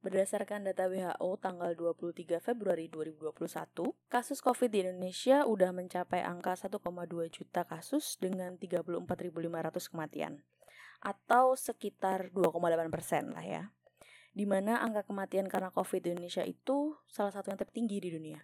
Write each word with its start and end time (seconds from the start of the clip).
Berdasarkan 0.00 0.64
data 0.64 0.88
WHO 0.88 1.28
tanggal 1.44 1.76
23 1.76 2.40
Februari 2.40 2.88
2021, 2.88 3.36
kasus 4.08 4.40
COVID 4.40 4.72
di 4.72 4.80
Indonesia 4.80 5.44
udah 5.44 5.76
mencapai 5.76 6.24
angka 6.24 6.56
1,2 6.56 6.80
juta 7.28 7.68
kasus 7.68 8.16
dengan 8.16 8.56
34.500 8.56 8.96
kematian. 9.92 10.40
Atau 11.04 11.52
sekitar 11.52 12.32
2,8 12.32 12.88
persen 12.88 13.36
lah 13.36 13.44
ya. 13.44 13.62
Di 14.32 14.48
mana 14.48 14.80
angka 14.80 15.04
kematian 15.04 15.52
karena 15.52 15.68
COVID 15.68 16.00
di 16.00 16.16
Indonesia 16.16 16.48
itu 16.48 16.96
salah 17.04 17.36
satu 17.36 17.52
yang 17.52 17.60
tertinggi 17.60 18.00
di 18.00 18.08
dunia. 18.08 18.40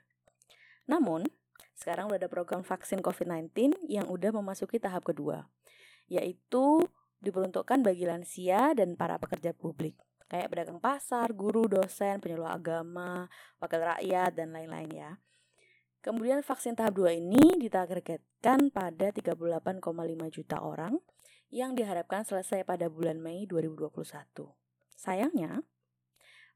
Namun, 0.84 1.24
sekarang 1.72 2.12
udah 2.12 2.20
ada 2.20 2.28
program 2.28 2.68
vaksin 2.68 3.00
COVID-19 3.00 3.80
yang 3.88 4.04
udah 4.12 4.28
memasuki 4.28 4.76
tahap 4.76 5.08
kedua, 5.08 5.48
yaitu 6.12 6.84
diperuntukkan 7.24 7.80
bagi 7.80 8.04
lansia 8.04 8.76
dan 8.76 8.92
para 8.92 9.16
pekerja 9.16 9.56
publik 9.56 9.96
kayak 10.26 10.50
pedagang 10.50 10.82
pasar, 10.82 11.30
guru, 11.32 11.70
dosen, 11.70 12.18
penyuluh 12.18 12.50
agama, 12.50 13.30
wakil 13.62 13.82
rakyat, 13.82 14.34
dan 14.34 14.54
lain-lain 14.54 14.90
ya. 14.90 15.10
Kemudian 16.02 16.42
vaksin 16.46 16.78
tahap 16.78 16.94
2 16.94 17.18
ini 17.18 17.58
ditargetkan 17.58 18.70
pada 18.70 19.10
38,5 19.10 19.82
juta 20.30 20.62
orang 20.62 21.02
yang 21.50 21.74
diharapkan 21.74 22.22
selesai 22.22 22.62
pada 22.62 22.86
bulan 22.86 23.18
Mei 23.18 23.46
2021. 23.46 24.54
Sayangnya, 24.94 25.66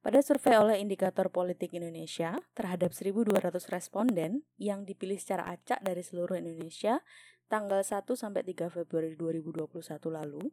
pada 0.01 0.25
survei 0.25 0.57
oleh 0.57 0.81
Indikator 0.81 1.29
Politik 1.29 1.77
Indonesia 1.77 2.41
terhadap 2.57 2.97
1.200 2.97 3.53
responden 3.69 4.49
yang 4.57 4.89
dipilih 4.89 5.21
secara 5.21 5.51
acak 5.53 5.85
dari 5.85 6.01
seluruh 6.01 6.41
Indonesia 6.41 7.05
tanggal 7.53 7.85
1 7.85 8.07
sampai 8.17 8.47
3 8.47 8.71
Februari 8.73 9.13
2021 9.19 9.67
lalu, 10.09 10.49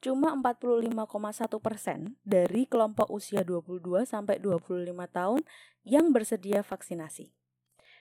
cuma 0.00 0.32
45,1 0.32 1.60
persen 1.60 2.16
dari 2.24 2.64
kelompok 2.64 3.12
usia 3.12 3.44
22 3.44 4.08
sampai 4.08 4.40
25 4.40 4.88
tahun 5.12 5.40
yang 5.84 6.08
bersedia 6.10 6.64
vaksinasi. 6.64 7.28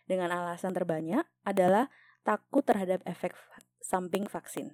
Dengan 0.08 0.32
alasan 0.32 0.72
terbanyak 0.72 1.28
adalah 1.44 1.92
takut 2.24 2.64
terhadap 2.64 3.04
efek 3.04 3.36
samping 3.84 4.26
vaksin. 4.26 4.74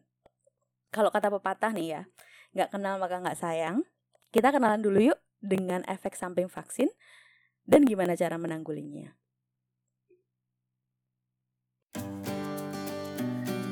Kalau 0.94 1.11
kata 1.11 1.27
pepatah 1.27 1.75
nih 1.75 1.88
ya, 2.00 2.02
nggak 2.55 2.72
kenal 2.72 2.95
maka 3.02 3.19
nggak 3.19 3.35
sayang. 3.35 3.83
Kita 4.31 4.53
kenalan 4.53 4.80
dulu 4.80 5.11
yuk 5.11 5.19
dengan 5.44 5.83
efek 5.91 6.16
samping 6.16 6.47
vaksin 6.47 6.88
dan 7.67 7.83
gimana 7.83 8.16
cara 8.16 8.39
menanggulinya. 8.39 9.17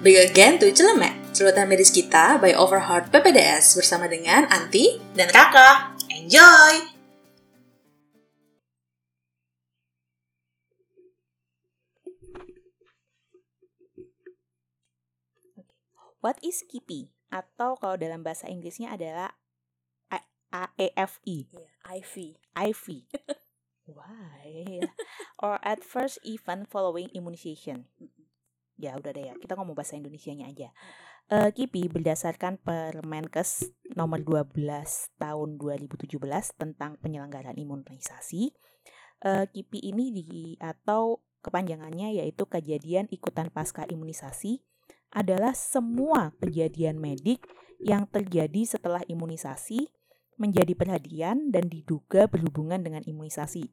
Back 0.03 0.35
again 0.35 0.59
to 0.59 0.67
Celemek, 0.75 1.15
celutan 1.33 1.65
medis 1.65 1.89
kita 1.89 2.37
by 2.37 2.53
Overheart 2.53 3.09
PPDS 3.09 3.73
bersama 3.73 4.05
dengan 4.05 4.45
Anti 4.53 5.01
dan 5.17 5.33
Kakak. 5.33 5.97
Enjoy! 6.13 6.93
What 16.21 16.37
is 16.45 16.61
KIPI? 16.69 17.09
Atau 17.33 17.81
kalau 17.81 17.97
dalam 17.97 18.21
bahasa 18.21 18.45
Inggrisnya 18.47 18.93
adalah 18.93 19.33
AEFI. 20.53 21.49
Yeah, 21.49 21.97
IV. 21.97 22.37
IV. 22.53 22.85
Why? 23.97 24.85
Or 25.41 25.57
at 25.65 25.81
first 25.81 26.21
event 26.23 26.69
following 26.69 27.09
immunization 27.11 27.89
ya 28.83 28.97
udah 28.97 29.11
deh 29.13 29.25
ya 29.29 29.33
kita 29.37 29.53
ngomong 29.53 29.77
bahasa 29.77 29.95
Indonesia-nya 29.95 30.49
aja 30.49 30.73
uh, 31.31 31.49
KIPI 31.53 31.93
berdasarkan 31.93 32.59
Permenkes 32.59 33.71
nomor 33.93 34.19
12 34.25 34.57
tahun 35.21 35.49
2017 35.61 36.19
tentang 36.57 36.97
penyelenggaraan 36.99 37.55
imunisasi 37.55 38.51
uh, 39.23 39.45
KIPI 39.47 39.79
ini 39.93 40.05
di 40.11 40.29
atau 40.59 41.23
kepanjangannya 41.43 42.19
yaitu 42.23 42.47
kejadian 42.47 43.07
ikutan 43.11 43.51
pasca 43.51 43.83
imunisasi 43.87 44.63
adalah 45.13 45.53
semua 45.53 46.33
kejadian 46.41 46.97
medik 46.97 47.45
yang 47.77 48.09
terjadi 48.09 48.65
setelah 48.65 49.05
imunisasi 49.05 49.91
menjadi 50.41 50.73
perhatian 50.73 51.53
dan 51.53 51.69
diduga 51.69 52.25
berhubungan 52.25 52.81
dengan 52.81 53.05
imunisasi. 53.05 53.69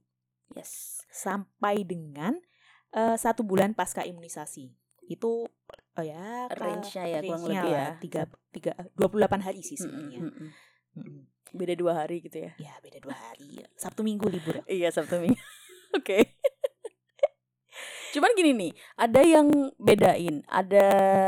Yes. 0.52 1.00
Sampai 1.08 1.86
dengan 1.88 2.36
uh, 2.92 3.16
satu 3.16 3.40
bulan 3.46 3.72
pasca 3.72 4.04
imunisasi 4.04 4.68
itu 5.08 5.48
oh 6.00 6.04
ya 6.04 6.48
range-nya 6.56 7.04
ya 7.04 7.20
kurang 7.20 7.44
lebih 7.44 7.70
ya 7.70 7.86
tiga 8.00 8.22
tiga 8.48 8.72
dua 8.96 9.08
puluh 9.12 9.20
delapan 9.20 9.44
hari 9.44 9.60
sih 9.60 9.76
sebenarnya 9.76 10.20
mm 10.24 10.32
-hmm. 10.32 10.48
mm 10.96 11.02
-hmm. 11.04 11.20
beda 11.52 11.74
dua 11.76 11.92
hari 12.00 12.24
gitu 12.24 12.40
ya 12.40 12.52
ya 12.56 12.72
beda 12.80 13.04
dua 13.04 13.12
hari 13.12 13.60
sabtu 13.76 14.00
minggu 14.00 14.24
libur 14.32 14.64
iya 14.64 14.88
sabtu 14.88 15.20
minggu 15.20 15.36
oke 16.00 16.00
okay. 16.00 16.22
cuman 18.16 18.32
gini 18.32 18.50
nih 18.56 18.72
ada 18.96 19.20
yang 19.20 19.48
bedain 19.76 20.40
ada 20.48 20.86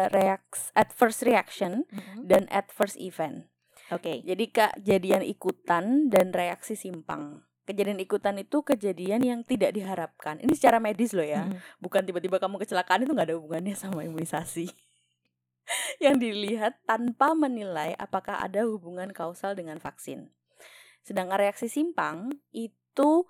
reaks 0.08 0.72
first 0.96 1.20
reaction 1.20 1.84
mm 1.92 2.00
-hmm. 2.00 2.22
dan 2.24 2.48
first 2.72 2.96
event 2.96 3.52
oke 3.92 4.00
okay. 4.00 4.24
jadi 4.24 4.44
kak 4.48 4.72
jadian 4.80 5.20
ikutan 5.20 6.08
dan 6.08 6.32
reaksi 6.32 6.72
simpang 6.72 7.44
kejadian 7.62 8.02
ikutan 8.02 8.36
itu 8.38 8.62
kejadian 8.66 9.22
yang 9.22 9.40
tidak 9.46 9.74
diharapkan. 9.74 10.42
Ini 10.42 10.52
secara 10.54 10.82
medis 10.82 11.14
loh 11.14 11.26
ya, 11.26 11.46
hmm. 11.46 11.82
bukan 11.82 12.02
tiba-tiba 12.02 12.42
kamu 12.42 12.58
kecelakaan 12.62 13.06
itu 13.06 13.12
nggak 13.14 13.28
ada 13.32 13.36
hubungannya 13.38 13.74
sama 13.78 14.02
imunisasi. 14.02 14.70
yang 16.04 16.18
dilihat 16.18 16.78
tanpa 16.84 17.34
menilai 17.38 17.94
apakah 17.98 18.38
ada 18.42 18.66
hubungan 18.66 19.10
kausal 19.14 19.54
dengan 19.54 19.78
vaksin. 19.78 20.30
Sedangkan 21.02 21.38
reaksi 21.38 21.66
simpang 21.66 22.30
itu 22.54 23.26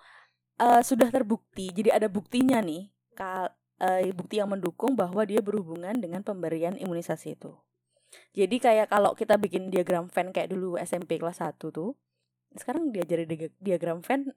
uh, 0.61 0.83
sudah 0.85 1.09
terbukti, 1.09 1.73
jadi 1.73 1.97
ada 1.97 2.09
buktinya 2.09 2.61
nih, 2.61 2.93
kal 3.17 3.53
uh, 3.81 4.01
bukti 4.13 4.41
yang 4.41 4.53
mendukung 4.53 4.93
bahwa 4.93 5.25
dia 5.25 5.41
berhubungan 5.41 5.97
dengan 5.97 6.21
pemberian 6.21 6.77
imunisasi 6.77 7.37
itu. 7.37 7.57
Jadi 8.37 8.61
kayak 8.61 8.93
kalau 8.93 9.17
kita 9.17 9.41
bikin 9.41 9.73
diagram 9.73 10.13
Venn 10.13 10.37
kayak 10.37 10.53
dulu 10.53 10.77
SMP 10.77 11.17
kelas 11.17 11.41
1 11.41 11.57
tuh, 11.57 11.97
sekarang 12.57 12.93
diajari 12.93 13.25
di 13.25 13.37
diagram 13.61 14.01
Venn 14.05 14.33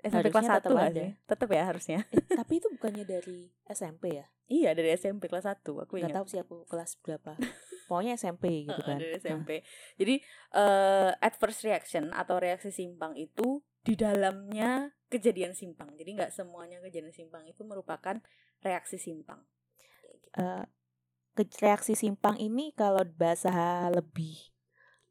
SMP 0.00 0.32
kelas 0.32 0.48
satu 0.48 0.74
aja. 0.80 1.12
Tetap 1.28 1.48
ya 1.52 1.62
harusnya. 1.68 1.98
Eh, 2.08 2.24
tapi 2.40 2.58
itu 2.58 2.72
bukannya 2.72 3.04
dari 3.04 3.52
SMP 3.68 4.16
ya? 4.16 4.26
Iya, 4.50 4.72
dari 4.72 4.90
SMP 4.96 5.28
kelas 5.28 5.46
1. 5.46 5.60
Aku 5.62 6.00
ingat. 6.00 6.10
Gak 6.10 6.16
tahu 6.16 6.26
sih 6.26 6.40
aku 6.40 6.56
kelas 6.66 6.96
berapa. 7.04 7.36
Pokoknya 7.88 8.16
SMP 8.16 8.66
gitu 8.66 8.80
kan. 8.80 8.96
dari 8.96 9.14
SMP. 9.20 9.50
Nah. 9.60 9.64
Jadi 10.00 10.14
uh, 10.56 11.10
adverse 11.20 11.60
reaction 11.68 12.04
atau 12.16 12.40
reaksi 12.40 12.72
simpang 12.72 13.12
itu 13.14 13.60
di 13.84 13.94
dalamnya 13.96 14.94
kejadian 15.12 15.52
simpang. 15.52 15.92
Jadi 15.98 16.16
nggak 16.16 16.32
semuanya 16.32 16.80
kejadian 16.80 17.12
simpang 17.12 17.44
itu 17.44 17.60
merupakan 17.66 18.22
reaksi 18.64 18.96
simpang. 18.96 19.44
Uh, 20.38 20.64
reaksi 21.58 21.98
simpang 21.98 22.38
ini 22.38 22.70
kalau 22.76 23.02
bahasa 23.18 23.50
lebih 23.90 24.38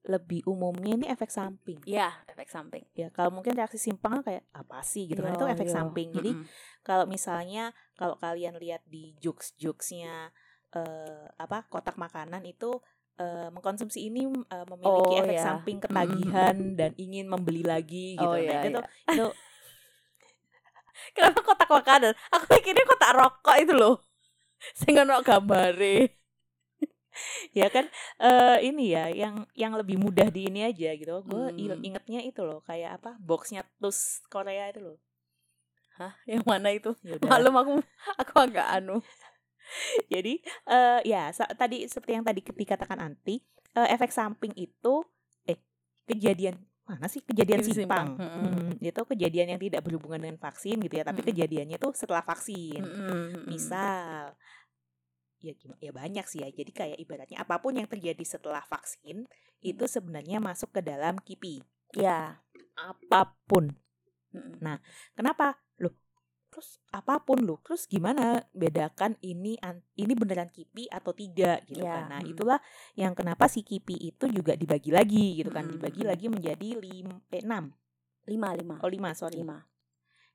lebih 0.08 0.42
umumnya 0.48 0.96
ini 0.96 1.06
efek 1.12 1.30
samping. 1.30 1.84
Iya, 1.84 2.10
efek 2.50 2.58
samping. 2.58 2.84
Ya, 2.98 3.14
kalau 3.14 3.30
mungkin 3.30 3.54
reaksi 3.54 3.78
simpang 3.78 4.26
kayak 4.26 4.42
apa 4.50 4.82
sih 4.82 5.06
gitu 5.06 5.22
kan 5.22 5.38
itu 5.38 5.46
efek 5.46 5.70
yo. 5.70 5.74
Samping. 5.78 6.10
Jadi 6.10 6.32
mm 6.34 6.42
-hmm. 6.42 6.82
kalau 6.82 7.06
misalnya 7.06 7.70
kalau 7.94 8.18
kalian 8.18 8.58
lihat 8.58 8.82
di 8.90 9.14
jokes-jokesnya 9.22 10.34
uh, 10.74 11.26
apa 11.38 11.70
kotak 11.70 12.02
makanan 12.02 12.42
itu 12.50 12.82
uh, 13.22 13.54
mengkonsumsi 13.54 14.10
ini 14.10 14.26
uh, 14.26 14.66
memiliki 14.66 15.14
oh, 15.14 15.22
efek 15.22 15.38
yeah. 15.38 15.46
samping 15.46 15.78
ketagihan 15.78 16.58
mm 16.58 16.66
-hmm. 16.74 16.78
dan 16.82 16.92
ingin 16.98 17.30
membeli 17.30 17.62
lagi 17.62 18.18
gitu. 18.18 18.26
Oh, 18.26 18.34
nah, 18.34 18.42
itu 18.42 18.82
yeah. 18.82 19.14
itu 19.14 19.28
Kenapa 21.16 21.40
kotak 21.46 21.70
makanan? 21.72 22.12
Aku 22.34 22.44
pikirnya 22.50 22.84
kotak 22.84 23.16
rokok 23.16 23.56
itu 23.62 23.72
loh. 23.78 24.04
Saya 24.76 25.06
nggak 25.06 25.24
gambare 25.24 26.19
ya 27.52 27.68
kan 27.72 27.86
uh, 28.22 28.58
ini 28.62 28.94
ya 28.94 29.10
yang 29.10 29.46
yang 29.58 29.74
lebih 29.76 29.98
mudah 29.98 30.30
di 30.30 30.48
ini 30.48 30.66
aja 30.68 30.94
gitu 30.96 31.24
gue 31.26 31.46
hmm. 31.56 31.84
ingetnya 31.84 32.22
itu 32.24 32.42
loh 32.46 32.62
kayak 32.66 33.02
apa 33.02 33.18
boxnya 33.22 33.66
terus 33.80 34.22
Korea 34.28 34.70
itu 34.70 34.82
loh 34.84 34.98
hah 36.00 36.16
yang 36.24 36.44
mana 36.48 36.72
itu 36.72 36.96
Yaudah. 37.08 37.28
malum 37.28 37.56
aku 37.60 37.74
aku 38.16 38.34
agak 38.40 38.68
anu 38.72 39.04
jadi 40.14 40.40
uh, 40.66 41.00
ya 41.04 41.30
tadi 41.56 41.86
seperti 41.86 42.12
yang 42.16 42.26
tadi 42.26 42.40
dikatakan 42.42 42.98
anti 42.98 43.44
uh, 43.76 43.88
efek 43.92 44.10
samping 44.10 44.56
itu 44.56 45.04
eh 45.46 45.60
kejadian 46.08 46.58
mana 46.90 47.06
sih 47.06 47.22
kejadian 47.22 47.62
simpang, 47.62 48.18
simpang. 48.18 48.18
Hmm, 48.18 48.70
itu 48.82 49.02
kejadian 49.14 49.54
yang 49.54 49.62
tidak 49.62 49.86
berhubungan 49.86 50.26
dengan 50.26 50.42
vaksin 50.42 50.82
gitu 50.82 50.98
ya 50.98 51.06
tapi 51.06 51.22
hmm. 51.22 51.30
kejadiannya 51.30 51.78
tuh 51.78 51.94
setelah 51.94 52.26
vaksin 52.26 52.82
hmm. 52.82 53.46
misal 53.46 54.34
ya 55.40 55.56
gimana 55.56 55.80
ya 55.80 55.92
banyak 55.96 56.26
sih 56.28 56.44
ya. 56.44 56.50
Jadi 56.52 56.72
kayak 56.72 56.98
ibaratnya 57.00 57.38
apa 57.42 57.60
pun 57.60 57.76
yang 57.80 57.88
terjadi 57.88 58.24
setelah 58.24 58.64
vaksin 58.68 59.26
itu 59.64 59.84
sebenarnya 59.88 60.40
masuk 60.40 60.72
ke 60.76 60.82
dalam 60.84 61.20
KIPI 61.20 61.64
ya 61.96 62.38
apa 62.80 63.36
pun. 63.48 63.74
Nah 64.62 64.78
kenapa? 65.18 65.58
Loh 65.82 65.96
terus 66.50 66.82
apa 66.90 67.22
pun 67.22 67.46
loh 67.46 67.62
terus 67.62 67.86
gimana 67.86 68.42
bedakan 68.58 69.14
ini 69.22 69.54
ini 69.96 70.14
beneran 70.18 70.50
KIPI 70.50 70.90
atau 70.92 71.12
tidak 71.16 71.66
gitu 71.68 71.84
ya. 71.84 72.04
kan? 72.04 72.04
Nah 72.12 72.22
itulah 72.24 72.60
yang 72.96 73.16
kenapa 73.16 73.48
si 73.48 73.64
KIPI 73.66 74.16
itu 74.16 74.26
juga 74.30 74.54
dibagi 74.56 74.92
lagi 74.94 75.40
gitu 75.40 75.50
kan. 75.50 75.66
Dibagi 75.68 76.04
lagi 76.06 76.26
menjadi 76.28 76.78
lim, 76.78 77.20
eh, 77.32 77.44
enam. 77.44 77.74
Lima 78.30 78.54
lima. 78.54 78.78
Oh 78.82 78.92
lima 78.92 79.16
sorry. 79.18 79.42
lima. 79.42 79.66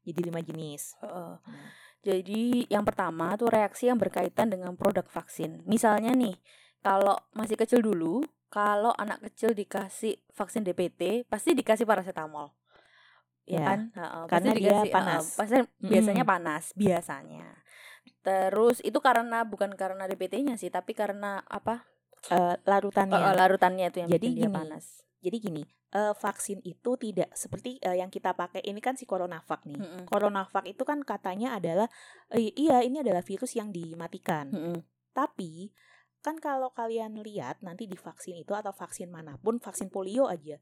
Jadi 0.05 0.21
lima 0.21 0.41
jenis. 0.45 0.99
Hmm. 1.01 1.41
Jadi 2.05 2.69
yang 2.69 2.85
pertama 2.85 3.33
tuh 3.41 3.49
reaksi 3.49 3.89
yang 3.89 3.97
berkaitan 3.97 4.53
dengan 4.53 4.77
produk 4.77 5.09
vaksin. 5.09 5.65
Misalnya 5.65 6.13
nih, 6.13 6.37
kalau 6.85 7.17
masih 7.33 7.57
kecil 7.57 7.81
dulu, 7.81 8.21
kalau 8.53 8.93
anak 9.01 9.25
kecil 9.25 9.57
dikasih 9.57 10.21
vaksin 10.37 10.63
DPT, 10.69 11.25
pasti 11.27 11.57
dikasih 11.57 11.89
paracetamol. 11.89 12.53
Ya, 13.49 13.61
Ya, 13.61 13.67
kan? 13.73 13.81
Heeh, 13.97 14.25
karena 14.29 14.53
pasti 14.53 14.61
dia 14.61 14.69
dikasih, 14.77 14.93
panas. 14.93 15.25
heeh, 15.25 15.37
pasti 15.41 15.57
biasanya 15.81 16.25
Mm. 16.25 16.31
panas, 16.33 16.65
biasanya. 16.77 17.45
Terus 18.25 18.77
itu 18.85 18.99
karena 19.01 19.45
bukan 19.45 19.73
karena 19.77 20.05
DPT-nya 20.09 20.57
sih, 20.61 20.69
tapi 20.69 20.93
karena 20.93 21.41
apa? 21.49 21.85
Eh, 22.33 22.57
larutannya. 22.65 23.21
eh, 23.21 23.35
larutannya 23.37 23.85
itu 23.93 23.99
yang 24.01 24.11
Jadi 24.13 24.27
bikin 24.29 24.33
dia 24.37 24.49
gini, 24.49 24.57
panas. 24.57 24.85
Jadi 25.25 25.37
gini, 25.41 25.63
eh, 25.91 26.13
vaksin 26.13 26.61
itu 26.61 27.01
tidak 27.01 27.33
seperti 27.33 27.81
eh, 27.81 27.97
yang 27.97 28.13
kita 28.13 28.37
pakai 28.37 28.61
ini 28.61 28.77
kan 28.85 28.93
si 28.93 29.09
CoronaVac 29.09 29.65
nih. 29.65 29.81
Mm-mm. 29.81 30.03
CoronaVac 30.05 30.69
itu 30.69 30.85
kan 30.85 31.01
katanya 31.01 31.57
adalah 31.57 31.89
eh, 32.29 32.53
iya 32.53 32.85
ini 32.85 33.01
adalah 33.01 33.25
virus 33.25 33.57
yang 33.57 33.73
dimatikan. 33.73 34.53
Mm-mm. 34.53 34.85
Tapi 35.17 35.73
kan 36.21 36.37
kalau 36.37 36.73
kalian 36.73 37.21
lihat 37.25 37.65
nanti 37.65 37.89
di 37.89 37.97
vaksin 37.97 38.37
itu 38.37 38.53
atau 38.53 38.73
vaksin 38.73 39.09
mana 39.09 39.41
pun, 39.41 39.57
vaksin 39.57 39.89
polio 39.89 40.29
aja. 40.29 40.61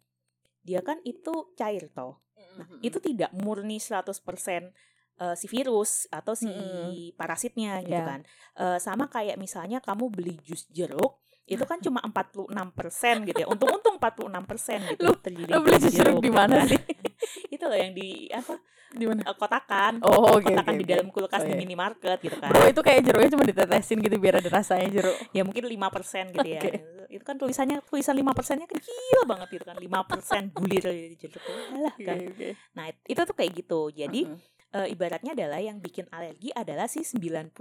Dia 0.62 0.79
kan 0.87 1.03
itu 1.03 1.55
cair 1.58 1.91
toh. 1.91 2.23
Nah, 2.58 2.69
itu 2.85 3.00
tidak 3.00 3.31
murni 3.35 3.79
100% 3.79 4.70
eh, 5.19 5.35
si 5.35 5.47
virus 5.47 6.06
atau 6.11 6.35
si 6.38 6.47
Mm-mm. 6.50 7.15
parasitnya 7.19 7.82
gitu 7.82 7.99
Ya. 7.99 8.06
kan. 8.06 8.20
Eh, 8.58 8.79
sama 8.79 9.06
kayak 9.11 9.38
misalnya 9.38 9.79
kamu 9.82 10.11
beli 10.11 10.35
jus 10.43 10.67
jeruk 10.70 11.22
itu 11.44 11.65
kan 11.67 11.79
cuma 11.79 11.99
46% 12.00 13.29
gitu 13.29 13.39
ya. 13.43 13.47
Untung-untung 13.47 13.99
46% 13.99 14.94
gitu 14.94 15.03
Lu- 15.03 15.19
terdiri 15.19 15.50
lu 15.50 15.61
beli 15.61 15.79
jeruk 15.83 16.19
di 16.23 16.31
mana 16.31 16.65
sih? 16.65 16.79
itu 17.55 17.65
loh 17.67 17.77
yang 17.77 17.93
di 17.93 18.31
apa? 18.31 18.56
Di 18.93 19.05
mana? 19.09 19.25
eh, 19.25 19.35
kotakan. 19.35 20.05
Oh, 20.05 20.37
oke 20.37 20.44
kotakan 20.44 20.75
oke, 20.77 20.81
di 20.81 20.87
dalam 20.87 21.06
kulkas 21.09 21.41
Oh, 21.41 21.49
di 21.49 21.53
iya. 21.56 21.59
minimarket 21.59 22.19
gitu 22.21 22.37
kan. 22.37 22.53
Bro, 22.53 22.69
itu 22.69 22.81
kayak 22.81 23.00
jeruknya 23.03 23.31
cuma 23.33 23.44
ditetesin 23.49 23.99
gitu 23.99 24.17
biar 24.21 24.35
ada 24.39 24.50
rasanya 24.53 24.89
jeruk. 24.93 25.17
ya 25.33 25.43
mungkin 25.43 25.65
5% 25.65 26.37
gitu 26.37 26.49
ya. 26.49 26.61
Oke. 26.61 26.71
Itu 27.09 27.25
kan 27.25 27.37
tulisannya 27.37 27.81
tulisan 27.83 28.15
5%-nya 28.15 28.69
kecil 28.69 29.19
banget 29.25 29.49
gitu 29.50 29.65
kan. 29.65 29.77
5% 29.77 30.53
bulir 30.53 30.85
di 30.85 31.17
jeruk. 31.19 31.41
Alah 31.73 31.94
kan. 31.97 32.17
oke. 32.23 32.49
Nah, 32.73 32.85
itu 32.89 33.21
tuh 33.23 33.35
kayak 33.35 33.50
gitu. 33.56 33.81
Jadi 33.91 34.21
Mm-mm. 34.29 34.39
Eh, 34.73 34.89
ibaratnya 34.89 35.33
adalah 35.37 35.61
yang 35.61 35.79
bikin 35.79 36.09
alergi 36.09 36.49
adalah 36.53 36.89
si 36.89 37.05
95% 37.05 37.53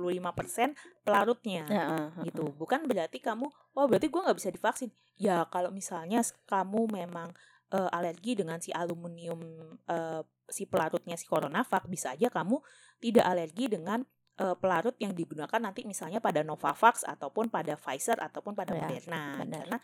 pelarutnya 1.04 1.64
Ya, 1.68 1.84
heeh, 1.92 2.32
gitu. 2.32 2.50
Bukan 2.56 2.88
berarti 2.88 3.20
kamu, 3.20 3.48
oh 3.76 3.86
berarti 3.88 4.08
gua 4.08 4.28
nggak 4.30 4.38
bisa 4.40 4.50
divaksin. 4.50 4.90
Ya 5.20 5.46
kalau 5.48 5.70
misalnya 5.70 6.24
kamu 6.48 6.88
memang 6.90 7.32
eh, 7.72 7.90
alergi 7.96 8.40
dengan 8.40 8.60
si 8.60 8.72
aluminium 8.72 9.40
eh, 9.88 10.24
si 10.52 10.68
pelarutnya 10.68 11.16
si 11.16 11.28
CoronaVac, 11.28 11.88
bisa 11.88 12.12
aja 12.16 12.28
kamu 12.28 12.60
tidak 13.00 13.24
alergi 13.28 13.72
dengan 13.72 14.04
eh, 14.40 14.56
pelarut 14.60 14.96
yang 15.00 15.12
digunakan 15.16 15.60
nanti 15.62 15.84
misalnya 15.88 16.20
pada 16.20 16.44
Novavax 16.44 17.04
ataupun 17.08 17.48
pada 17.48 17.76
Pfizer 17.80 18.20
ataupun 18.20 18.56
pada 18.56 18.76
Ya, 18.76 18.88
Moderna. 18.88 19.22
benar. 19.44 19.60
Karena 19.64 19.78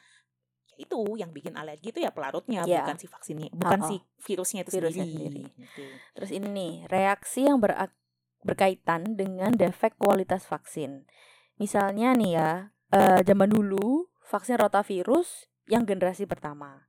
itu 0.78 1.18
yang 1.18 1.30
bikin 1.30 1.54
alergi 1.54 1.90
itu 1.90 2.00
ya 2.00 2.14
pelarutnya, 2.14 2.64
Ya. 2.64 2.86
bukan 2.86 2.98
si 2.98 3.06
vaksinnya, 3.06 3.50
bukan 3.52 3.80
Oh, 3.82 3.88
si 3.90 3.96
virusnya 4.24 4.62
itu 4.64 4.72
virusnya 4.78 5.04
sendiri. 5.04 5.44
sendiri. 5.44 5.44
Gitu. 5.58 5.86
Terus 6.14 6.30
ini 6.32 6.48
nih, 6.48 6.74
reaksi 6.88 7.46
yang 7.46 7.58
berak- 7.58 7.98
berkaitan 8.42 9.18
dengan 9.18 9.52
defek 9.52 9.98
kualitas 9.98 10.46
vaksin. 10.46 11.04
Misalnya 11.58 12.14
nih 12.14 12.32
ya, 12.38 12.52
eh, 12.94 13.20
zaman 13.26 13.50
dulu 13.50 14.08
vaksin 14.24 14.56
rotavirus 14.56 15.50
yang 15.66 15.84
generasi 15.84 16.30
pertama. 16.30 16.86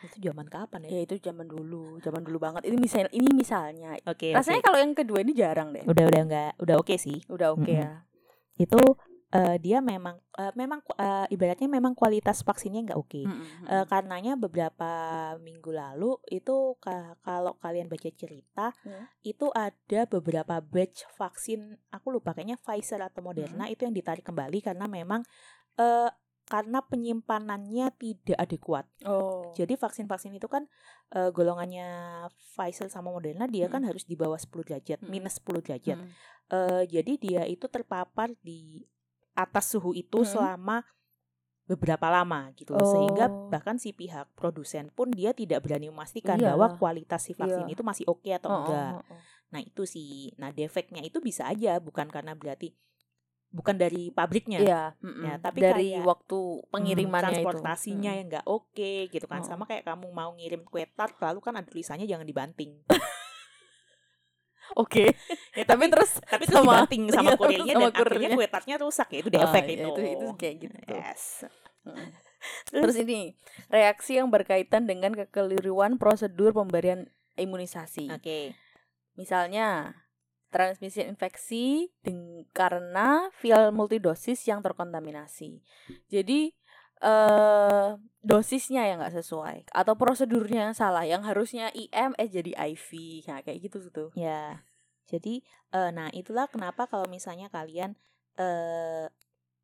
Itu 0.00 0.16
zaman 0.32 0.48
kapan 0.48 0.88
ya? 0.88 0.90
Ya 0.96 1.00
itu 1.04 1.20
zaman 1.20 1.44
dulu, 1.44 2.00
zaman 2.00 2.24
dulu 2.24 2.40
banget. 2.40 2.64
Ini 2.64 2.76
misal 2.80 3.04
ini 3.12 3.28
misalnya. 3.36 3.96
Oke. 4.08 4.32
Rasanya 4.32 4.60
oke. 4.60 4.66
kalau 4.72 4.78
yang 4.80 4.94
kedua 4.96 5.20
ini 5.20 5.32
jarang 5.36 5.76
deh. 5.76 5.84
udah 5.84 6.04
udah 6.08 6.20
enggak 6.24 6.52
udah 6.56 6.76
oke 6.80 6.94
sih. 6.96 7.20
Udah 7.28 7.52
oke 7.52 7.68
Mm-mm. 7.68 7.80
ya. 7.84 8.08
Itu 8.56 8.80
eh, 9.30 9.56
dia 9.62 9.78
memang 9.78 10.18
eh, 10.34 10.52
memang 10.52 10.82
eh, 10.94 11.26
ibaratnya 11.30 11.70
memang 11.70 11.94
kualitas 11.94 12.42
vaksinnya 12.42 12.90
nggak 12.90 12.98
oke. 12.98 13.22
Mm-mm, 13.22 13.46
Eh, 13.64 13.70
mm-mm. 13.70 13.86
karenanya 13.86 14.34
beberapa 14.34 14.90
minggu 15.38 15.70
lalu 15.70 16.18
itu 16.28 16.74
ka- 16.78 17.14
kalau 17.22 17.54
kalian 17.58 17.86
baca 17.86 18.10
cerita 18.10 18.74
Hmm. 18.82 19.06
itu 19.22 19.46
ada 19.54 20.04
beberapa 20.04 20.58
batch 20.58 21.06
vaksin 21.14 21.60
aku 21.88 22.10
lupa 22.10 22.34
kayaknya 22.34 22.58
Pfizer 22.58 23.00
atau 23.00 23.22
Moderna 23.22 23.66
itu 23.66 23.86
yang 23.86 23.94
ditarik 23.94 24.22
kembali 24.22 24.58
karena 24.60 24.84
memang 24.84 25.22
eh, 25.76 26.10
karena 26.50 26.82
penyimpanannya 26.82 27.94
tidak 27.94 28.34
adekuat. 28.34 28.82
Oh. 29.06 29.54
Jadi 29.54 29.78
vaksin-vaksin 29.78 30.34
itu 30.34 30.50
kan 30.50 30.66
eh, 31.14 31.30
golongannya 31.30 31.86
Pfizer 32.34 32.90
sama 32.90 33.14
Moderna 33.14 33.46
dia 33.46 33.70
kan 33.70 33.78
Mm-mm. 33.86 33.94
harus 33.94 34.02
di 34.02 34.18
bawah 34.18 34.34
10 34.34 34.66
derajat, 34.66 34.98
Mm-mm. 34.98 35.14
minus 35.14 35.38
10 35.38 35.62
derajat. 35.62 36.02
Mm. 36.02 36.10
Eh, 36.50 36.82
jadi 36.90 37.12
dia 37.22 37.42
itu 37.46 37.70
terpapar 37.70 38.34
di 38.42 38.82
atas 39.42 39.64
suhu 39.68 39.92
itu 39.92 40.18
Mm-mm. 40.18 40.28
selama 40.28 40.84
beberapa 41.64 42.06
lama 42.06 42.50
gitu 42.52 42.72
loh. 42.72 42.82
sehingga 42.84 43.26
Oh. 43.26 43.46
bahkan 43.46 43.76
si 43.76 43.90
pihak 43.90 44.26
produsen 44.34 44.88
pun 44.88 45.06
dia 45.08 45.30
tidak 45.30 45.62
berani 45.62 45.86
memastikan 45.86 46.34
Iyalah. 46.34 46.52
bahwa 46.52 46.66
kualitas 46.76 47.22
si 47.22 47.32
vaksin 47.32 47.64
Iya. 47.64 47.72
itu 47.72 47.82
masih 47.82 48.04
oke 48.06 48.26
atau 48.28 48.48
Oh, 48.48 48.54
oh, 48.54 48.60
enggak. 48.60 48.92
oh, 48.92 49.02
oh. 49.08 49.20
Nah 49.50 49.60
itu 49.60 49.82
sih, 49.84 50.10
nah 50.34 50.50
defeknya 50.50 50.98
itu 51.00 51.18
bisa 51.18 51.42
aja 51.44 51.78
bukan 51.78 52.06
karena 52.06 52.34
berarti 52.34 52.70
bukan 53.48 53.74
dari 53.74 54.08
pabriknya. 54.08 54.58
Iya, 54.58 54.82
mm-mm. 54.96 55.24
Ya, 55.24 55.34
tapi 55.36 55.58
dari 55.58 55.90
kayak, 55.90 56.06
waktu 56.06 56.38
Hmm, 56.38 56.66
pengirimannya 56.70 57.38
transportasinya 57.38 58.10
itu. 58.12 58.18
yang 58.18 58.26
nggak 58.28 58.46
oke 58.46 58.92
gitu 59.08 59.26
kan 59.26 59.40
Oh. 59.40 59.46
sama 59.46 59.62
kayak 59.64 59.82
kamu 59.84 60.06
mau 60.08 60.30
ngirim 60.32 60.62
kue 60.64 60.86
tart 60.88 61.18
lalu 61.18 61.38
kan 61.38 61.54
ada 61.54 61.66
tulisannya 61.66 62.06
jangan 62.06 62.22
dibanting 62.24 62.78
Oke. 64.74 65.14
ya, 65.52 65.64
Tapi 65.64 65.84
terus 65.88 66.18
tapi 66.22 66.44
terus 66.44 66.54
sama- 66.56 66.84
dibanting 66.84 67.02
sama 67.08 67.22
iya, 67.24 67.36
kurirnya 67.36 67.74
sama 67.74 67.82
dan 67.82 67.92
akhirnya 67.92 68.00
kurirnya. 68.28 68.36
kue 68.36 68.46
tartnya 68.46 68.76
rusak 68.78 69.08
ya 69.10 69.18
itu 69.18 69.28
Ah, 69.28 69.34
defek 69.40 69.64
ya, 69.64 69.72
itu 69.72 69.88
itu 69.88 70.02
itu 70.08 70.26
kayak 70.34 70.54
gitu 70.60 70.76
yes. 70.88 71.22
Terus- 71.82 72.18
Terus 72.72 72.96
ini 72.98 73.20
reaksi 73.68 74.16
yang 74.16 74.28
berkaitan 74.28 74.84
dengan 74.84 75.12
kekeliruan 75.12 75.96
prosedur 75.96 76.52
pemberian 76.52 77.06
imunisasi. 77.34 78.08
oke 78.10 78.56
Misalnya 79.14 79.92
transmisi 80.48 81.04
infeksi 81.04 81.94
karena 82.50 83.30
vial 83.38 83.70
multidosis 83.70 84.40
yang 84.42 84.58
terkontaminasi. 84.60 85.62
Jadi 86.08 86.56
eh 87.00 87.88
dosisnya 88.20 88.84
yang 88.84 89.00
nggak 89.00 89.16
sesuai 89.16 89.72
atau 89.72 89.94
prosedurnya 89.96 90.68
yang 90.68 90.76
salah 90.76 91.08
yang 91.08 91.24
harusnya 91.24 91.72
IM 91.72 92.12
eh 92.14 92.28
jadi 92.28 92.52
IV 92.76 92.88
nah 93.24 93.40
kayak 93.40 93.58
gitu 93.64 93.88
tuh. 93.88 94.10
ya 94.12 94.60
jadi 95.08 95.40
eh, 95.72 95.90
nah 95.90 96.12
itulah 96.12 96.44
kenapa 96.46 96.84
kalau 96.84 97.08
misalnya 97.08 97.48
kalian 97.48 97.96
eh 98.36 99.08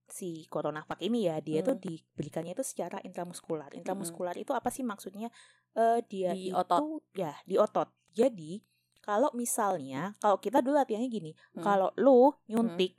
si 0.07 0.47
coronavac 0.47 1.03
ini 1.03 1.27
ya 1.27 1.37
dia 1.39 1.61
tuh 1.61 1.77
Hmm. 1.77 1.83
diberikannya 1.83 2.55
itu 2.55 2.63
secara 2.63 3.03
intramuskular 3.03 3.75
intramuskular 3.75 4.35
itu 4.35 4.55
apa 4.55 4.71
sih 4.71 4.83
maksudnya 4.83 5.29
eh 5.75 5.99
dia 6.07 6.31
Di 6.31 6.49
itu 6.49 6.57
otot. 6.57 7.03
ya 7.13 7.35
di 7.43 7.59
otot 7.59 7.91
jadi 8.15 8.63
kalau 9.03 9.29
misalnya 9.35 10.15
kalau 10.17 10.39
kita 10.39 10.63
dulu 10.63 10.79
latihannya 10.79 11.11
gini 11.11 11.31
Hmm. 11.53 11.61
kalau 11.61 11.91
lu 11.99 12.33
nyuntik 12.49 12.97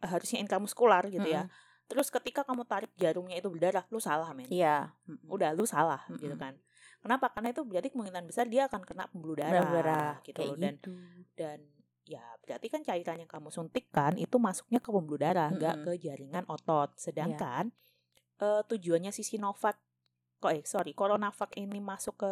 eh, 0.00 0.08
harusnya 0.08 0.38
intramuskular 0.38 1.08
gitu 1.08 1.24
ya 1.26 1.48
Mm-mm. 1.48 1.63
Terus 1.84 2.08
ketika 2.08 2.42
kamu 2.42 2.64
tarik 2.64 2.92
jarumnya 2.96 3.36
itu 3.36 3.48
berdarah 3.48 3.84
lu 3.88 3.98
salah 3.98 4.32
men 4.32 4.48
Iya. 4.48 4.92
Udah 5.28 5.52
lu 5.52 5.64
salah 5.64 6.00
gitu 6.10 6.32
Mm-mm. 6.32 6.40
kan 6.40 6.54
kenapa 6.98 7.28
karena 7.28 7.52
itu 7.52 7.60
berarti 7.62 7.88
kemungkinan 7.92 8.24
besar 8.24 8.48
dia 8.48 8.64
akan 8.64 8.80
kena 8.82 9.04
pembuluh 9.12 9.36
darah, 9.36 9.68
Darah 9.68 10.12
gitu 10.24 10.40
kayak 10.40 10.48
loh 10.48 10.56
dan 10.56 10.74
gitu. 10.80 10.92
dan 11.36 11.58
ya 12.04 12.24
berarti 12.40 12.66
kan 12.68 12.80
cairan 12.80 13.20
yang 13.20 13.28
kamu 13.28 13.48
suntikkan 13.48 14.16
itu 14.16 14.36
masuknya 14.36 14.80
ke 14.80 14.88
pembuluh 14.88 15.20
darah 15.20 15.48
nggak 15.48 15.84
Mm-mm. 15.84 15.96
ke 15.96 16.00
jaringan 16.00 16.44
otot 16.48 16.92
sedangkan 16.96 17.72
eh, 18.40 18.62
tujuannya 18.64 19.08
si 19.08 19.20
Sinovac 19.20 19.76
kok 20.36 20.52
eh 20.52 20.64
sorry 20.64 20.92
Coronavac 20.92 21.52
ini 21.56 21.80
masuk 21.80 22.16
ke 22.16 22.30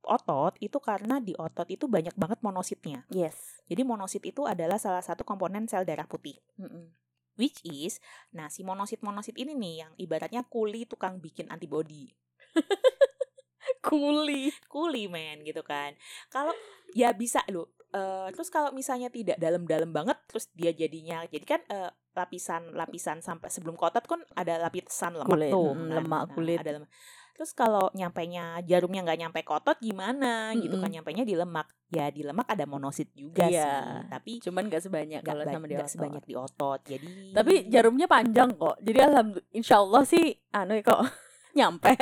otot 0.00 0.54
itu 0.60 0.76
karena 0.78 1.18
di 1.18 1.32
otot 1.34 1.66
itu 1.66 1.84
banyak 1.84 2.12
banget 2.14 2.38
monositnya 2.40 3.04
Yes. 3.08 3.60
jadi 3.66 3.84
monosit 3.84 4.24
itu 4.24 4.44
adalah 4.44 4.76
salah 4.76 5.00
satu 5.00 5.24
komponen 5.24 5.64
sel 5.66 5.84
darah 5.84 6.04
putih 6.04 6.36
Mm-mm. 6.56 6.92
Which 7.36 7.60
is 7.64 8.00
nah 8.34 8.50
si 8.50 8.66
monosit 8.66 9.00
monosit 9.00 9.36
ini 9.38 9.52
nih 9.56 9.74
yang 9.86 9.92
ibaratnya 9.96 10.42
kuli 10.44 10.84
tukang 10.84 11.22
bikin 11.22 11.48
antibody 11.48 12.10
Kuli. 13.86 14.50
kuli 14.66 15.06
men 15.06 15.46
gitu 15.46 15.62
kan 15.62 15.94
kalau 16.28 16.52
ya 16.92 17.14
bisa 17.14 17.40
loh 17.48 17.76
Eh, 17.96 18.28
terus 18.34 18.50
kalau 18.52 18.74
misalnya 18.76 19.08
tidak 19.08 19.38
dalam-dalam 19.40 19.88
banget 19.88 20.18
terus 20.28 20.50
dia 20.52 20.74
jadinya 20.74 21.24
jadi 21.24 21.44
kan 21.46 21.60
eh, 21.70 21.90
lapisan 22.12 22.74
lapisan 22.76 23.24
sampai 23.24 23.48
sebelum 23.48 23.72
kotot 23.78 24.04
kan 24.04 24.20
ada 24.36 24.58
lapisan 24.58 25.16
lemak 25.16 25.30
Kulit, 25.30 25.52
tuh 25.54 25.70
mm, 25.72 25.80
kan. 25.80 25.94
lemak 26.02 26.22
Nah, 26.26 26.32
kulit. 26.34 26.58
ada 26.60 26.70
lemak 26.76 26.90
terus 27.36 27.52
kalau 27.52 27.92
nyampainya 27.92 28.44
jarumnya 28.62 29.04
nggak 29.04 29.20
nyampe 29.20 29.40
kotot 29.42 29.76
gimana 29.76 30.56
gitu 30.56 30.72
kan 30.74 30.88
nyampainya 30.88 31.20
di 31.22 31.36
lemak 31.36 31.68
ya 31.86 32.08
di 32.08 32.24
lemak 32.24 32.48
ada 32.48 32.64
monosit 32.64 33.12
juga 33.12 33.44
Iya. 33.44 33.60
sih 33.60 34.08
tapi 34.08 34.32
Cuman 34.40 34.66
gak 34.66 34.82
sebanyak 34.82 35.20
nggak 35.20 35.28
kalau 35.28 35.44
ba- 35.44 35.52
sama 35.52 35.64
di 35.64 35.74
nggak 35.74 35.84
otot. 35.84 35.92
sebanyak 35.92 36.24
di 36.24 36.34
otot 36.34 36.80
jadi 36.82 37.12
Tapi 37.32 37.54
jarumnya 37.68 38.06
panjang 38.06 38.50
kok. 38.52 38.80
Jadi 38.80 38.98
alhamdulillah 38.98 39.52
insya 39.52 39.76
Allah 39.76 40.02
sih 40.02 40.26
anu 40.50 40.72
ya 40.72 40.82
kok 40.82 41.00
nyampe. 41.58 41.92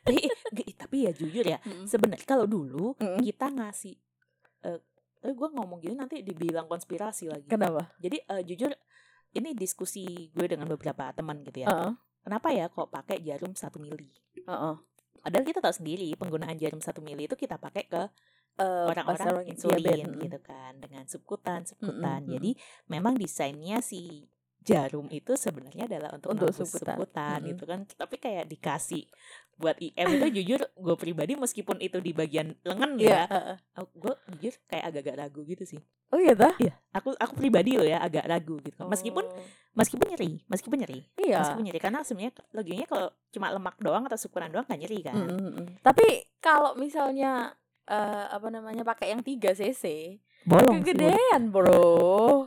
tapi, 0.00 0.18
nggak, 0.24 0.66
tapi 0.76 0.96
ya 1.00 1.12
jujur 1.12 1.44
ya 1.44 1.58
Mm-mm. 1.60 1.84
sebenarnya 1.84 2.24
kalau 2.24 2.46
dulu 2.46 2.96
Mm-mm. 2.96 3.20
kita 3.20 3.46
ngasih 3.48 3.94
eh 4.62 4.80
tapi 5.14 5.32
gue 5.32 5.48
ngomong 5.52 5.78
gini 5.78 5.94
nanti 5.94 6.18
dibilang 6.20 6.64
konspirasi 6.64 7.28
lagi 7.28 7.46
Kenapa? 7.46 7.92
jadi 7.96 8.18
eh, 8.18 8.42
jujur 8.42 8.72
ini 9.32 9.52
diskusi 9.52 10.02
gue 10.28 10.46
dengan 10.46 10.66
beberapa 10.66 11.12
teman 11.12 11.40
gitu 11.40 11.62
ya 11.62 11.68
Heeh. 11.68 11.92
Kenapa 12.22 12.48
ya 12.50 12.66
kok 12.66 12.88
pakai 12.88 13.20
jarum 13.20 13.52
satu 13.52 13.76
mili 13.76 14.08
Heeh. 14.38 14.74
padahal 15.18 15.44
kita 15.44 15.60
tahu 15.60 15.74
sendiri 15.74 16.14
penggunaan 16.14 16.56
jarum 16.56 16.78
satu 16.78 16.98
mili 16.98 17.26
itu 17.26 17.34
kita 17.34 17.58
pakai 17.58 17.84
ke 17.86 18.02
Eh, 18.52 18.84
orang-orang 18.84 19.40
pas 19.40 19.48
insulin 19.48 19.80
diabetes. 20.12 20.22
gitu 20.28 20.38
kan 20.44 20.76
dengan 20.76 21.08
subkutan 21.08 21.64
subkutan 21.64 22.20
Mm-mm, 22.20 22.32
jadi 22.36 22.50
memang 22.84 23.16
desainnya 23.16 23.80
si 23.80 24.28
jarum 24.60 25.08
itu 25.08 25.32
sebenarnya 25.34 25.88
adalah 25.88 26.12
untuk, 26.12 26.36
Untuk 26.36 26.52
subkutan. 26.52 27.00
subkutan 27.00 27.38
Mm-mm. 27.40 27.48
gitu 27.56 27.64
kan 27.64 27.80
tapi 27.88 28.20
kayak 28.20 28.44
dikasih 28.46 29.08
buat 29.54 29.76
IM 29.76 30.08
itu 30.12 30.26
jujur 30.36 30.60
gue 30.66 30.96
pribadi 30.96 31.32
meskipun 31.34 31.78
itu 31.78 31.98
di 31.98 32.10
bagian 32.10 32.56
lengan 32.62 32.94
Iya. 32.94 33.10
ya 33.14 33.22
heeh. 33.26 33.56
gue 33.92 34.12
jujur 34.32 34.54
kayak 34.64 34.84
agak-agak 34.86 35.16
ragu 35.18 35.40
gitu 35.44 35.64
sih 35.64 35.80
Oh 36.08 36.18
iya 36.18 36.32
dah. 36.32 36.52
iya 36.58 36.76
aku 36.90 37.14
aku 37.14 37.32
pribadi 37.34 37.74
loh 37.74 37.84
ya 37.84 37.98
agak 37.98 38.24
ragu 38.24 38.58
gitu 38.58 38.82
meskipun 38.82 39.24
Oh. 39.24 39.44
meskipun 39.72 40.06
nyeri 40.06 40.42
meskipun 40.44 40.76
nyeri 40.78 41.00
iya. 41.16 41.40
meskipun 41.40 41.64
nyeri 41.64 41.78
karena 41.78 42.00
sebenarnya 42.00 42.32
logikanya 42.50 42.86
kalau 42.86 43.06
cuma 43.28 43.46
lemak 43.48 43.76
doang 43.78 44.04
atau 44.04 44.16
subkutan 44.16 44.48
doang 44.48 44.64
kan 44.64 44.76
nyeri 44.76 45.00
kan 45.00 45.14
Mm, 45.14 45.30
mm, 45.30 45.52
mm. 45.54 45.66
Tapi 45.80 46.06
kalau 46.38 46.74
misalnya 46.74 47.54
eh, 47.82 48.26
apa 48.28 48.46
namanya 48.46 48.82
pakai 48.82 49.10
yang 49.10 49.20
3 49.20 49.32
cc, 49.52 49.84
bolong 50.44 50.78
sih, 50.78 50.92
kegedean 50.92 51.48
bro. 51.48 52.46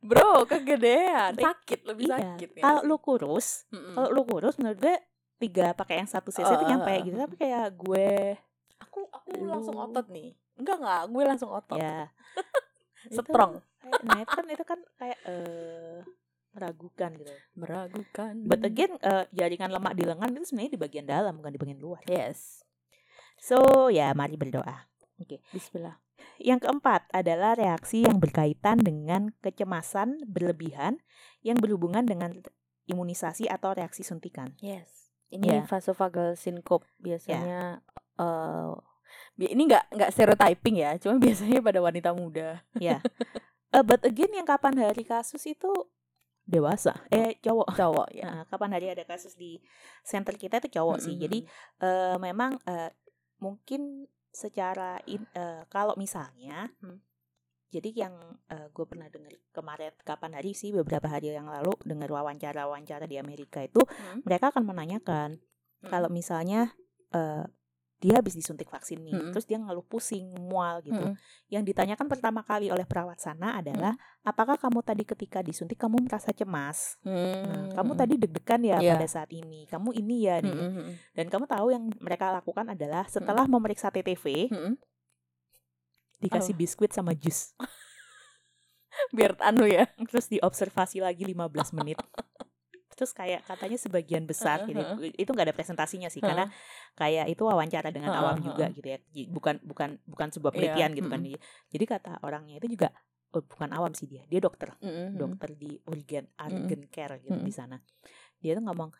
Bro, 0.00 0.44
kegedean, 0.44 1.30
sakit 1.32 1.86
lebih 1.86 2.04
Iya. 2.04 2.18
sakit. 2.34 2.48
ya 2.52 2.62
kalau 2.64 2.82
lu 2.84 2.96
kurus 2.98 3.70
Mm-mm. 3.70 3.94
kalau 3.94 4.10
lu 4.10 4.22
kurus 4.24 4.58
menurut 4.58 4.78
gue 4.80 4.96
tiga 5.42 5.74
pakai 5.74 5.98
yang 5.98 6.06
satu 6.06 6.30
cc 6.30 6.46
itu 6.46 6.62
Oh, 6.62 6.68
nyampe 6.70 6.92
gitu 7.02 7.16
tapi 7.18 7.34
kayak 7.36 7.74
gue 7.74 8.38
aku 8.78 9.00
aku 9.10 9.28
Lu- 9.34 9.50
langsung 9.50 9.74
otot 9.76 10.06
nih. 10.08 10.30
Enggak 10.54 10.76
enggak, 10.78 11.02
gue 11.08 11.22
langsung 11.26 11.50
otot. 11.50 11.78
ya 11.78 12.06
itu 13.10 13.18
Strong. 13.18 13.58
nah 14.06 14.18
itu 14.22 14.30
kan 14.30 14.46
itu 14.46 14.64
kan 14.64 14.78
kayak 14.94 15.18
eh 15.26 15.98
meragukan 16.52 17.10
gitu 17.16 17.32
Meragukan. 17.56 18.32
but 18.44 18.60
again 18.62 18.92
eh, 19.00 19.24
jaringan 19.32 19.72
lemak 19.72 19.96
di 19.96 20.04
lengan 20.04 20.30
itu 20.30 20.44
sebenarnya 20.46 20.72
di 20.76 20.80
bagian 20.80 21.06
dalam 21.08 21.34
bukan 21.40 21.50
di 21.50 21.58
bagian 21.58 21.80
luar 21.80 22.04
yes. 22.06 22.62
so 23.40 23.58
ya 23.88 24.12
mari 24.12 24.36
berdoa 24.36 24.86
Bismillah. 25.54 26.02
Yang 26.42 26.66
keempat 26.66 27.06
adalah 27.14 27.54
reaksi 27.54 28.02
yang 28.02 28.18
berkaitan 28.18 28.82
dengan 28.82 29.30
kecemasan 29.38 30.18
berlebihan 30.26 30.98
yang 31.46 31.62
berhubungan 31.62 32.02
dengan 32.02 32.42
imunisasi 32.90 33.46
atau 33.46 33.70
reaksi 33.70 34.02
suntikan. 34.02 34.50
Yes. 34.58 35.01
Ini 35.32 35.48
Ya. 35.48 35.60
vasovagal 35.64 36.36
syncope 36.36 36.84
biasanya 37.00 37.80
eh 38.14 38.72
bi- 39.32 39.48
ini 39.48 39.64
enggak 39.64 39.88
enggak 39.88 40.12
stereotyping 40.12 40.76
ya, 40.78 41.00
cuma 41.00 41.16
biasanya 41.24 41.64
pada 41.64 41.80
wanita 41.80 42.12
muda. 42.12 42.60
Ya. 42.76 43.00
Eh, 43.72 43.80
but 43.80 44.04
again 44.04 44.28
yang 44.30 44.44
kapan 44.44 44.76
hari 44.76 45.02
kasus 45.02 45.40
itu 45.42 45.72
dewasa, 46.44 47.00
eh 47.08 47.40
cowok. 47.40 47.72
Cowok 47.72 48.08
ya. 48.12 48.28
Nah, 48.28 48.44
kapan 48.44 48.76
hari 48.76 48.92
ada 48.92 49.02
kasus 49.02 49.32
di 49.32 49.56
center 50.02 50.36
kita 50.36 50.60
itu 50.60 50.68
cowok 50.76 50.98
sih. 51.00 51.16
Mm-mm. 51.16 51.24
Jadi 51.24 51.38
eh, 51.80 52.16
memang 52.20 52.60
eh, 52.68 52.92
mungkin 53.38 54.04
secara 54.28 55.00
in- 55.06 55.28
eh, 55.32 55.64
kalau 55.68 55.96
misalnya 55.96 56.68
Hmm. 56.80 57.00
Jadi 57.72 58.06
yang 58.06 58.14
gue 58.68 58.84
pernah 58.84 59.08
dengar 59.08 59.32
kemarin 59.50 59.96
kapan 60.02 60.36
hari 60.36 60.52
sih 60.52 60.70
beberapa 60.70 61.08
hari 61.08 61.32
yang 61.32 61.48
lalu 61.48 61.72
dengar 61.82 62.12
wawancara 62.12 62.68
wawancara 62.68 63.04
di 63.04 63.16
Amerika 63.16 63.58
itu 63.60 63.80
Hmm. 63.80 64.20
mereka 64.22 64.52
akan 64.52 64.62
menanyakan 64.62 65.40
Hmm. 65.80 65.88
kalau 65.88 66.06
misalnya 66.06 66.76
eh, 67.10 67.44
dia 67.98 68.18
habis 68.18 68.34
disuntik 68.34 68.66
vaksin 68.66 68.98
nih 68.98 69.14
Mm-mm. 69.14 69.30
terus 69.30 69.46
dia 69.46 69.54
ngeluh 69.56 69.86
pusing 69.86 70.26
mual 70.34 70.82
gitu 70.82 70.98
Mm-mm. 70.98 71.14
yang 71.46 71.62
ditanyakan 71.62 72.10
pertama 72.10 72.42
kali 72.42 72.66
oleh 72.66 72.82
perawat 72.82 73.16
sana 73.16 73.54
adalah 73.54 73.94
apakah 74.22 74.58
kamu 74.58 74.82
tadi 74.82 75.06
ketika 75.06 75.38
disuntik 75.38 75.78
kamu 75.78 76.02
merasa 76.02 76.30
cemas 76.30 76.98
Nah, 77.00 77.14
Hmm. 77.14 77.70
kamu 77.72 77.92
tadi 77.94 78.14
deg-degan 78.18 78.58
ya 78.60 78.76
Iya. 78.76 78.98
pada 78.98 79.06
saat 79.06 79.30
ini 79.30 79.64
kamu 79.66 79.94
ini 79.94 80.16
ya 80.20 80.36
nih. 80.38 80.50
Mm-mm. 80.50 80.88
dan 81.14 81.26
kamu 81.28 81.44
tahu 81.46 81.66
yang 81.70 81.84
mereka 81.96 82.34
lakukan 82.34 82.66
adalah 82.68 83.06
setelah 83.06 83.46
memeriksa 83.46 83.86
TTV 83.88 84.50
Mm-mm. 84.50 84.74
Dikasih 86.22 86.54
Apa? 86.54 86.60
biskuit 86.62 86.92
sama 86.94 87.12
jus 87.18 87.52
Biar 89.16 89.34
anu 89.40 89.64
ya. 89.64 89.88
terus 90.08 90.28
diobservasi 90.28 91.00
lagi 91.00 91.24
15 91.24 91.72
menit 91.76 91.98
terus 92.96 93.16
kayak 93.16 93.42
katanya 93.48 93.80
sebagian 93.80 94.28
besar 94.28 94.68
gitu 94.68 94.78
itu 95.16 95.26
nggak 95.32 95.50
ada 95.50 95.56
presentasinya 95.56 96.12
sih 96.12 96.20
karena 96.20 96.52
kayak 96.94 97.26
itu 97.32 97.42
wawancara 97.42 97.88
dengan 97.88 98.12
awam 98.14 98.36
juga 98.38 98.68
gitu 98.70 98.84
ya 98.84 99.00
bukan 99.32 99.58
bukan 99.64 99.96
bukan 100.06 100.28
sebuah 100.28 100.52
Iya, 100.52 100.60
penelitian 100.60 100.90
gitu 100.94 101.08
kan 101.08 101.20
mm-mm. 101.24 101.40
jadi 101.72 101.84
kata 101.88 102.12
orangnya 102.22 102.60
itu 102.60 102.68
juga 102.78 102.92
oh, 103.32 103.42
bukan 103.42 103.72
awam 103.72 103.96
sih 103.96 104.06
dia 104.06 104.22
dia 104.28 104.44
dokter 104.44 104.76
Mm-mm. 104.84 105.18
dokter 105.18 105.56
di 105.56 105.80
urgen 105.88 106.28
Mm-mm. 106.36 106.52
urgent 106.62 106.84
care 106.92 107.16
gitu 107.24 107.32
Mm-mm. 107.32 107.48
di 107.48 107.52
sana 107.56 107.80
dia 108.38 108.52
tuh 108.54 108.62
ngomong 108.70 108.92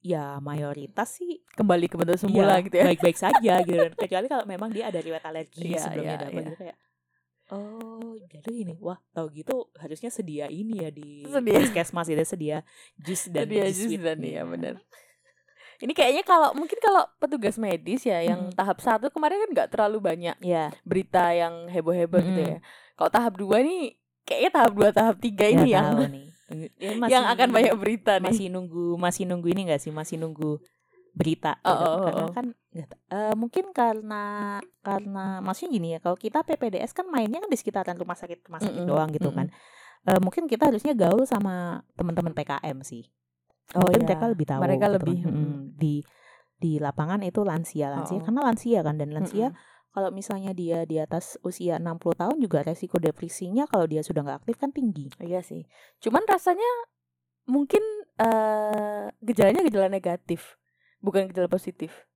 ya 0.00 0.38
mayoritas 0.38 1.14
sih 1.14 1.42
Kembali 1.50 1.86
ke 1.86 1.94
bentuk 1.94 2.16
semula 2.16 2.54
Iya, 2.54 2.64
gitu 2.64 2.76
ya. 2.76 2.84
baik-baik 2.86 3.18
saja 3.18 3.52
gitu 3.60 3.84
kecuali 4.02 4.26
kalau 4.26 4.44
memang 4.44 4.70
dia 4.70 4.86
ada 4.86 4.98
riwayat 4.98 5.24
alergi 5.24 5.64
Iya, 5.68 5.80
sebelumnya 5.80 6.14
ada 6.16 6.26
apa 6.26 6.34
iya. 6.34 6.44
gitu 6.44 6.56
kayak 6.56 6.76
oh 7.48 8.12
jadi 8.22 8.52
ini 8.62 8.74
wah 8.78 9.00
tahu 9.10 9.26
gitu 9.34 9.56
harusnya 9.74 10.08
sedia 10.08 10.46
ini 10.46 10.78
ya 10.78 10.90
di 10.90 11.24
Sedia. 11.24 11.58
puskesmas 11.58 12.06
itu 12.06 12.20
sedia 12.22 12.56
jus 12.94 13.26
dan 13.26 13.46
Dia 13.46 13.64
jus 13.66 13.88
jus 13.88 13.98
dan 13.98 14.20
iya 14.20 14.44
benar. 14.52 14.76
Ini 15.78 15.94
kayaknya 15.94 16.22
kalau 16.22 16.50
mungkin 16.52 16.74
kalau 16.76 17.06
petugas 17.16 17.54
medis 17.54 18.02
ya 18.02 18.18
yang 18.20 18.50
Mm. 18.50 18.52
tahap 18.52 18.78
satu 18.78 19.08
kemarin 19.08 19.38
kan 19.40 19.50
nggak 19.54 19.70
terlalu 19.70 19.98
banyak 20.02 20.36
ya 20.40 20.74
berita 20.82 21.30
yang 21.30 21.66
heboh-heboh 21.66 22.18
gitu 22.20 22.40
Mm-mm. 22.40 22.52
ya. 22.52 22.58
Kalau 22.92 23.10
tahap 23.10 23.34
dua 23.34 23.62
nih 23.62 23.94
kayaknya 24.22 24.50
tahap 24.52 24.72
dua 24.74 24.90
tahap 24.90 25.16
tiga 25.18 25.46
ini 25.46 25.54
Nggak 25.64 25.72
yang 25.72 25.86
tahu 25.88 26.02
nih 26.50 26.70
Ini 26.74 27.06
yang 27.06 27.24
akan 27.26 27.48
banyak 27.48 27.74
berita 27.76 28.12
nih. 28.16 28.24
masih 28.24 28.46
nunggu 28.48 28.96
masih 28.96 29.24
nunggu 29.24 29.48
ini 29.48 29.66
gak 29.66 29.78
sih 29.78 29.90
masih 29.90 30.16
nunggu 30.16 30.58
berita 31.10 31.58
Oh, 31.60 31.70
oh, 31.70 31.74
oh, 31.74 32.00
karena 32.04 32.22
oh. 32.22 32.30
kan 32.30 32.46
nggak 32.68 32.88
ta- 32.88 33.00
eh, 33.10 33.34
mungkin 33.34 33.64
karena 33.70 34.22
karena 34.80 35.24
maksudnya 35.40 35.70
gini 35.72 35.88
ya 35.90 35.98
kalau 35.98 36.14
kita 36.14 36.40
PPDS 36.40 36.92
kan 36.92 37.06
mainnya 37.06 37.38
kan 37.38 37.48
di 37.48 37.56
sekitaran 37.56 37.94
rumah 37.94 38.14
sakit 38.14 38.44
rumah 38.44 38.60
sakit 38.60 38.76
Mm-mm, 38.76 38.88
doang 38.88 39.10
gitu 39.10 39.28
mm-mm. 39.28 39.40
kan 39.40 39.48
Eh, 40.00 40.20
mungkin 40.22 40.46
kita 40.46 40.70
harusnya 40.70 40.94
gaul 40.94 41.26
sama 41.26 41.82
teman-teman 41.92 42.30
PKM 42.32 42.80
sih 42.80 43.02
Oh 43.74 43.82
mungkin 43.82 44.00
iya. 44.00 44.08
mereka 44.08 44.24
lebih 44.26 44.46
tahu 44.46 44.60
Mereka 44.62 44.86
gitu 44.86 44.94
lebih, 44.94 45.16
kan. 45.20 45.32
Mm-mm. 45.34 45.58
di 45.74 45.94
di 46.54 46.72
lapangan 46.78 47.20
itu 47.20 47.40
lansia 47.42 47.86
lansia 47.88 48.16
Oh. 48.16 48.24
karena 48.24 48.40
lansia 48.42 48.80
kan 48.80 48.94
dan 48.94 49.10
lansia 49.10 49.50
Mm-mm. 49.50 49.77
Kalau 49.98 50.14
misalnya 50.14 50.54
dia 50.54 50.86
di 50.86 51.02
atas 51.02 51.34
usia 51.42 51.82
60 51.82 51.98
tahun 52.14 52.36
juga 52.38 52.62
resiko 52.62 53.02
depresinya 53.02 53.66
kalau 53.66 53.90
dia 53.90 54.06
sudah 54.06 54.22
nggak 54.22 54.46
aktif 54.46 54.54
kan 54.62 54.70
tinggi 54.70 55.10
Iya 55.18 55.42
sih. 55.42 55.66
Cuman 55.98 56.22
rasanya 56.22 56.70
mungkin 57.50 57.82
eh 58.14 59.10
gejalanya 59.18 59.66
gejala 59.66 59.90
negatif, 59.90 60.54
bukan 61.02 61.26
gejala 61.26 61.50
positif. 61.50 62.06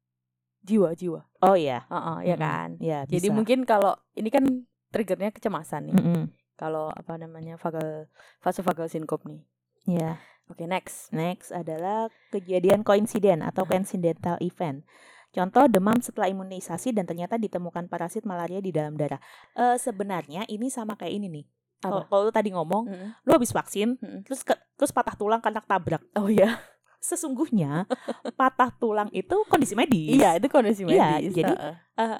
Jiwa, 0.63 0.95
jiwa. 0.95 1.27
oh 1.43 1.59
ya 1.59 1.83
Heeh, 1.91 2.19
ya 2.31 2.37
Mm-mm. 2.39 2.47
kan. 2.47 2.69
ya 2.79 3.03
Jadi 3.03 3.27
bisa. 3.27 3.35
mungkin 3.35 3.67
kalau 3.67 3.99
ini 4.15 4.31
kan 4.31 4.47
triggernya 4.95 5.35
kecemasan 5.35 5.91
nih. 5.91 5.97
Mm-mm. 5.99 6.23
Kalau 6.55 6.95
apa 6.95 7.19
namanya 7.19 7.59
vagal 7.59 8.07
vasovagal 8.39 8.87
syncope 8.87 9.27
nih. 9.27 9.43
ya 9.91 10.23
Oke, 10.47 10.69
next. 10.69 11.11
Next 11.11 11.49
adalah 11.51 12.13
kejadian 12.31 12.85
koinsiden 12.85 13.41
atau 13.43 13.65
coincidental 13.65 14.37
event. 14.39 14.85
Contoh 15.33 15.65
demam 15.65 15.97
setelah 15.99 16.29
imunisasi 16.29 16.93
dan 16.93 17.09
ternyata 17.09 17.41
ditemukan 17.41 17.89
parasit 17.89 18.29
malaria 18.29 18.61
di 18.61 18.69
dalam 18.69 18.93
darah. 18.95 19.17
Eh 19.57 19.81
sebenarnya 19.81 20.45
ini 20.47 20.69
sama 20.69 20.93
kayak 20.93 21.15
ini 21.17 21.29
nih. 21.33 21.45
Kalau 21.83 22.07
lu 22.07 22.31
tadi 22.31 22.53
ngomong, 22.55 22.85
Mm-mm. 22.87 23.09
lu 23.27 23.31
habis 23.33 23.51
vaksin, 23.51 23.99
Mm-mm. 23.99 24.23
terus 24.23 24.45
ke- 24.47 24.61
terus 24.79 24.93
patah 24.95 25.17
tulang 25.19 25.41
karena 25.43 25.59
tabrak. 25.59 26.05
Oh 26.15 26.29
iya. 26.31 26.61
Sesungguhnya 27.03 27.91
patah 28.39 28.71
tulang 28.77 29.11
itu 29.11 29.43
kondisi 29.51 29.75
medis. 29.75 30.15
Iya, 30.15 30.39
itu 30.39 30.47
kondisi 30.47 30.87
Iya, 30.87 31.19
medis. 31.19 31.35
jadi, 31.35 31.51
heeh. 31.51 31.75
eh, 31.99 32.19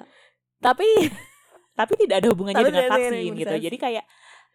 tapi 0.59 0.83
tapi 1.79 1.93
tidak 1.95 2.19
ada 2.19 2.27
hubungannya 2.33 2.59
Tapi 2.59 2.69
dengan 2.73 2.91
vaksin 2.91 3.31
gitu. 3.39 3.55
Jadi 3.55 3.77
kayak 3.79 4.05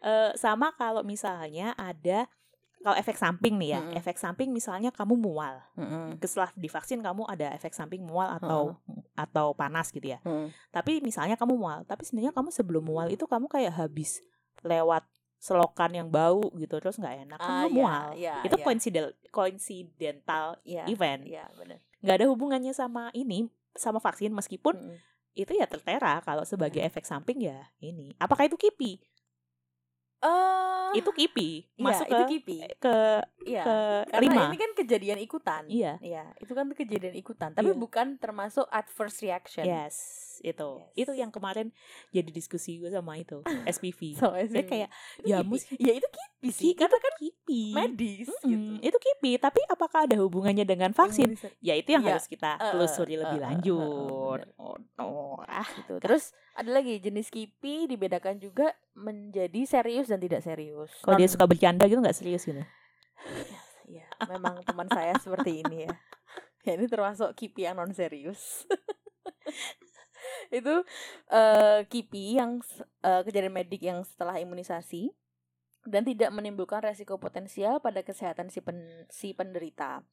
eh, 0.04 0.30
sama 0.36 0.74
kalau 0.76 1.00
misalnya 1.06 1.72
ada 1.78 2.28
kalau 2.78 2.97
efek 2.97 3.18
samping 3.18 3.58
nih 3.58 3.75
ya, 3.75 3.80
Mm-mm. 3.82 3.99
efek 3.99 4.16
samping 4.16 4.49
misalnya 4.54 4.94
kamu 4.94 5.18
mual. 5.18 5.58
Mm-mm. 5.75 6.16
setelah 6.23 6.50
divaksin 6.54 7.02
kamu 7.02 7.26
ada 7.26 7.50
efek 7.52 7.75
samping 7.75 8.02
mual 8.06 8.38
atau 8.38 8.78
atau 9.18 9.50
panas 9.52 9.90
gitu 9.90 10.14
ya. 10.14 10.23
Mm. 10.23 10.49
Tapi 10.70 11.02
misalnya 11.02 11.35
kamu 11.35 11.58
mual, 11.58 11.82
tapi 11.85 12.06
sebenarnya 12.06 12.30
kamu 12.30 12.54
sebelum 12.54 12.85
mual 12.87 13.11
itu 13.11 13.26
kamu 13.26 13.50
kayak 13.50 13.75
habis 13.75 14.23
lewat 14.62 15.02
selokan 15.38 15.94
yang 15.94 16.08
bau 16.11 16.42
gitu 16.58 16.82
terus 16.82 16.99
nggak 16.99 17.30
enak 17.30 17.38
kan 17.38 17.47
kamu 17.47 17.70
iya, 17.70 17.78
mual. 17.78 18.06
iya, 18.18 18.35
itu 18.42 18.56
iya. 18.58 18.64
coincidental 18.66 19.12
coincidental 19.30 20.44
Iya. 20.66 20.85
event. 20.90 21.23
Iya, 21.23 21.44
benar. 21.54 21.78
Nggak 22.02 22.16
ada 22.18 22.26
hubungannya 22.26 22.73
sama 22.75 23.11
ini 23.14 23.47
sama 23.78 24.02
vaksin 24.02 24.35
meskipun 24.35 24.75
Mm-mm. 24.75 24.99
itu 25.38 25.54
ya 25.54 25.70
tertera 25.70 26.18
kalau 26.26 26.42
sebagai 26.42 26.82
efek 26.82 27.06
samping 27.06 27.38
ya 27.38 27.70
ini. 27.78 28.14
Apakah 28.18 28.50
itu 28.50 28.58
kipi? 28.58 28.99
Eh, 30.18 30.90
Itu 30.94 31.12
kipi, 31.12 31.62
iya, 31.70 31.84
masuk 31.84 32.06
itu 32.06 32.16
ke 32.16 32.25
kipi. 32.28 32.58
ke 32.76 32.96
Iya. 33.46 33.62
ke 33.62 33.76
Karena 34.08 34.25
lima. 34.25 34.42
ini 34.46 34.56
kan 34.56 34.70
kejadian 34.75 35.18
ikutan. 35.20 35.62
Iya. 35.68 35.94
Iya, 36.00 36.25
itu 36.38 36.52
kan 36.52 36.66
kejadian 36.68 37.14
ikutan, 37.14 37.52
tapi 37.52 37.70
Iya. 37.70 37.78
bukan 37.78 38.16
termasuk 38.16 38.66
adverse 38.68 39.20
reaction. 39.20 39.62
Yes, 39.62 39.96
itu. 40.40 40.71
Yes. 40.95 40.97
Itu 40.99 41.12
yang 41.12 41.28
kemarin 41.28 41.71
jadi 42.09 42.28
diskusi 42.28 42.76
gue 42.76 42.88
sama 42.88 43.14
itu, 43.14 43.40
SPV. 43.66 44.00
So, 44.14 44.33
kayak 44.35 44.88
ya 45.21 45.40
mus 45.40 45.64
ya 45.73 45.92
itu 45.92 46.07
kipi 46.07 46.49
sih, 46.49 46.73
karena 46.73 46.97
kan 46.97 47.14
kipi. 47.16 47.62
medis 47.71 48.28
Mm-mm, 48.40 48.45
gitu. 48.45 48.73
Itu 48.85 48.99
kipi, 48.99 49.37
tapi 49.37 49.61
apakah 49.66 50.04
ada 50.04 50.16
hubungannya 50.16 50.62
dengan 50.62 50.90
vaksin? 50.90 51.33
Ya 51.59 51.73
itu 51.73 51.90
yang 51.90 52.02
Iya. 52.02 52.14
harus 52.14 52.26
kita 52.26 52.57
Eh, 52.57 52.71
telusuri 52.71 53.14
eh, 53.14 53.18
lebih 53.18 53.38
eh, 53.38 53.45
lanjut. 53.45 54.38
eh, 54.40 54.57
Oh, 54.57 54.76
no. 54.97 55.09
Ah, 55.42 55.66
gitu. 55.75 55.97
Terus 55.99 56.30
ada 56.52 56.71
lagi 56.71 56.99
jenis 56.99 57.28
kipi 57.28 57.87
dibedakan 57.87 58.37
juga 58.37 58.71
menjadi 58.92 59.62
serius 59.64 60.07
dan 60.07 60.18
tidak 60.18 60.40
serius. 60.40 60.90
kalau 61.00 61.16
dia 61.16 61.25
Non- 61.25 61.35
suka 61.35 61.45
bercanda 61.45 61.85
gitu 61.85 61.99
nggak 61.99 62.14
serius 62.14 62.42
gitu. 62.42 62.62
Iya, 63.87 64.04
memang 64.26 64.61
teman 64.62 64.87
saya 64.87 65.16
seperti 65.16 65.62
ini 65.62 65.85
ya. 65.85 65.92
Ya 66.66 66.75
ini 66.75 66.85
termasuk 66.85 67.33
kipi 67.33 67.64
yang 67.64 67.76
non 67.76 67.90
serius. 67.90 68.66
itu 70.48 70.74
eh 71.28 71.80
kipi 71.86 72.38
yang 72.40 72.60
eh, 73.04 73.22
kejadian 73.24 73.52
medik 73.54 73.82
yang 73.84 74.00
setelah 74.04 74.36
imunisasi 74.40 75.12
dan 75.88 76.04
tidak 76.04 76.28
menimbulkan 76.34 76.84
resiko 76.84 77.16
potensial 77.16 77.80
pada 77.80 78.04
kesehatan 78.04 78.52
si 78.52 78.60
pen- 78.60 79.06
si 79.08 79.32
penderita. 79.32 80.04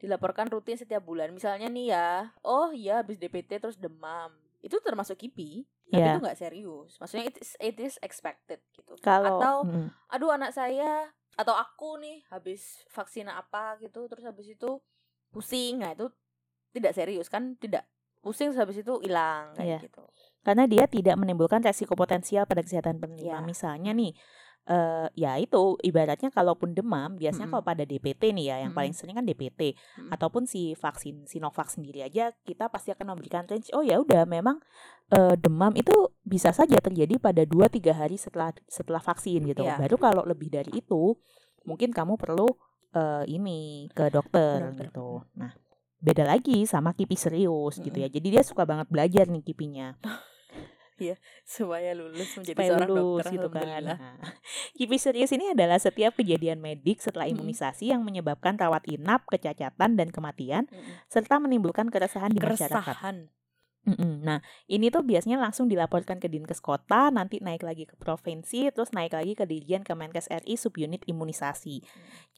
Dilaporkan 0.00 0.50
rutin 0.50 0.74
setiap 0.74 1.04
bulan. 1.04 1.30
Misalnya 1.30 1.68
nih 1.70 1.94
ya, 1.94 2.08
oh 2.42 2.74
ya 2.74 3.04
habis 3.04 3.20
DPT 3.20 3.62
terus 3.62 3.78
demam. 3.78 4.32
Itu 4.58 4.82
termasuk 4.82 5.18
kipi, 5.18 5.62
tapi 5.90 6.00
Iya. 6.02 6.16
itu 6.16 6.20
nggak 6.22 6.38
serius. 6.38 6.90
Maksudnya 6.98 7.26
it 7.28 7.36
is, 7.38 7.50
it 7.62 7.76
is 7.78 7.94
expected 8.02 8.58
gitu. 8.74 8.98
Kalau 9.04 9.38
Atau 9.38 9.54
mm, 9.68 9.88
aduh 10.10 10.30
anak 10.34 10.50
saya 10.54 11.12
atau 11.32 11.56
aku 11.56 11.96
nih 11.96 12.20
habis 12.28 12.84
vaksin 12.92 13.24
apa 13.24 13.80
gitu 13.80 14.04
terus 14.04 14.20
habis 14.20 14.52
itu 14.52 14.76
pusing 15.32 15.80
nah 15.80 15.96
itu 15.96 16.12
tidak 16.76 16.92
serius 16.92 17.32
kan 17.32 17.56
tidak 17.56 17.88
pusing 18.22 18.54
habis 18.54 18.78
itu 18.80 18.94
hilang 19.02 19.50
kayak 19.58 19.82
Iya. 19.82 19.90
gitu 19.90 20.02
karena 20.42 20.66
dia 20.66 20.84
tidak 20.90 21.14
menimbulkan 21.18 21.62
resiko 21.62 21.94
potensial 21.94 22.44
pada 22.50 22.66
kesehatan 22.66 22.98
penerima. 22.98 23.38
Ya. 23.38 23.46
Misalnya 23.46 23.94
nih, 23.94 24.10
eh 24.66 25.06
ya 25.14 25.38
itu 25.38 25.78
ibaratnya 25.86 26.34
kalaupun 26.34 26.74
demam, 26.74 27.14
biasanya 27.14 27.46
Mm-mm. 27.46 27.62
kalau 27.62 27.64
pada 27.66 27.86
DPT 27.86 28.34
nih 28.34 28.46
ya, 28.50 28.56
yang 28.66 28.74
paling 28.74 28.90
Mm-mm. 28.90 29.06
sering 29.06 29.14
kan 29.18 29.26
DPT 29.26 29.78
Mm-mm. 29.78 30.10
ataupun 30.10 30.50
si 30.50 30.74
vaksin 30.74 31.30
Sinovac 31.30 31.70
sendiri 31.70 32.02
aja, 32.02 32.34
kita 32.42 32.66
pasti 32.74 32.90
akan 32.90 33.14
memberikan 33.14 33.46
range. 33.46 33.70
Oh 33.70 33.86
ya 33.86 34.02
udah, 34.02 34.26
memang 34.26 34.58
eh, 35.14 35.34
demam 35.38 35.70
itu 35.78 35.94
bisa 36.26 36.50
saja 36.50 36.78
terjadi 36.82 37.22
pada 37.22 37.46
2-3 37.46 37.94
hari 37.94 38.18
setelah 38.18 38.50
setelah 38.66 38.98
vaksin 38.98 39.46
gitu. 39.46 39.62
Iya. 39.62 39.78
Baru 39.78 39.94
kalau 39.94 40.26
lebih 40.26 40.50
dari 40.50 40.74
itu, 40.74 41.14
mungkin 41.62 41.94
kamu 41.94 42.18
perlu 42.18 42.50
eh, 42.98 43.24
ini 43.30 43.86
ke 43.94 44.10
dokter, 44.10 44.74
dokter. 44.74 44.90
gitu. 44.90 45.22
Nah, 45.38 45.54
beda 46.02 46.26
lagi 46.26 46.66
sama 46.66 46.92
kipi 46.98 47.14
serius 47.14 47.78
gitu 47.78 47.94
ya. 47.94 48.10
Jadi 48.10 48.34
dia 48.34 48.42
suka 48.42 48.66
banget 48.66 48.90
belajar 48.90 49.30
nih 49.30 49.42
kipinya. 49.46 49.94
supaya 51.42 51.98
lulus 51.98 52.30
menjadi 52.38 52.54
supaya 52.54 52.68
seorang 52.70 52.90
lulus 52.94 53.26
dokter 53.26 53.34
gitu 53.34 53.48
kan. 53.50 53.82
Nah, 53.82 53.98
kipi 54.78 54.96
serius 55.02 55.30
ini 55.34 55.50
adalah 55.50 55.78
setiap 55.82 56.14
kejadian 56.14 56.62
medik 56.62 57.02
setelah 57.02 57.26
imunisasi 57.26 57.90
yang 57.90 58.06
menyebabkan 58.06 58.54
rawat 58.54 58.86
inap, 58.86 59.26
kecacatan 59.26 59.98
dan 59.98 60.08
kematian 60.14 60.70
Mm-mm. 60.70 60.94
serta 61.10 61.42
menimbulkan 61.42 61.90
keresahan 61.90 62.30
di 62.30 62.38
masyarakat. 62.38 62.70
keresahan 62.70 63.16
Mm-mm. 63.82 64.22
Nah, 64.22 64.38
ini 64.70 64.94
tuh 64.94 65.02
biasanya 65.02 65.42
langsung 65.42 65.66
dilaporkan 65.66 66.22
ke 66.22 66.30
Dinkes 66.30 66.62
Kota, 66.62 67.10
nanti 67.10 67.42
naik 67.42 67.66
lagi 67.66 67.82
ke 67.82 67.98
provinsi, 67.98 68.70
terus 68.70 68.94
naik 68.94 69.10
lagi 69.10 69.34
ke 69.34 69.42
Dirjen 69.42 69.82
Kemenkes 69.82 70.30
RI 70.30 70.54
subunit 70.54 71.02
imunisasi. 71.10 71.82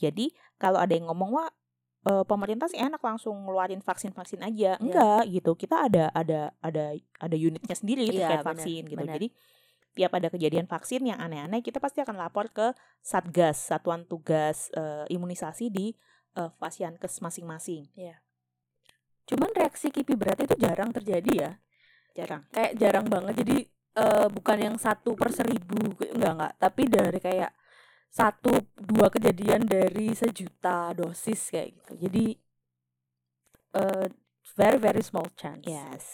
Jadi, 0.01 0.33
kalau 0.57 0.81
ada 0.81 0.97
yang 0.97 1.13
ngomong 1.13 1.37
wah 1.37 1.53
eh, 2.05 2.25
pemerintah 2.25 2.69
sih 2.69 2.79
enak 2.79 3.01
langsung 3.01 3.37
ngeluarin 3.45 3.81
vaksin-vaksin 3.81 4.41
aja. 4.45 4.77
Enggak 4.81 5.29
gitu. 5.29 5.53
Kita 5.57 5.89
ada 5.89 6.09
ada 6.13 6.53
ada 6.61 6.95
ada 7.19 7.37
unitnya 7.37 7.77
sendiri 7.77 8.05
Iya, 8.07 8.13
terkait 8.29 8.41
benar, 8.41 8.49
vaksin 8.55 8.83
gitu. 8.87 8.97
benar. 9.01 9.15
Jadi 9.17 9.29
tiap 9.95 10.11
ada 10.11 10.27
kejadian 10.27 10.67
vaksin 10.67 11.07
yang 11.07 11.23
aneh-aneh, 11.23 11.63
kita 11.63 11.79
pasti 11.79 12.03
akan 12.03 12.19
lapor 12.19 12.51
ke 12.51 12.75
Satgas, 12.99 13.71
Satuan 13.71 14.03
Tugas 14.05 14.69
eh, 14.75 15.07
Imunisasi 15.09 15.71
di 15.71 15.95
eh, 16.35 16.51
Fasiankes 16.59 17.23
masing-masing. 17.23 17.87
cuman 19.25 19.51
reaksi 19.57 19.89
kipi 19.89 20.13
berat 20.21 20.37
itu 20.45 20.53
jarang 20.61 20.93
terjadi 20.93 21.33
ya 21.33 21.51
Jarang. 22.15 22.45
kayak 22.53 22.73
jarang 22.77 23.07
banget 23.09 23.35
jadi 23.41 23.57
eh, 23.97 24.27
bukan 24.29 24.59
yang 24.61 24.77
satu 24.77 25.17
per 25.17 25.33
seribu 25.33 25.97
enggak 25.99 26.33
enggak 26.37 26.53
tapi 26.61 26.83
dari 26.87 27.19
kayak 27.19 27.51
satu 28.15 28.63
dua 28.79 29.11
kejadian 29.11 29.67
dari 29.67 30.15
sejuta 30.15 30.95
dosis 30.95 31.51
kayak 31.51 31.69
gitu 31.83 31.93
jadi 32.07 32.25
eh, 33.75 34.07
very 34.55 34.79
very 34.79 35.03
small 35.03 35.27
chance 35.35 35.67
Yes. 35.67 36.07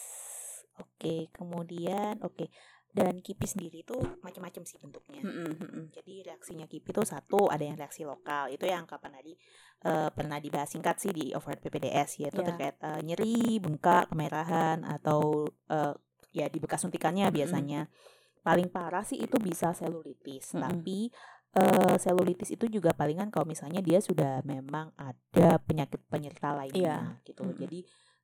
Oke, 0.81 1.29
kemudian 1.29 2.17
oke. 2.25 2.49
Dan 2.91 3.21
kipi 3.21 3.45
sendiri 3.45 3.85
itu 3.85 3.93
macam-macam 4.25 4.65
sih 4.65 4.81
bentuknya. 4.81 5.21
Mm-mm, 5.21 5.51
mm-mm. 5.61 5.85
Jadi 5.93 6.25
reaksinya 6.25 6.65
kipi 6.65 6.89
itu 6.89 7.05
satu 7.05 7.47
ada 7.47 7.61
yang 7.61 7.77
reaksi 7.77 8.01
lokal. 8.01 8.49
Itu 8.49 8.65
yang 8.65 8.89
kapan 8.89 9.13
tadi 9.21 9.37
eh, 9.85 10.09
pernah 10.09 10.41
dibahas 10.41 10.73
singkat 10.73 10.97
sih 10.97 11.13
di 11.13 11.31
overhead 11.37 11.61
PPDS 11.61 12.17
yaitu 12.19 12.41
Ya. 12.41 12.47
terkait 12.49 12.75
eh, 12.81 13.01
nyeri, 13.05 13.61
bengkak, 13.61 14.09
kemerahan 14.09 14.81
atau 14.83 15.45
eh, 15.69 15.93
ya 16.33 16.49
di 16.49 16.57
bekas 16.57 16.81
suntikannya 16.81 17.29
biasanya. 17.29 17.85
Paling 18.41 18.73
parah 18.73 19.05
sih 19.05 19.21
itu 19.21 19.37
bisa 19.37 19.71
selulitis. 19.77 20.57
Mm-mm. 20.57 20.65
Tapi 20.65 21.13
eh, 21.57 21.95
selulitis 21.99 22.49
itu 22.55 22.65
juga 22.71 22.91
palingan 22.95 23.27
kalau 23.33 23.47
misalnya 23.49 23.81
dia 23.83 23.99
sudah 23.99 24.39
memang 24.47 24.91
ada 24.95 25.59
penyakit 25.63 25.99
penyerta 26.07 26.55
lainnya 26.55 27.19
gitu. 27.27 27.43
Mm-mm. 27.43 27.57
Jadi 27.59 27.79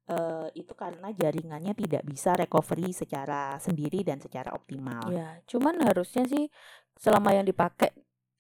eh, 0.08 0.48
itu 0.56 0.74
karena 0.74 1.12
jaringannya 1.12 1.74
tidak 1.76 2.04
bisa 2.08 2.32
recovery 2.40 2.96
secara 2.96 3.60
sendiri 3.60 4.08
dan 4.08 4.24
secara 4.24 4.56
optimal. 4.56 5.12
ya 5.12 5.28
cuman 5.44 5.84
harusnya 5.84 6.24
sih 6.28 6.48
selama 6.96 7.36
yang 7.36 7.46
dipakai 7.46 7.92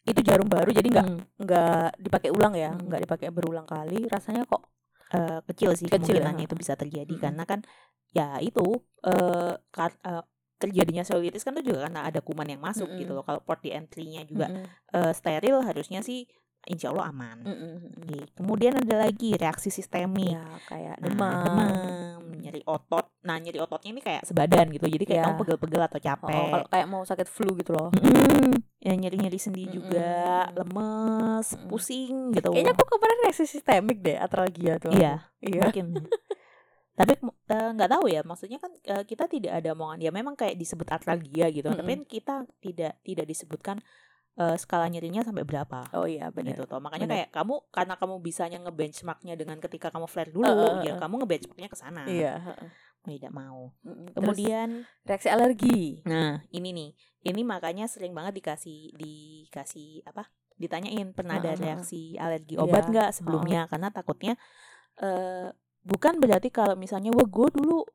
itu 0.07 0.23
jarum 0.23 0.47
baru 0.47 0.71
jadi 0.71 0.87
nggak 0.87 1.07
Hmm. 1.07 1.21
nggak 1.43 1.89
dipakai 1.99 2.29
ulang 2.31 2.55
ya 2.55 2.71
nggak 2.71 3.01
dipakai 3.03 3.27
berulang 3.35 3.67
kali 3.67 4.07
rasanya 4.07 4.47
kok 4.47 4.63
eh, 5.11 5.39
kecil 5.51 5.75
sih 5.75 5.87
Kecil 5.87 6.23
ya, 6.23 6.31
kemungkinannya 6.31 6.43
itu 6.47 6.55
bisa 6.55 6.73
terjadi 6.79 7.11
Mm-mm. 7.11 7.23
karena 7.23 7.43
kan 7.43 7.59
ya 8.15 8.39
itu 8.39 8.63
eh 9.03 9.53
kar- 9.75 9.99
eh, 10.03 10.23
terjadinya 10.57 11.01
selulitis 11.01 11.41
kan 11.41 11.53
itu 11.53 11.69
juga 11.69 11.85
karena 11.85 12.01
ada 12.03 12.19
kuman 12.19 12.45
yang 12.45 12.59
masuk 12.59 12.89
gitu 12.91 13.07
Mm-mm. 13.07 13.15
loh. 13.15 13.23
Kalau 13.23 13.39
port 13.39 13.61
di 13.61 13.69
entry-nya 13.69 14.21
juga 14.23 14.49
Mm-mm, 14.49 14.65
eh, 14.91 15.13
steril 15.13 15.61
harusnya 15.61 16.01
sih 16.01 16.25
insya 16.65 16.91
Allah 16.91 17.09
aman. 17.09 17.37
mm-mm. 17.41 17.75
Oke, 17.97 18.17
Kemudian 18.33 18.75
ada 18.75 18.99
lagi 18.99 19.31
reaksi 19.33 19.69
sistemik. 19.69 20.33
ya 20.33 20.43
kayak 20.65 20.97
Nah, 20.97 21.05
demam 21.05 21.39
demam, 21.39 22.23
nyeri 22.37 22.59
otot. 22.65 23.07
Nah, 23.21 23.37
nyeri 23.37 23.55
ototnya 23.57 23.89
ini 23.89 24.01
kayak 24.01 24.21
sebadan 24.21 24.67
gitu. 24.69 24.83
Jadi 24.85 25.03
kayak 25.05 25.15
Ya. 25.17 25.25
kamu 25.25 25.35
pegel-pegel 25.39 25.81
atau 25.81 25.95
Oh, 25.95 26.03
capek. 26.03 26.47
kalau 26.51 26.65
kayak 26.67 26.87
mau 26.87 27.01
sakit 27.01 27.25
flu 27.25 27.55
gitu 27.55 27.71
loh 27.71 27.87
Mm-mm. 27.93 28.51
Ya 28.77 28.93
nyeri-nyeri 28.93 29.37
sendi 29.37 29.63
Mm-mm. 29.63 29.73
juga, 29.73 30.11
lemes, 30.51 31.55
pusing 31.67 32.31
gitu. 32.31 32.51
kayaknya 32.51 32.73
aku 32.73 32.85
kemarin 32.89 33.17
reaksi 33.21 33.45
sistemik 33.45 33.97
deh 33.99 34.15
atralgia 34.15 34.75
tuh. 34.77 34.91
Iya. 34.91 35.23
iya 35.39 35.61
mungkin 35.63 35.87
tapi 36.97 37.13
eh, 37.21 37.69
nggak 37.77 37.89
tahu 37.93 38.09
ya 38.09 38.25
maksudnya 38.25 38.57
kan 38.57 38.73
eh, 38.81 39.05
kita 39.05 39.29
tidak 39.29 39.53
ada 39.61 39.77
omongan 39.77 40.01
ya 40.01 40.09
memang 40.09 40.33
kayak 40.33 40.57
disebut 40.57 40.89
atralgia 40.89 41.53
gitu 41.53 41.69
tapi 41.69 41.93
kan 41.93 42.03
kita 42.09 42.35
tidak 42.57 42.93
tidak 43.05 43.25
disebutkan 43.29 43.77
eh, 44.41 44.57
skala 44.57 44.89
nyerinya 44.89 45.21
sampai 45.21 45.45
berapa 45.45 45.93
oh 45.93 46.09
iya 46.09 46.33
benar 46.33 46.57
gitu 46.57 46.65
toh 46.65 46.81
makanya 46.81 47.05
Bener. 47.05 47.17
kayak 47.21 47.29
kamu 47.37 47.55
karena 47.69 47.93
kamu 48.01 48.15
bisanya 48.17 48.57
ngebenchmarknya 48.65 49.37
dengan 49.37 49.61
ketika 49.61 49.93
kamu 49.93 50.09
flare 50.09 50.33
dulu 50.33 50.49
eh, 50.49 50.89
ya 50.89 50.93
eh. 50.93 50.97
kamu 50.97 51.13
ngebenchmarknya 51.21 51.69
ke 51.69 51.77
sana 51.77 52.03
iya 52.09 52.33
heeh. 52.41 52.69
Mau 53.07 53.15
tidak 53.15 53.31
mau. 53.31 53.71
Terus 53.87 54.15
kemudian 54.19 54.67
reaksi 55.05 55.29
alergi 55.29 56.01
nah 56.01 56.41
ini 56.49 56.73
nih 56.73 56.89
ini 57.29 57.41
makanya 57.45 57.85
sering 57.85 58.17
banget 58.17 58.41
dikasih 58.41 58.97
dikasih 58.97 60.01
apa 60.09 60.33
ditanyain 60.57 61.13
pernah 61.13 61.37
ada 61.37 61.53
Heeh, 61.53 61.61
heeh. 61.61 61.65
reaksi 61.77 62.01
alergi 62.17 62.57
Iya, 62.57 62.65
obat 62.65 62.89
nggak 62.89 63.09
sebelumnya 63.13 63.69
karena 63.69 63.93
takutnya 63.93 64.33
eh 64.97 65.53
bukan 65.87 66.19
berarti 66.19 66.51
kalau 66.51 66.75
misalnya 66.75 67.15
wah 67.15 67.23
gue 67.23 67.47
dulu 67.55 67.87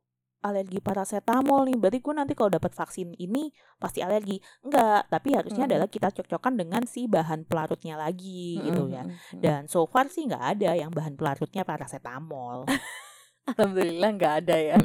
alergi 0.42 0.82
paracetamol 0.82 1.70
nih 1.70 1.78
berarti 1.78 1.98
gue 2.02 2.14
nanti 2.18 2.34
kalau 2.34 2.50
dapat 2.50 2.74
vaksin 2.74 3.14
ini 3.14 3.52
pasti 3.78 4.02
alergi. 4.02 4.42
Enggak 4.66 5.06
tapi 5.06 5.38
harusnya 5.38 5.70
Mm-mm. 5.70 5.76
adalah 5.78 5.88
kita 5.92 6.08
cocokkan 6.10 6.58
dengan 6.58 6.82
si 6.88 7.06
bahan 7.06 7.46
pelarutnya 7.46 7.94
lagi 7.94 8.58
gitu 8.58 8.90
Mm-mm, 8.90 8.96
ya. 8.96 9.04
mm-mm. 9.06 9.38
dan 9.38 9.70
so 9.70 9.86
far 9.86 10.10
sih 10.10 10.26
nggak 10.26 10.58
ada 10.58 10.74
yang 10.74 10.90
bahan 10.90 11.14
pelarutnya 11.14 11.62
paracetamol. 11.62 12.66
Alhamdulillah 13.54 14.10
nggak 14.18 14.34
ada 14.46 14.56
ya. 14.58 14.76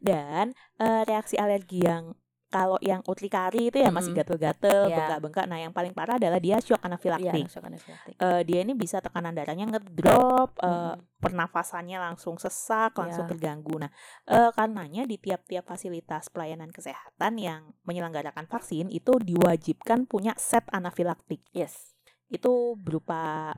Dan 0.00 0.52
eh, 0.80 1.02
reaksi 1.04 1.36
alergi 1.36 1.84
yang 1.84 2.12
kalau 2.48 2.80
yang 2.80 3.04
urtikari 3.04 3.68
itu 3.68 3.76
ya 3.76 3.92
masih 3.92 4.16
Mm-mm. 4.16 4.24
gatel-gatel, 4.24 4.88
Iya. 4.88 4.96
bengkak-bengkak. 4.96 5.44
Nah, 5.44 5.58
yang 5.60 5.72
paling 5.72 5.92
parah 5.92 6.16
adalah 6.16 6.40
dia 6.40 6.56
shock 6.64 6.80
Iya, 6.80 6.88
anafilaktik. 6.88 7.44
shock 7.52 7.64
anafilaktik. 7.68 8.14
Eh, 8.16 8.40
dia 8.48 8.58
ini 8.64 8.72
bisa 8.72 9.04
tekanan 9.04 9.36
darahnya 9.36 9.68
ngedrop, 9.68 10.56
eh, 10.58 10.68
Mm-mm. 10.68 11.20
pernafasannya 11.20 12.00
langsung 12.00 12.40
sesak, 12.40 12.96
langsung 12.96 13.28
Iya. 13.28 13.32
terganggu. 13.36 13.76
Nah, 13.76 13.92
eh, 14.24 14.48
karenanya 14.56 15.04
di 15.04 15.20
tiap-tiap 15.20 15.68
fasilitas 15.68 16.32
pelayanan 16.32 16.72
kesehatan 16.72 17.36
yang 17.36 17.76
menyelenggarakan 17.84 18.48
vaksin 18.48 18.88
itu 18.88 19.12
diwajibkan 19.20 20.08
punya 20.08 20.32
set 20.40 20.64
anafilaktik. 20.72 21.44
Yes. 21.52 21.92
Itu 22.32 22.80
berupa 22.80 23.52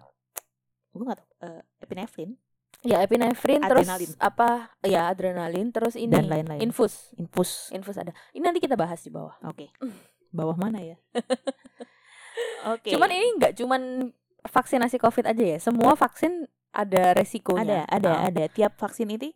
gue 0.90 1.06
nggak 1.06 1.18
tahu 1.22 1.30
eh, 1.46 1.62
epinefrin 1.78 2.34
Ya 2.82 3.00
epinefrin 3.00 3.60
terus 3.60 3.84
Adrenalin. 3.84 4.10
apa? 4.16 4.48
Ya 4.80 5.06
adrenalin 5.06 5.68
terus 5.68 5.94
ini 5.94 6.08
dan 6.08 6.26
lain-lain. 6.26 6.60
infus. 6.62 7.12
Infus. 7.14 7.68
Infus 7.70 7.94
ada. 7.94 8.16
Ini 8.30 8.40
nanti 8.40 8.56
kita 8.58 8.72
bahas 8.72 8.98
di 8.98 9.08
bawah. 9.08 9.36
Oke. 9.44 9.68
Bawah 10.30 10.54
mana 10.54 10.78
ya? 10.78 10.96
Oke. 12.66 12.92
Cuman 12.92 13.10
ini 13.10 13.36
nggak 13.36 13.52
cuman 13.56 14.08
vaksinasi 14.42 14.96
COVID 14.96 15.26
aja 15.26 15.44
ya. 15.44 15.58
Semua 15.58 15.92
vaksin 15.94 16.46
ada 16.70 17.12
resikonya. 17.12 17.82
ada 17.84 18.08
ada 18.08 18.10
Ah. 18.14 18.20
ada 18.30 18.44
tiap 18.46 18.76
vaksin 18.76 19.10
ini 19.10 19.34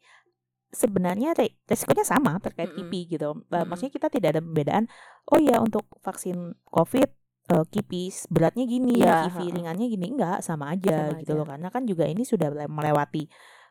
sebenarnya 0.70 1.34
re- 1.34 1.58
resikonya 1.64 2.02
sama 2.02 2.38
terkait 2.38 2.70
Mm-mm. 2.70 2.86
kipi 2.86 3.10
gitu. 3.12 3.34
Eh, 3.42 3.52
Mm-mm. 3.52 3.66
Maksudnya 3.66 3.92
kita 3.92 4.08
tidak 4.08 4.28
ada 4.32 4.40
pembedaan. 4.40 4.84
Oh 5.26 5.36
ya 5.36 5.58
untuk 5.58 5.84
vaksin 6.00 6.36
COVID 6.66 7.10
eh, 7.54 7.64
kipi 7.70 8.10
beratnya 8.26 8.64
gini, 8.66 8.98
Iya, 8.98 9.30
kipi 9.30 9.54
ringannya 9.54 9.86
gini 9.86 10.06
enggak 10.10 10.42
sama 10.42 10.74
aja 10.74 11.14
Sama 11.14 11.22
gitu 11.22 11.32
aja. 11.32 11.38
loh. 11.38 11.46
Karena 11.46 11.68
kan 11.70 11.82
juga 11.86 12.04
ini 12.10 12.26
sudah 12.26 12.50
le- 12.50 12.70
melewati 12.70 13.24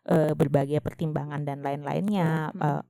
eh, 0.07 0.31
berbagai 0.35 0.79
pertimbangan 0.79 1.43
dan 1.43 1.59
lain-lainnya. 1.63 2.51
Mm-mm. 2.51 2.63
eh, 2.63 2.81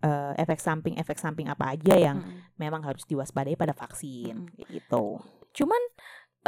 eh, 0.00 0.32
efek 0.40 0.60
samping 0.60 0.96
efek 0.96 1.20
samping 1.20 1.44
apa 1.48 1.76
aja 1.76 1.92
yang 1.92 2.24
Mm-mm. 2.24 2.56
memang 2.56 2.80
harus 2.84 3.04
diwaspadai 3.04 3.56
pada 3.56 3.76
vaksin 3.76 4.48
Mm-mm. 4.48 4.68
gitu. 4.72 5.20
Cuman 5.52 5.82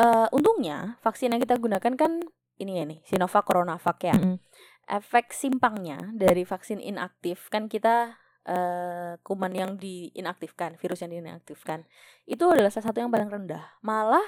eh, 0.00 0.28
untungnya 0.33 0.96
vaksin 1.05 1.37
yang 1.37 1.40
kita 1.44 1.61
gunakan 1.61 1.92
kan 1.96 2.12
ini 2.61 2.72
ya 2.81 2.85
nih 2.88 3.00
Sinovac 3.05 3.44
Coronavac 3.44 3.98
ya. 4.05 4.16
Mm-mm. 4.16 4.40
Efek 4.83 5.31
simpangnya 5.31 6.11
dari 6.12 6.42
vaksin 6.42 6.83
inaktif 6.83 7.46
kan 7.48 7.70
kita 7.70 8.18
eh, 8.46 9.12
kuman 9.22 9.52
yang 9.55 9.70
diinaktifkan, 9.78 10.76
virus 10.81 11.00
yang 11.07 11.12
diinaktifkan 11.14 11.87
itu 12.26 12.44
adalah 12.50 12.70
salah 12.74 12.90
satu 12.90 12.98
yang 13.02 13.11
paling 13.12 13.31
rendah. 13.31 13.62
Malah 13.85 14.24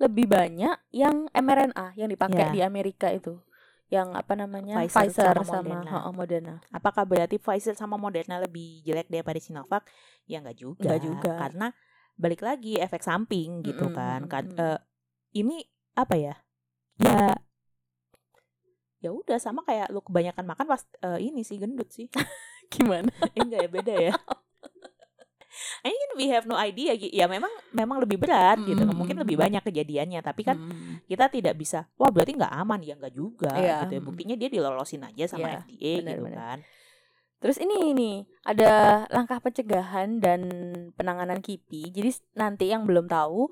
lebih 0.00 0.26
banyak 0.30 0.76
yang 0.94 1.28
mRNA 1.32 1.92
yang 1.98 2.08
dipakai 2.08 2.44
Ya. 2.44 2.52
di 2.52 2.60
Amerika 2.64 3.10
itu. 3.12 3.40
Yang 3.88 4.08
apa 4.20 4.32
namanya? 4.36 4.84
Pfizer 4.84 5.12
Pfizer, 5.12 5.32
sama 5.32 5.44
sama, 5.44 5.64
Moderna. 5.64 5.92
Moderna. 6.12 6.54
Apakah 6.72 7.04
berarti 7.08 7.36
Pfizer 7.40 7.74
sama 7.76 7.96
Moderna 7.96 8.36
lebih 8.40 8.84
jelek 8.84 9.08
daripada 9.08 9.40
Sinovac? 9.40 9.84
Ya 10.28 10.40
enggak 10.44 10.58
juga. 10.60 10.84
Nggak 10.84 11.00
juga. 11.00 11.32
Karena 11.40 11.66
balik 12.18 12.40
lagi 12.44 12.76
efek 12.80 13.00
samping 13.04 13.64
gitu 13.64 13.88
Mm-mm, 13.88 13.94
kan. 13.96 14.28
Kan 14.28 14.44
mm-mm. 14.44 14.58
eh, 14.60 14.78
ini 15.36 15.64
apa 15.96 16.14
ya? 16.16 16.34
Ya 16.98 17.38
ya 18.98 19.10
udah 19.14 19.38
sama 19.38 19.62
kayak 19.62 19.94
lu 19.94 20.02
kebanyakan 20.02 20.44
makan 20.44 20.66
pas 20.66 20.82
eh, 21.06 21.18
ini 21.22 21.40
sih 21.46 21.56
gendut 21.62 21.88
sih. 21.94 22.10
Gimana? 22.68 23.10
Enggak 23.38 23.60
ya 23.64 23.70
beda 23.70 23.94
ya. 23.94 24.14
I 25.82 25.90
mean 25.90 26.10
we 26.14 26.26
have 26.30 26.46
no 26.46 26.54
idea 26.54 26.94
ya 26.94 27.26
memang 27.26 27.50
memang 27.74 27.98
lebih 27.98 28.14
berat 28.14 28.62
gitu 28.62 28.78
Mm-mm. 28.78 28.94
mungkin 28.94 29.18
lebih 29.18 29.34
banyak 29.34 29.62
kejadiannya 29.62 30.22
tapi 30.22 30.46
kan 30.46 30.54
Hmm. 30.54 31.02
kita 31.06 31.26
tidak 31.26 31.58
bisa 31.58 31.86
wah 31.98 32.10
berarti 32.10 32.38
nggak 32.38 32.50
aman 32.52 32.78
ya 32.78 32.94
nggak 32.94 33.10
juga 33.10 33.50
Iya. 33.54 33.76
gitu 33.86 33.98
ya 33.98 34.02
buktinya 34.02 34.34
dia 34.34 34.48
dilolosin 34.48 35.02
aja 35.02 35.24
sama 35.26 35.50
Iya, 35.50 35.58
FDA 35.58 35.74
gitu 35.74 35.98
benar-benar. 36.04 36.38
kan 36.38 36.58
Terus 37.38 37.58
ini 37.58 37.94
nih 37.94 38.16
ada 38.42 38.70
langkah 39.08 39.38
pencegahan 39.38 40.18
dan 40.18 40.42
penanganan 40.98 41.38
KIPI. 41.38 41.94
Jadi 41.94 42.10
nanti 42.34 42.66
yang 42.66 42.82
belum 42.82 43.06
tahu 43.06 43.46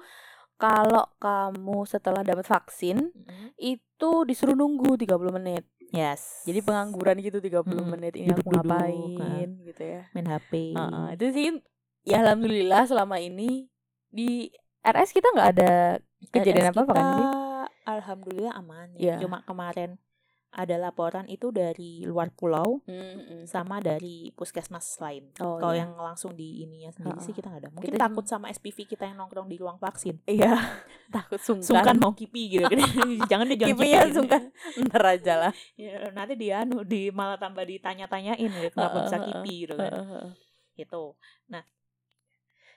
kalau 0.59 1.07
kamu 1.23 1.87
setelah 1.87 2.27
dapat 2.27 2.43
vaksin 2.43 3.15
itu 3.55 4.11
disuruh 4.27 4.59
nunggu 4.59 4.99
30 4.99 5.31
menit. 5.31 5.63
Yes 5.95 6.43
Jadi 6.47 6.63
pengangguran 6.63 7.19
gitu 7.23 7.39
30 7.43 7.83
Mm, 7.83 7.91
menit 7.91 8.15
ini 8.15 8.31
aku 8.31 8.49
ngapain 8.51 9.49
gitu 9.67 9.83
ya. 9.83 10.03
main 10.15 10.27
HP 10.27 10.53
Heeh, 10.75 11.07
itu 11.19 11.27
sih 11.35 11.49
ya 12.07 12.23
alhamdulillah 12.23 12.87
selama 12.87 13.19
ini 13.19 13.67
di 14.11 14.51
RS 14.87 15.11
kita 15.11 15.29
nggak 15.35 15.49
ada 15.59 15.73
kejadian 16.31 16.71
RS 16.71 16.75
apa-apa 16.75 16.93
kan 16.95 17.05
sih? 17.19 17.27
Alhamdulillah 17.87 18.53
aman 18.55 18.89
Iya. 18.99 19.15
ya. 19.19 19.23
Cuma 19.27 19.43
kemarin 19.43 19.99
ada 20.57 20.81
laporan 20.81 21.29
itu 21.29 21.53
dari 21.53 22.01
luar 22.03 22.33
pulau 22.33 22.81
Mm-mm. 22.89 23.45
sama 23.45 23.77
dari 23.79 24.33
puskesmas 24.33 24.97
lain. 24.97 25.29
Oh, 25.37 25.61
Kalau 25.61 25.77
iya. 25.77 25.85
yang 25.85 25.93
langsung 25.95 26.33
di 26.33 26.65
ininya 26.65 26.89
sendiri 26.89 27.21
sih 27.21 27.31
Ha-ha. 27.31 27.37
kita 27.37 27.47
nggak 27.53 27.61
ada. 27.61 27.71
Mungkin 27.77 27.91
Kita 27.93 28.01
takut 28.01 28.25
sama 28.25 28.49
SPV 28.49 28.89
kita 28.89 29.05
yang 29.05 29.21
nongkrong 29.21 29.53
di 29.53 29.61
ruang 29.61 29.77
vaksin. 29.77 30.17
Iya, 30.25 30.57
takut 31.17 31.37
sungkan. 31.39 31.69
Sungkan 31.69 31.97
mau 32.01 32.17
kipi 32.17 32.57
gitu. 32.57 32.65
jangan 33.31 33.45
deh 33.47 33.59
jangan 33.61 33.77
kipi. 33.77 33.89
sungkan. 34.17 34.43
Ntar 34.89 35.05
aja 35.05 35.35
lah. 35.37 35.53
Ya, 35.77 36.09
nanti 36.09 36.41
dia 36.41 36.65
anu 36.65 36.81
di 36.83 37.13
malah 37.13 37.37
tambah 37.37 37.61
ditanya-tanyain 37.63 38.49
gitu, 38.49 38.73
kenapa 38.73 39.05
bisa 39.05 39.21
Heeh, 39.21 39.29
kipi 39.29 39.55
gitu 39.69 39.75
kan. 39.77 39.93
Heeh. 39.93 40.27
Gitu. 40.75 41.03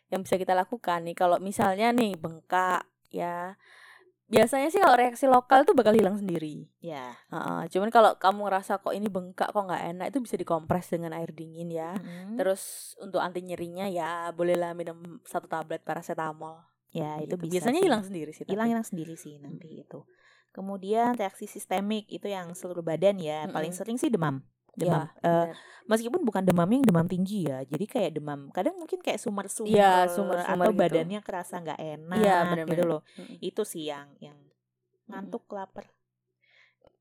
yang 0.10 0.26
bisa 0.26 0.42
kita 0.42 0.58
lakukan 0.58 1.06
nih 1.06 1.14
kalau 1.14 1.38
misalnya 1.38 1.94
nih 1.94 2.18
bengkak 2.18 2.82
ya 3.14 3.54
biasanya 4.30 4.70
sih 4.70 4.78
kalau 4.78 4.94
reaksi 4.94 5.26
lokal 5.26 5.66
tuh 5.66 5.74
bakal 5.74 5.92
hilang 5.92 6.16
sendiri 6.16 6.70
Ya. 6.80 7.18
Heeh, 7.28 7.68
cuman 7.68 7.90
kalau 7.90 8.14
kamu 8.16 8.46
ngerasa 8.46 8.78
kok 8.78 8.94
ini 8.94 9.10
bengkak 9.10 9.50
kok 9.50 9.60
nggak 9.60 9.84
enak 9.90 10.06
itu 10.14 10.20
bisa 10.22 10.36
dikompres 10.38 10.88
dengan 10.88 11.12
air 11.12 11.34
dingin 11.34 11.68
ya 11.68 11.98
Mm-mm. 11.98 12.38
terus 12.38 12.94
untuk 12.98 13.20
anti 13.20 13.42
nyerinya 13.42 13.90
ya 13.90 14.30
bolehlah 14.32 14.72
minum 14.72 15.18
satu 15.26 15.46
tablet 15.46 15.82
paracetamol 15.82 16.62
ya 16.90 17.18
itu 17.20 17.34
Gitu. 17.34 17.42
bisa 17.42 17.54
biasanya 17.68 17.82
sih. 17.82 17.88
hilang 17.90 18.04
sendiri 18.04 18.32
sih 18.32 18.44
hilang 18.46 18.70
hilang 18.70 18.86
sendiri 18.86 19.14
sih 19.14 19.38
nanti 19.38 19.82
itu. 19.82 20.06
Kemudian 20.50 21.14
reaksi 21.14 21.46
sistemik 21.46 22.10
itu 22.10 22.26
yang 22.26 22.54
seluruh 22.54 22.82
badan 22.82 23.18
ya. 23.18 23.46
Paling 23.48 23.70
Mm-mm. 23.70 23.80
sering 23.82 23.98
sih 23.98 24.10
demam. 24.10 24.42
Demam. 24.74 25.02
Ya, 25.02 25.14
Eh, 25.20 25.46
benar. 25.46 25.56
meskipun 25.86 26.22
bukan 26.22 26.44
demamnya 26.44 26.78
yang 26.78 26.88
demam 26.88 27.06
tinggi 27.06 27.46
ya. 27.46 27.62
Jadi 27.64 27.86
kayak 27.86 28.12
demam. 28.16 28.50
Kadang 28.50 28.76
mungkin 28.76 29.00
kayak 29.00 29.18
Iya, 29.18 29.24
sumber-sumber 30.08 30.40
atau 30.40 30.70
gitu. 30.70 30.80
badannya 30.80 31.20
kerasa 31.20 31.56
nggak 31.58 31.80
enak 31.80 32.18
Iya, 32.18 32.36
gitu 32.38 32.50
benar-benar. 32.52 32.86
loh. 32.88 33.02
Mm-mm. 33.16 33.38
Itu 33.40 33.62
sih 33.64 33.84
yang 33.86 34.14
yang 34.18 34.38
ngantuk 35.06 35.50
lapar. 35.50 35.90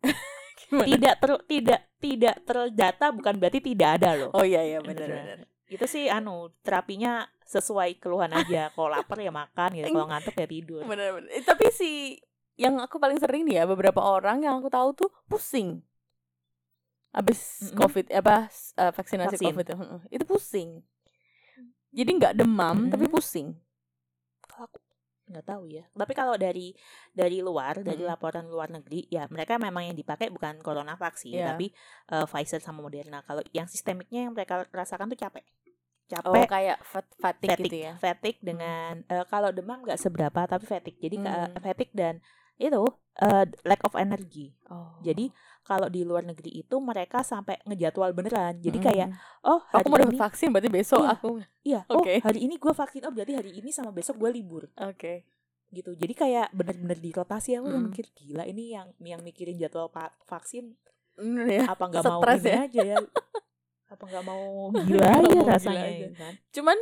Gimana? 0.61 0.87
Tidak 0.87 1.14
ter 1.16 1.31
tidak 1.46 1.81
tidak 1.98 2.35
terdata 2.42 3.07
bukan 3.11 3.35
berarti 3.37 3.61
tidak 3.61 3.88
ada 3.96 4.11
loh. 4.16 4.31
oh 4.33 4.42
iya 4.42 4.61
iya 4.61 4.78
benar 4.78 5.07
Beneran. 5.07 5.24
benar 5.24 5.38
Itu 5.68 5.85
sih 5.85 6.09
anu 6.09 6.48
terapinya 6.61 7.24
sesuai 7.44 7.96
keluhan 7.96 8.33
aja. 8.33 8.68
Kalau 8.70 8.88
lapar 8.88 9.18
ya 9.18 9.28
makan 9.28 9.68
gitu. 9.74 9.88
Kalau 9.88 10.09
ngantuk 10.09 10.35
ya 10.35 10.46
tidur. 10.46 10.81
benar 10.83 11.14
benar 11.14 11.31
Eh, 11.31 11.42
tapi 11.42 11.68
si 11.70 12.16
yang 12.54 12.81
aku 12.81 12.96
paling 12.96 13.16
sering 13.16 13.44
nih 13.44 13.62
ya 13.62 13.64
beberapa 13.64 14.00
orang 14.00 14.42
yang 14.42 14.59
aku 14.59 14.66
tahu 14.66 14.90
tuh 14.96 15.11
pusing 15.26 15.78
abis 17.18 17.40
Mm-mm. 17.66 17.76
covid 17.78 18.07
apa 18.14 18.46
eh, 18.78 18.92
vaksinasi 18.94 19.35
Vaksin. 19.35 19.46
covid 19.50 19.66
itu 20.14 20.24
pusing 20.24 20.70
jadi 21.90 22.11
nggak 22.18 22.35
demam 22.38 22.87
tapi 22.92 23.04
Mm-mm. 23.04 23.14
pusing 23.14 23.48
nggak 25.28 25.44
tahu 25.44 25.68
ya 25.68 25.85
tapi 25.92 26.12
kalau 26.16 26.40
dari 26.40 26.72
dari 27.12 27.44
luar 27.44 27.85
dari 27.85 28.00
Mm-mm. 28.00 28.09
laporan 28.09 28.48
luar 28.48 28.72
negeri 28.72 29.04
ya 29.12 29.28
mereka 29.28 29.61
memang 29.61 29.92
yang 29.92 29.96
dipakai 29.98 30.33
bukan 30.33 30.57
corona 30.64 30.96
vaksin 30.96 31.37
Iya. 31.37 31.52
tapi 31.52 31.66
eh, 32.09 32.24
Pfizer 32.24 32.64
sama 32.64 32.81
Moderna 32.81 33.20
kalau 33.20 33.44
yang 33.52 33.68
sistemiknya 33.68 34.24
yang 34.24 34.33
mereka 34.33 34.64
rasakan 34.72 35.12
tuh 35.12 35.20
capek 35.20 35.44
oh 36.24 36.33
capek 36.33 36.48
kayak 36.48 36.78
fat- 36.81 37.16
fatigue, 37.20 37.50
fatigue 37.52 37.68
gitu 37.68 37.76
ya 37.85 37.92
fatigue 38.00 38.40
dengan 38.40 39.04
eh, 39.04 39.24
kalau 39.28 39.52
demam 39.52 39.85
nggak 39.85 40.00
seberapa 40.00 40.40
tapi 40.48 40.64
fatigue 40.64 40.96
jadi 40.96 41.16
Hmm. 41.20 41.52
fatigue 41.61 41.92
dan 41.92 42.14
itu 42.57 42.83
eh, 43.20 43.44
lack 43.68 43.85
of 43.85 43.92
energy 44.00 44.57
oh 44.72 44.96
jadi 45.04 45.28
kalau 45.68 45.87
di 45.87 46.00
luar 46.00 46.24
negeri 46.24 46.48
itu 46.59 46.81
mereka 46.81 47.20
sampai 47.20 47.61
ngejadwal 47.62 48.11
beneran 48.11 48.57
jadi 48.57 48.72
Mm-mm. 48.74 48.88
kayak 48.88 49.09
oh 49.42 49.61
aku 49.68 49.85
hari 49.87 50.00
mau 50.00 50.09
ini 50.09 50.16
vaksin 50.16 50.48
berarti 50.48 50.70
besok 50.70 51.02
Iya. 51.02 51.12
aku 51.12 51.31
iya 51.62 51.81
oh 51.92 52.00
Oke. 52.00 52.14
hari 52.18 52.40
ini 52.42 52.57
gue 52.57 52.72
vaksin 52.72 53.04
oh 53.04 53.12
berarti 53.12 53.33
hari 53.35 53.50
ini 53.54 53.68
sama 53.68 53.90
besok 53.90 54.16
gue 54.16 54.31
libur 54.33 54.64
oke 54.74 55.28
gitu 55.68 55.92
jadi 55.92 56.14
kayak 56.14 56.46
bener-bener 56.50 56.96
dirotasi 56.96 57.54
aku 57.54 57.68
udah 57.68 57.76
Mm. 57.78 57.87
mikir 57.87 58.07
gila 58.11 58.44
ini 58.44 58.72
yang 58.72 58.88
yang 58.98 59.20
mikirin 59.20 59.54
jadwal 59.54 59.92
vaksin 60.24 60.72
Mm, 61.14 61.44
ya 61.46 61.62
apa 61.66 61.85
nggak 61.85 62.02
mau 62.02 62.22
ini 62.22 62.46
ya. 62.46 62.59
aja 62.64 62.81
ya 62.87 62.96
apa 63.87 64.04
nggak 64.04 64.24
mau 64.24 64.70
gila 64.88 65.07
aja 65.11 65.28
gila 65.28 65.44
rasanya 65.50 65.83
aja. 65.85 65.98
ya 65.98 66.11
kan 66.14 66.33
cuman 66.50 66.78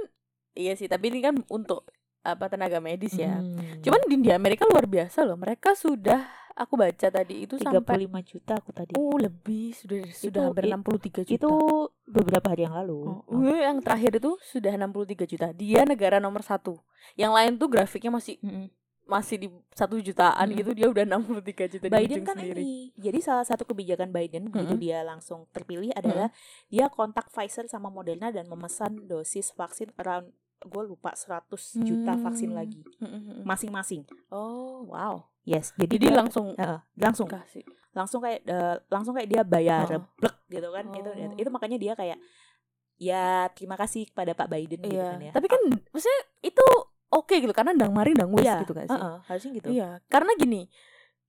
iya 0.54 0.72
sih 0.72 0.86
tapi 0.86 1.08
ini 1.08 1.18
kan 1.20 1.34
untuk 1.48 1.88
apa 2.20 2.46
tenaga 2.46 2.78
medis 2.78 3.14
ya 3.14 3.38
Hmm. 3.38 3.80
cuman 3.80 4.00
di, 4.04 4.18
di 4.20 4.30
Amerika 4.30 4.62
luar 4.64 4.84
biasa 4.84 5.22
loh 5.22 5.34
mereka 5.34 5.72
sudah 5.72 6.26
aku 6.56 6.74
baca 6.74 7.06
tadi 7.06 7.44
itu 7.44 7.60
35 7.60 7.68
sampai 7.68 8.24
juta 8.24 8.52
aku 8.56 8.70
tadi 8.72 8.92
oh 8.96 9.14
lebih 9.14 9.76
sudah 9.76 10.00
sudah 10.08 10.42
hampir 10.48 10.64
i- 10.64 10.72
63 10.72 11.28
juta 11.28 11.34
itu 11.36 11.52
beberapa 12.02 12.46
hari 12.48 12.64
yang 12.64 12.72
lalu 12.74 12.96
Oh, 13.04 13.20
gue 13.28 13.60
yang 13.60 13.78
terakhir 13.78 14.16
itu 14.16 14.40
sudah 14.40 14.72
63 14.72 15.28
juta. 15.28 15.52
Dia 15.52 15.84
negara 15.84 16.16
nomor 16.16 16.40
satu. 16.40 16.80
Yang 17.12 17.32
lain 17.36 17.52
tuh 17.56 17.68
grafiknya 17.68 18.08
masih 18.08 18.40
Mm-mm. 18.40 18.66
masih 19.04 19.36
di 19.36 19.48
satu 19.70 20.00
jutaan 20.00 20.48
Mm-mm. 20.48 20.58
gitu. 20.58 20.70
Dia 20.72 20.88
udah 20.88 21.04
63 21.04 21.68
juta 21.68 21.84
di 21.86 21.92
Biden 21.92 22.16
ujung 22.16 22.26
kan 22.26 22.36
sendiri. 22.40 22.62
ini 22.62 22.72
jadi 22.96 23.18
salah 23.20 23.44
satu 23.44 23.62
kebijakan 23.62 24.08
Biden 24.08 24.48
begitu 24.48 24.74
Mm-mm. 24.74 24.82
dia 24.82 25.04
langsung 25.04 25.44
terpilih 25.52 25.92
adalah 25.92 26.32
dia 26.66 26.88
kontak 26.88 27.28
Pfizer 27.28 27.68
sama 27.68 27.86
Moderna 27.86 28.32
dan 28.32 28.48
memesan 28.48 29.04
dosis 29.04 29.52
vaksin 29.52 29.92
around 29.96 30.32
gue 30.58 30.82
lupa 30.84 31.12
100 31.12 31.52
juta 31.78 32.16
vaksin 32.16 32.50
Hmm. 32.50 32.58
lagi 32.58 32.80
Mm-mm. 32.98 33.42
masing-masing. 33.42 34.02
Oh, 34.28 34.86
wow. 34.86 35.28
Yes, 35.42 35.70
jadi, 35.74 35.94
Jadi 35.94 36.04
dia 36.06 36.14
langsung 36.16 36.46
Heeh, 36.52 36.80
langsung 36.96 37.28
kasih. 37.28 37.62
langsung 37.92 38.20
kayak 38.20 38.40
eh, 38.42 38.76
langsung 38.86 39.12
kayak 39.12 39.28
dia 39.28 39.42
bayar 39.42 39.86
Oh. 39.86 40.02
blek 40.16 40.36
gitu 40.48 40.68
kan. 40.68 40.84
Itu 40.90 41.08
Oh. 41.08 41.36
itu 41.36 41.48
makanya 41.48 41.76
dia 41.76 41.92
kayak 41.92 42.18
ya 42.96 43.46
terima 43.52 43.76
kasih 43.76 44.08
kepada 44.08 44.32
Pak 44.32 44.48
Biden 44.48 44.80
gitu 44.80 44.96
Iya. 44.96 45.12
kan 45.12 45.20
ya. 45.20 45.32
Tapi 45.32 45.46
kan 45.46 45.62
maksudnya 45.92 46.20
itu 46.42 46.66
oke 47.08 47.34
gitu 47.36 47.52
karena 47.52 47.72
ndang 47.72 47.92
mari 47.92 48.12
ndang 48.12 48.32
wis 48.32 48.42
Iya, 48.42 48.64
gitu 48.64 48.72
gak 48.72 48.88
sih? 48.88 48.96
heeh, 48.96 49.16
harusnya 49.24 49.52
gitu. 49.54 49.68
Iya, 49.70 49.88
karena 50.06 50.32
gini. 50.34 50.62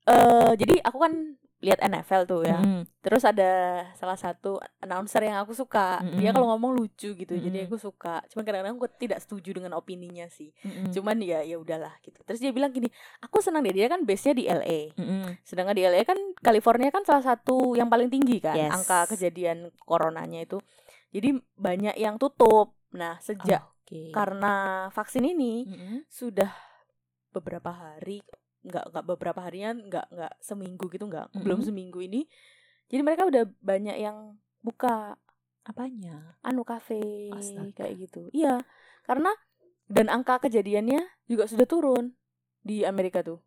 eh 0.07 0.51
jadi 0.55 0.79
aku 0.81 0.97
kan 0.97 1.13
lihat 1.57 1.81
NFL 1.81 2.29
tuh 2.29 2.41
ya. 2.45 2.61
Mm. 2.61 2.85
Terus 3.01 3.25
ada 3.25 3.49
salah 3.97 4.13
satu 4.13 4.61
announcer 4.77 5.25
yang 5.25 5.41
aku 5.41 5.57
suka. 5.57 5.97
Dia 6.05 6.29
Mm-mm. 6.29 6.35
kalau 6.37 6.47
ngomong 6.53 6.77
lucu 6.77 7.17
gitu. 7.17 7.33
Jadi 7.33 7.65
Mm-mm. 7.65 7.69
aku 7.73 7.81
suka. 7.81 8.21
Cuman 8.29 8.45
kadang-kadang 8.45 8.77
aku 8.77 8.85
tidak 8.93 9.17
setuju 9.25 9.57
dengan 9.57 9.73
opininya 9.73 10.29
sih. 10.29 10.53
Mm-mm. 10.61 10.93
Cuman 10.93 11.17
ya 11.17 11.41
ya 11.41 11.57
udahlah 11.57 11.97
gitu. 12.05 12.21
Terus 12.21 12.37
dia 12.37 12.53
bilang 12.53 12.69
gini, 12.69 12.93
"Aku 13.25 13.41
senang 13.41 13.65
deh 13.65 13.73
dia 13.73 13.89
kan 13.89 14.05
base-nya 14.05 14.37
di 14.37 14.45
LA." 14.45 14.93
Mm-mm. 15.01 15.33
Sedangkan 15.41 15.73
di 15.73 15.81
LA 15.81 16.05
kan 16.05 16.17
California 16.37 16.93
kan 16.93 17.01
salah 17.01 17.25
satu 17.25 17.73
yang 17.73 17.89
paling 17.89 18.13
tinggi 18.13 18.37
kan 18.37 18.53
Yes. 18.53 18.69
angka 18.69 19.17
kejadian 19.17 19.73
coronanya 19.81 20.45
itu. 20.45 20.61
Jadi 21.09 21.41
banyak 21.57 21.97
yang 21.97 22.21
tutup. 22.21 22.77
Nah, 22.93 23.17
sejak 23.17 23.65
Oke. 23.81 24.13
karena 24.13 24.87
vaksin 24.93 25.25
ini 25.25 25.65
Mm-mm. 25.65 25.97
sudah 26.05 26.53
beberapa 27.33 27.73
hari 27.73 28.21
nggak 28.65 28.85
nggak 28.93 29.05
beberapa 29.05 29.39
harian 29.43 29.77
nggak 29.85 30.05
nggak 30.09 30.33
seminggu 30.41 30.85
gitu 30.89 31.05
nggak 31.05 31.29
Mm-mm. 31.31 31.43
belum 31.45 31.59
seminggu 31.61 31.99
ini 32.01 32.25
jadi 32.87 33.01
mereka 33.03 33.27
udah 33.27 33.43
banyak 33.59 33.97
yang 33.99 34.39
buka 34.63 35.19
apanya? 35.67 36.39
anu 36.41 36.63
kafe 36.63 37.29
Astaga. 37.35 37.83
kayak 37.83 37.93
gitu 38.07 38.31
iya 38.31 38.63
karena 39.03 39.29
dan 39.87 40.07
angka 40.07 40.47
kejadiannya 40.47 41.03
juga 41.27 41.47
sudah 41.47 41.67
turun 41.67 42.15
di 42.63 42.83
Amerika 42.83 43.23
tuh 43.23 43.39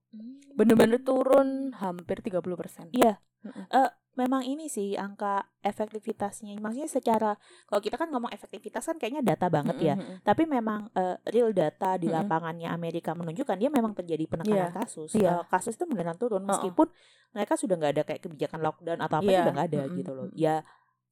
bener-bener 0.57 1.01
turun 1.01 1.73
hampir 1.77 2.21
30% 2.21 2.93
Iya. 2.93 3.21
Mm-mm. 3.41 3.65
Eh, 3.71 3.91
memang 4.19 4.43
ini 4.45 4.69
sih 4.69 4.95
angka 4.95 5.41
efektivitasnya. 5.65 6.53
Maksudnya 6.61 6.91
secara 6.91 7.31
kalau 7.65 7.81
kita 7.81 7.97
kan 7.97 8.13
ngomong 8.13 8.29
efektivitas 8.31 8.85
kan 8.85 9.01
kayaknya 9.01 9.23
data 9.25 9.49
banget 9.49 9.77
ya. 9.81 9.95
Mm-mm, 9.97 10.21
mm-mm. 10.21 10.27
Tapi 10.27 10.43
memang 10.45 10.91
eh, 10.93 11.17
real 11.31 11.51
data 11.57 11.97
di 11.97 12.11
Mm-mm. 12.11 12.21
lapangannya 12.21 12.69
Amerika 12.69 13.17
menunjukkan 13.17 13.57
dia 13.57 13.71
memang 13.73 13.97
terjadi 13.97 14.25
penekanan 14.29 14.71
Iya. 14.71 14.77
kasus. 14.77 15.11
Iya. 15.17 15.41
Eh, 15.41 15.45
kasus 15.49 15.75
itu 15.79 15.85
beneran 15.89 16.21
turun 16.21 16.43
Uh-uh. 16.43 16.51
meskipun 16.53 16.89
mereka 17.33 17.55
sudah 17.57 17.75
nggak 17.79 17.93
ada 17.97 18.03
kayak 18.05 18.21
kebijakan 18.21 18.61
lockdown 18.61 19.01
atau 19.01 19.17
apa 19.23 19.31
Iya. 19.31 19.41
udah 19.41 19.53
nggak 19.57 19.69
ada 19.73 19.81
Mm-mm, 19.89 19.97
gitu 19.97 20.11
loh. 20.13 20.27
Ya 20.37 20.55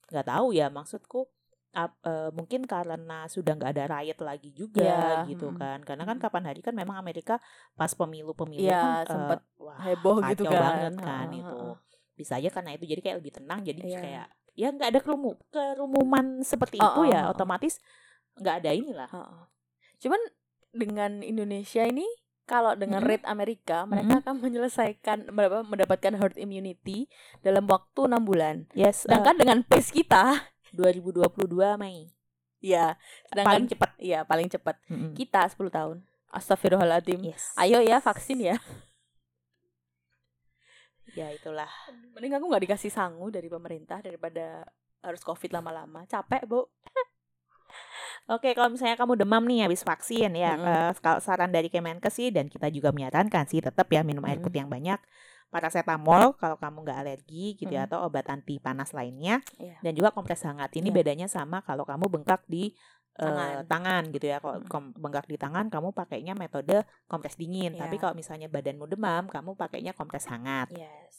nggak 0.08 0.26
tahu 0.26 0.46
ya 0.52 0.66
maksudku 0.68 1.20
ap- 1.72 2.00
eh, 2.02 2.30
mungkin 2.32 2.64
karena 2.64 3.28
sudah 3.28 3.52
nggak 3.56 3.72
ada 3.76 3.84
riot 3.94 4.18
lagi 4.24 4.50
juga 4.52 4.84
Iya, 4.84 5.28
gitu 5.28 5.52
kan. 5.54 5.80
Karena 5.84 6.04
kan 6.04 6.16
kapan 6.16 6.44
hari 6.48 6.60
kan 6.64 6.72
memang 6.72 6.96
Amerika 6.96 7.40
pas 7.72 7.92
pemilu-pemilu 7.92 8.68
Iya, 8.68 8.80
kan 8.80 8.92
eh, 9.00 9.06
sempet 9.08 9.40
wah, 9.60 9.78
heboh 9.80 10.16
gitu 10.32 10.44
kan. 10.48 10.60
banget 10.60 10.94
kan 10.98 11.26
Heeh, 11.28 11.40
itu. 11.44 11.60
Bisa 12.18 12.34
aja 12.34 12.50
karena 12.50 12.74
itu 12.74 12.84
jadi 12.84 12.98
kayak 12.98 13.16
lebih 13.22 13.32
tenang 13.32 13.62
jadi 13.62 13.78
Iya. 13.80 14.00
kayak 14.00 14.26
ya 14.52 14.68
nggak 14.68 14.88
ada 14.90 14.98
kerumu 14.98 15.38
kerumuman 15.48 16.42
seperti 16.42 16.76
Oh, 16.76 16.90
itu 16.90 17.00
oh, 17.00 17.06
ya 17.06 17.20
oh, 17.22 17.24
oh. 17.30 17.32
otomatis 17.32 17.78
nggak 18.34 18.54
ada 18.58 18.70
inilah. 18.74 19.06
Heeh. 19.06 19.40
Cuman 19.98 20.20
dengan 20.68 21.22
Indonesia 21.22 21.82
ini 21.82 22.02
kalau 22.42 22.74
dengan 22.74 23.00
Mm-mm. 23.00 23.12
rate 23.12 23.26
Amerika 23.28 23.84
mereka 23.84 24.18
akan 24.18 24.40
menyelesaikan 24.40 25.30
mendapatkan 25.64 26.12
herd 26.12 26.34
immunity 26.34 27.06
dalam 27.38 27.68
waktu 27.68 28.08
enam 28.08 28.24
bulan. 28.24 28.66
Yes, 28.72 29.06
Sedangkan 29.06 29.36
dengan 29.36 29.62
pace 29.62 29.94
kita 29.94 30.48
2022 30.72 31.46
Mei 31.76 32.10
ya 32.58 32.98
sedangkan 33.30 33.46
paling 33.54 33.66
cepat. 33.70 33.90
ya 34.02 34.20
paling 34.26 34.48
cepat 34.50 34.76
Mm-mm. 34.90 35.14
kita 35.14 35.46
10 35.46 35.70
tahun. 35.70 35.96
Astagfirullahaladzim. 36.28 37.22
Yes. 37.22 37.54
Ayo 37.54 37.78
ya 37.80 38.00
vaksin 38.00 38.42
ya. 38.42 38.56
Ya 41.18 41.28
itulah. 41.34 41.66
Mending 42.14 42.38
aku 42.38 42.46
nggak 42.46 42.64
dikasih 42.70 42.92
sangu 42.94 43.26
dari 43.34 43.50
pemerintah 43.50 43.98
daripada 43.98 44.62
harus 45.02 45.22
covid 45.26 45.50
lama-lama. 45.50 46.06
Capek, 46.06 46.46
Bu. 46.46 46.62
Oke, 48.28 48.52
kalau 48.52 48.68
misalnya 48.68 48.94
kamu 49.00 49.16
demam 49.16 49.40
nih 49.48 49.64
habis 49.64 49.80
vaksin 49.80 50.36
ya, 50.36 50.52
eh, 50.54 50.90
kalau 51.00 51.16
saran 51.18 51.48
dari 51.48 51.72
Kemenkes 51.72 52.12
sih 52.12 52.28
dan 52.28 52.46
kita 52.52 52.68
juga 52.68 52.92
menyarankan 52.92 53.48
sih 53.48 53.64
tetap 53.64 53.88
ya 53.88 54.04
minum 54.04 54.20
air 54.28 54.36
putih 54.36 54.60
yang 54.64 54.68
banyak, 54.68 55.00
paracetamol 55.48 56.36
kalau 56.36 56.60
kamu 56.60 56.84
nggak 56.84 56.98
alergi 57.00 57.56
gitu 57.56 57.72
Mm-mm. 57.72 57.88
atau 57.88 58.04
obat 58.04 58.28
anti 58.28 58.60
panas 58.60 58.92
lainnya 58.92 59.40
Iya. 59.56 59.80
dan 59.80 59.92
juga 59.96 60.12
kompres 60.12 60.44
hangat. 60.44 60.76
Ini 60.76 60.92
Iya. 60.92 60.96
bedanya 61.00 61.24
sama 61.28 61.64
kalau 61.64 61.88
kamu 61.88 62.04
bengkak 62.12 62.44
di 62.44 62.76
eh, 63.18 63.26
Tangan. 63.26 63.66
tangan 63.66 64.02
gitu 64.14 64.26
ya. 64.26 64.38
Kalau 64.38 64.62
Mm. 64.62 64.68
kom- 64.70 64.94
bengkak 64.94 65.26
di 65.26 65.34
tangan 65.34 65.66
kamu 65.66 65.90
pakainya 65.90 66.32
metode 66.32 66.80
kompres 67.04 67.34
dingin. 67.34 67.74
Tapi 67.74 67.98
Iya. 67.98 68.00
kalau 68.00 68.14
misalnya 68.14 68.46
badanmu 68.46 68.86
demam, 68.86 69.26
kamu 69.26 69.58
pakainya 69.58 69.90
kompres 69.92 70.24
hangat. 70.24 70.70
Yes. 70.70 71.18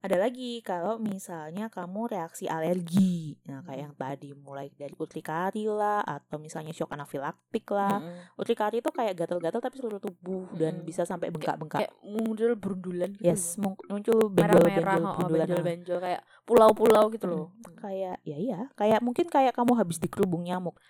Ada 0.00 0.16
lagi 0.16 0.64
kalau 0.64 0.96
misalnya 0.96 1.68
kamu 1.68 2.08
reaksi 2.08 2.48
alergi. 2.48 3.36
Nah, 3.44 3.60
kayak 3.60 3.80
yang 3.84 3.92
tadi 3.92 4.32
mulai 4.32 4.72
dari 4.72 4.96
urtikari 4.96 5.68
lah 5.68 6.00
atau 6.00 6.40
misalnya 6.40 6.72
shock 6.72 6.88
anafilaktik 6.96 7.68
lah. 7.68 8.00
Urtikari 8.40 8.80
itu 8.80 8.88
kayak 8.88 9.12
gatal-gatal 9.12 9.60
tapi 9.60 9.76
seluruh 9.76 10.00
tubuh 10.00 10.48
dan 10.56 10.80
Mm-mm. 10.80 10.88
bisa 10.88 11.04
sampai 11.04 11.28
bengkak-bengkak. 11.28 11.84
Kayak 11.84 11.92
muncul 12.00 12.52
berundulan 12.56 13.12
gitu. 13.12 13.28
Yes, 13.28 13.60
muncul 13.60 14.32
benjol-benjol 14.32 15.04
oh, 15.04 15.20
nah. 15.20 15.28
benjol-benjol 15.28 15.98
kayak 16.00 16.20
pulau-pulau 16.48 17.04
gitu 17.12 17.26
loh. 17.28 17.46
Mm, 17.60 17.76
Kayak 17.76 18.16
ya 18.24 18.36
iya, 18.40 18.60
kayak 18.80 19.04
mungkin 19.04 19.28
kayak 19.28 19.52
kamu 19.52 19.76
habis 19.76 20.00
dikerubung 20.00 20.48
nyamuk. 20.48 20.80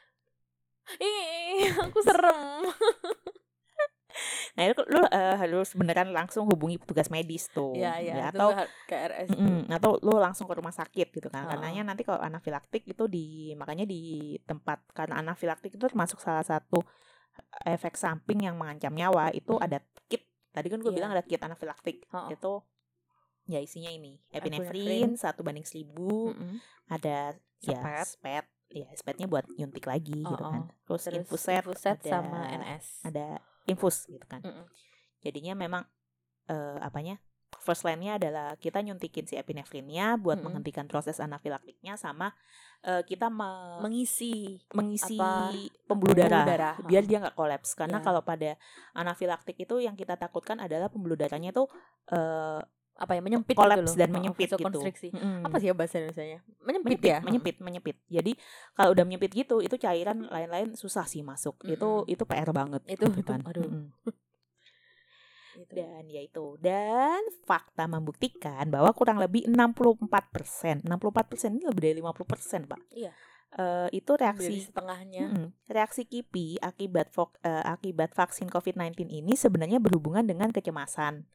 Ih, 1.03 1.67
aku 1.83 1.99
serem. 1.99 2.63
Nah, 4.51 4.65
itu 4.67 4.83
lu 4.85 5.01
eh, 5.03 5.37
harus 5.37 5.69
beneran 5.73 6.11
langsung 6.11 6.45
hubungi 6.45 6.77
petugas 6.77 7.07
medis 7.07 7.47
tuh. 7.49 7.73
Iya, 7.73 7.93
iya, 7.99 8.13
Ya, 8.13 8.25
itu 8.27 8.37
atau 8.37 8.49
ha- 8.53 8.71
KRS. 8.85 9.29
Mm-mm, 9.31 9.69
atau 9.69 9.97
lu 9.99 10.17
langsung 10.17 10.45
ke 10.45 10.55
rumah 10.55 10.73
sakit 10.73 11.09
gitu 11.11 11.29
kan. 11.29 11.45
Oh. 11.45 11.49
Karenanya 11.51 11.83
nanti 11.85 12.03
kalau 12.03 12.19
anafilaktik 12.19 12.85
itu 12.85 13.05
di 13.07 13.27
makanya 13.55 13.85
di 13.85 14.01
tempat 14.41 14.83
karena 14.91 15.19
anafilaktik 15.19 15.71
itu 15.71 15.83
termasuk 15.83 16.19
salah 16.19 16.43
satu 16.43 16.83
efek 17.63 17.95
samping 17.95 18.43
yang 18.43 18.55
mengancam 18.55 18.91
nyawa 18.91 19.31
itu 19.31 19.53
Mm. 19.53 19.65
ada 19.65 19.79
kit. 20.07 20.23
Tadi 20.51 20.67
kan 20.67 20.79
gue 20.79 20.89
Iya. 20.89 20.97
bilang 20.97 21.11
ada 21.11 21.23
kit 21.23 21.39
anafilaktik. 21.39 22.05
Oh. 22.11 22.27
Itu 22.27 22.53
ya 23.47 23.59
isinya 23.59 23.89
ini 23.89 24.21
Epinefrin. 24.31 25.17
satu 25.17 25.41
banding 25.41 25.65
seribu 25.65 26.31
Mm-mm. 26.31 26.63
ada 26.87 27.35
ya 27.59 27.83
Spet. 28.01 28.47
ya 28.69 28.87
spetnya 28.95 29.27
buat 29.27 29.43
nyuntik 29.51 29.83
lagi 29.85 30.23
gitu 30.23 30.31
Oh, 30.39 30.47
kan 30.49 30.63
oh. 30.63 30.75
terus, 30.87 31.03
Terus 31.05 31.19
infuset, 31.19 31.59
infuset 31.61 31.99
ada, 31.99 32.11
sama 32.13 32.47
NS. 32.47 33.03
ada 33.03 33.43
infus 33.71 34.07
gitu 34.11 34.27
kan 34.27 34.43
Mm-mm. 34.43 34.67
jadinya 35.25 35.55
memang 35.55 35.83
eh, 36.51 36.79
apanya 36.83 37.17
first 37.61 37.83
line-nya 37.85 38.17
adalah 38.17 38.57
kita 38.57 38.81
nyuntikin 38.81 39.27
si 39.29 39.35
epinefrinnya 39.37 40.17
buat 40.17 40.39
Mm-mm. 40.39 40.47
menghentikan 40.49 40.87
proses 40.89 41.19
anafilaktiknya 41.21 41.95
sama 41.99 42.33
eh, 42.87 43.03
kita 43.05 43.29
me- 43.29 43.81
Mengisi 43.81 44.61
mengisi 44.77 45.19
apa, 45.19 45.31
pembuluh 45.89 46.15
pembuluh 46.15 46.15
darah, 46.15 46.47
darah, 46.47 46.75
biar 46.85 47.03
dia 47.09 47.19
nggak 47.23 47.37
kolaps 47.37 47.75
karena 47.75 47.99
Ya. 47.99 48.05
kalau 48.07 48.23
pada 48.23 48.51
anafilaktik 48.95 49.57
itu 49.59 49.83
yang 49.83 49.97
kita 49.99 50.15
takutkan 50.21 50.61
adalah 50.63 50.89
pembuluh 50.93 51.17
darahnya 51.19 51.51
itu 51.51 51.65
eh, 52.13 52.61
apa 53.01 53.17
ya 53.17 53.25
menyempit 53.25 53.57
kolaps 53.57 53.81
gitu 53.81 53.89
loh. 53.89 53.97
dan 53.97 54.09
Oh, 54.09 54.15
menyempit 54.21 54.45
gitu 54.45 54.57
vasokonstriksi. 54.61 55.09
Mm-mm. 55.17 55.41
Apa 55.49 55.57
sih 55.57 55.67
ya 55.67 55.75
bahasa 55.75 55.97
Indonesia-nya? 55.97 56.39
Menyempit, 56.61 56.85
menyempit, 57.01 57.09
ya? 57.09 57.19
menyempit, 57.25 57.57
menyempit. 57.59 57.97
Jadi 58.07 58.33
kalau 58.77 58.91
udah 58.93 59.05
menyempit 59.09 59.33
gitu, 59.33 59.57
itu 59.59 59.75
cairan 59.75 60.29
lain-lain 60.29 60.77
susah 60.77 61.09
sih 61.09 61.25
masuk. 61.25 61.57
Itu 61.65 62.05
Mm-mm. 62.05 62.13
itu 62.13 62.23
PR 62.29 62.53
banget. 62.53 62.85
Itu- 62.85 63.09
gitu 63.09 63.25
itu, 63.25 63.31
kan. 63.33 63.41
aduh. 63.49 63.65
Gitu. 65.51 65.77
Dan 65.77 66.09
ya 66.09 66.23
itu. 66.25 66.57
Dan 66.57 67.21
fakta 67.45 67.85
membuktikan 67.85 68.71
bahwa 68.71 68.95
kurang 68.97 69.21
lebih 69.21 69.45
64%, 69.45 70.87
64% 70.87 71.53
ini 71.53 71.65
lebih 71.69 71.83
dari 71.85 71.95
50%, 72.01 72.65
Pak. 72.71 72.81
Iya. 72.97 73.13
Eh, 73.51 73.89
itu 73.99 74.15
reaksi 74.15 74.63
setengahnya. 74.63 75.27
Mm-mm. 75.27 75.49
reaksi 75.67 76.07
KIPI 76.07 76.63
akibat 76.63 77.11
eh, 77.43 77.65
akibat 77.67 78.15
vaksin 78.15 78.47
COVID-19 78.47 79.11
ini 79.11 79.35
sebenarnya 79.35 79.83
berhubungan 79.83 80.23
dengan 80.23 80.55
kecemasan. 80.55 81.27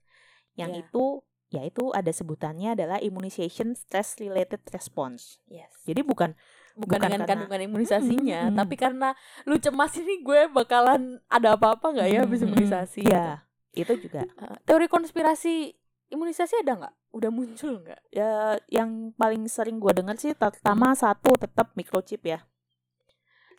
Yang 0.56 0.71
Ya. 0.71 0.80
itu 0.88 1.04
yaitu 1.49 1.93
ada 1.93 2.10
sebutannya 2.10 2.73
adalah 2.73 2.97
immunization 2.99 3.73
stress 3.73 4.17
related 4.17 4.62
response. 4.69 5.38
Yes. 5.45 5.71
Jadi 5.86 6.01
bukan 6.01 6.34
Bukan, 6.75 6.91
bukan 6.91 6.99
dengan 7.08 7.19
karena- 7.23 7.29
kandungan 7.47 7.62
imunisasinya, 7.71 8.39
Mm-mm. 8.51 8.58
tapi 8.60 8.75
karena 8.75 9.15
lu 9.47 9.55
cemas 9.55 9.95
ini 9.95 10.19
gue 10.19 10.51
bakalan 10.51 11.23
ada 11.31 11.55
apa-apa 11.55 11.95
nggak 11.95 12.08
ya 12.12 12.19
habis 12.27 12.43
Mm-mm. 12.43 12.51
imunisasi? 12.51 13.08
Iya, 13.08 13.47
itu 13.71 13.95
juga. 13.95 14.27
Uh, 14.36 14.60
teori 14.67 14.91
konspirasi 14.91 15.71
imunisasi 16.12 16.67
ada 16.67 16.75
nggak? 16.75 16.95
Udah 17.15 17.31
muncul 17.31 17.79
nggak? 17.79 18.01
Ya, 18.12 18.60
yang 18.67 19.15
paling 19.15 19.47
sering 19.47 19.79
gue 19.79 19.88
dengar 19.95 20.19
sih 20.19 20.36
pertama 20.36 20.91
satu 20.91 21.39
tetap 21.39 21.71
microchip 21.79 22.19
ya. 22.27 22.43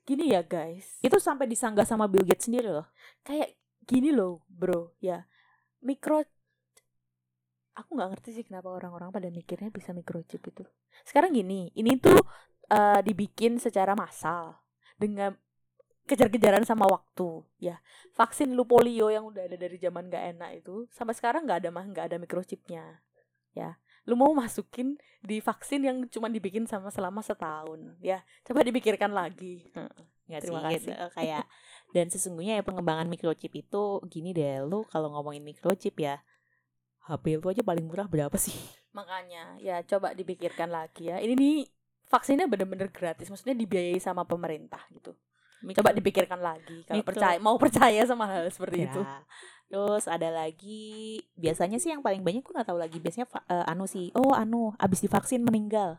Gini 0.04 0.30
ya 0.30 0.44
guys, 0.44 1.00
Itu 1.00 1.16
sampai 1.16 1.48
disanggah 1.48 1.82
sama 1.82 2.06
Bill 2.06 2.22
Gates 2.22 2.46
sendiri 2.46 2.68
loh. 2.68 2.86
kayak 3.24 3.56
gini 3.82 4.12
loh 4.12 4.44
bro, 4.46 4.92
ya 5.00 5.24
mikro. 5.80 6.20
Aku 7.76 7.92
nggak 7.92 8.16
ngerti 8.16 8.30
sih 8.40 8.44
kenapa 8.48 8.72
orang-orang 8.72 9.12
pada 9.12 9.28
mikirnya 9.28 9.68
bisa 9.68 9.92
microchip 9.92 10.40
itu. 10.40 10.64
Sekarang 11.04 11.36
gini, 11.36 11.68
ini 11.76 12.00
tuh 12.00 12.16
uh, 12.72 13.00
dibikin 13.04 13.60
secara 13.60 13.92
massal 13.92 14.56
dengan 14.96 15.36
kejar-kejaran 16.08 16.64
sama 16.64 16.88
waktu 16.88 17.44
ya. 17.60 17.76
Vaksin 18.16 18.56
lu 18.56 18.64
polio 18.64 19.12
yang 19.12 19.28
udah 19.28 19.44
ada 19.44 19.58
dari 19.60 19.76
zaman 19.76 20.08
gak 20.08 20.24
enak 20.38 20.50
itu 20.64 20.88
sampai 20.88 21.12
sekarang 21.18 21.44
nggak 21.44 21.66
ada 21.66 21.70
mah 21.74 21.84
nggak 21.84 22.06
ada 22.08 22.16
microchipnya 22.16 23.02
ya. 23.52 23.76
Lu 24.06 24.14
mau 24.14 24.30
masukin 24.32 24.94
di 25.18 25.42
vaksin 25.42 25.82
yang 25.82 26.06
cuma 26.06 26.30
dibikin 26.30 26.64
sama 26.64 26.94
selama 26.94 27.20
setahun 27.20 27.98
ya. 28.00 28.22
Coba 28.46 28.62
dipikirkan 28.62 29.10
lagi. 29.10 29.66
Nggak 30.30 30.40
Terima 30.46 30.62
sih, 30.70 30.86
kasih. 30.86 30.92
eh, 30.94 31.10
kayak 31.12 31.44
dan 31.90 32.06
sesungguhnya 32.10 32.58
ya 32.58 32.64
pengembangan 32.66 33.06
microchip 33.10 33.50
itu 33.52 33.98
gini 34.06 34.30
deh, 34.34 34.62
lu 34.62 34.86
kalau 34.90 35.10
ngomongin 35.10 35.42
microchip 35.42 35.98
ya 35.98 36.22
HP 37.06 37.38
lu 37.38 37.46
aja 37.46 37.62
paling 37.62 37.82
murah 37.82 38.04
berapa 38.04 38.34
sih? 38.34 38.54
makanya 38.96 39.54
ya 39.58 39.84
coba 39.84 40.10
dipikirkan 40.10 40.68
lagi 40.68 41.06
ya 41.06 41.18
ini 41.18 41.34
nih 41.34 41.56
vaksinnya 42.06 42.46
bener-bener 42.46 42.88
gratis 42.88 43.26
maksudnya 43.26 43.52
dibiayai 43.54 43.98
sama 43.98 44.22
pemerintah 44.22 44.80
gitu 44.90 45.12
coba 45.74 45.90
dipikirkan 45.90 46.38
lagi 46.38 46.80
kalau 46.82 47.00
Micro- 47.00 47.08
percaya 47.10 47.36
mau 47.38 47.56
percaya 47.56 48.00
sama 48.04 48.24
hal 48.26 48.48
seperti 48.48 48.84
itu 48.84 49.00
Ya. 49.00 49.20
Terus 49.66 50.06
ada 50.06 50.30
lagi 50.30 50.86
biasanya 51.34 51.76
sih 51.76 51.90
yang 51.90 51.98
paling 51.98 52.22
banyak 52.22 52.38
gue 52.38 52.54
nggak 52.54 52.70
tahu 52.70 52.78
lagi 52.78 52.96
biasanya 52.96 53.26
eh, 53.50 53.66
anu 53.66 53.82
sih. 53.84 54.14
Oh, 54.14 54.30
anu 54.30 54.70
abis 54.76 55.02
divaksin 55.02 55.42
meninggal. 55.42 55.98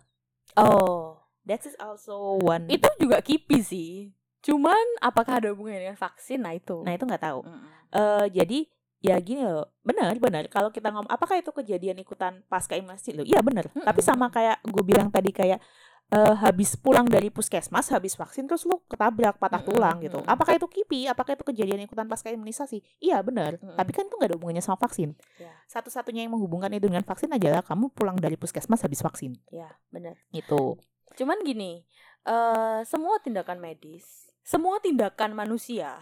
oh 0.56 1.20
That 1.44 1.64
is 1.64 1.76
also 1.78 2.40
one. 2.40 2.68
itu 2.68 2.88
juga 2.98 3.20
kipi 3.20 3.60
sih 3.60 3.92
cuman 4.40 4.80
apakah 5.02 5.44
ada 5.44 5.52
hubungannya 5.52 5.84
dengan 5.86 6.00
vaksin 6.00 6.40
nah 6.40 6.52
itu 6.52 6.80
Nah, 6.80 6.96
itu 6.96 7.04
nggak 7.04 7.20
tahu. 7.22 7.44
Mm-mm. 7.44 7.68
eh 7.92 8.26
jadi 8.32 8.60
ya 9.08 9.16
gini 9.24 9.48
loh, 9.48 9.72
benar 9.82 10.12
benar 10.20 10.52
kalau 10.52 10.68
kita 10.68 10.92
ngomong 10.92 11.08
apakah 11.08 11.40
itu 11.40 11.56
kejadian 11.56 11.96
ikutan 12.04 12.44
pasca 12.52 12.76
imunisasi 12.76 13.16
lo? 13.16 13.24
Iya 13.24 13.40
benar. 13.40 13.72
Mm-mm. 13.72 13.88
Tapi 13.88 14.02
sama 14.04 14.28
kayak 14.28 14.60
gue 14.68 14.84
bilang 14.84 15.08
tadi 15.08 15.32
kayak 15.32 15.64
eh, 16.08 16.36
habis 16.44 16.76
pulang 16.76 17.08
dari 17.08 17.32
puskesmas, 17.32 17.92
habis 17.92 18.16
vaksin 18.16 18.48
terus 18.48 18.68
lu 18.68 18.84
ketabrak 18.88 19.40
patah 19.40 19.64
tulang 19.64 20.04
gitu. 20.04 20.20
Apakah 20.28 20.56
itu 20.60 20.68
kipi? 20.68 21.08
Apakah 21.08 21.40
itu 21.40 21.44
kejadian 21.48 21.84
ikutan 21.84 22.08
pasca 22.08 22.28
imunisasi? 22.28 22.84
Iya 23.00 23.24
benar. 23.24 23.56
Mm-mm. 23.60 23.76
Tapi 23.76 23.92
kan 23.96 24.04
itu 24.08 24.16
nggak 24.20 24.30
ada 24.32 24.36
hubungannya 24.36 24.64
sama 24.64 24.80
vaksin. 24.80 25.16
Ya. 25.40 25.52
Satu-satunya 25.68 26.28
yang 26.28 26.36
menghubungkan 26.36 26.72
itu 26.76 26.88
dengan 26.92 27.04
vaksin 27.04 27.32
adalah 27.32 27.64
kamu 27.64 27.92
pulang 27.96 28.20
dari 28.20 28.36
puskesmas 28.36 28.84
habis 28.84 29.00
vaksin. 29.00 29.36
ya 29.48 29.72
benar 29.90 30.16
Itu. 30.32 30.78
cuman 31.18 31.42
gini 31.42 31.82
eh 32.28 32.80
semua 32.86 33.18
tindakan 33.24 33.58
medis 33.58 34.30
semua 34.46 34.78
tindakan 34.78 35.34
manusia 35.34 35.98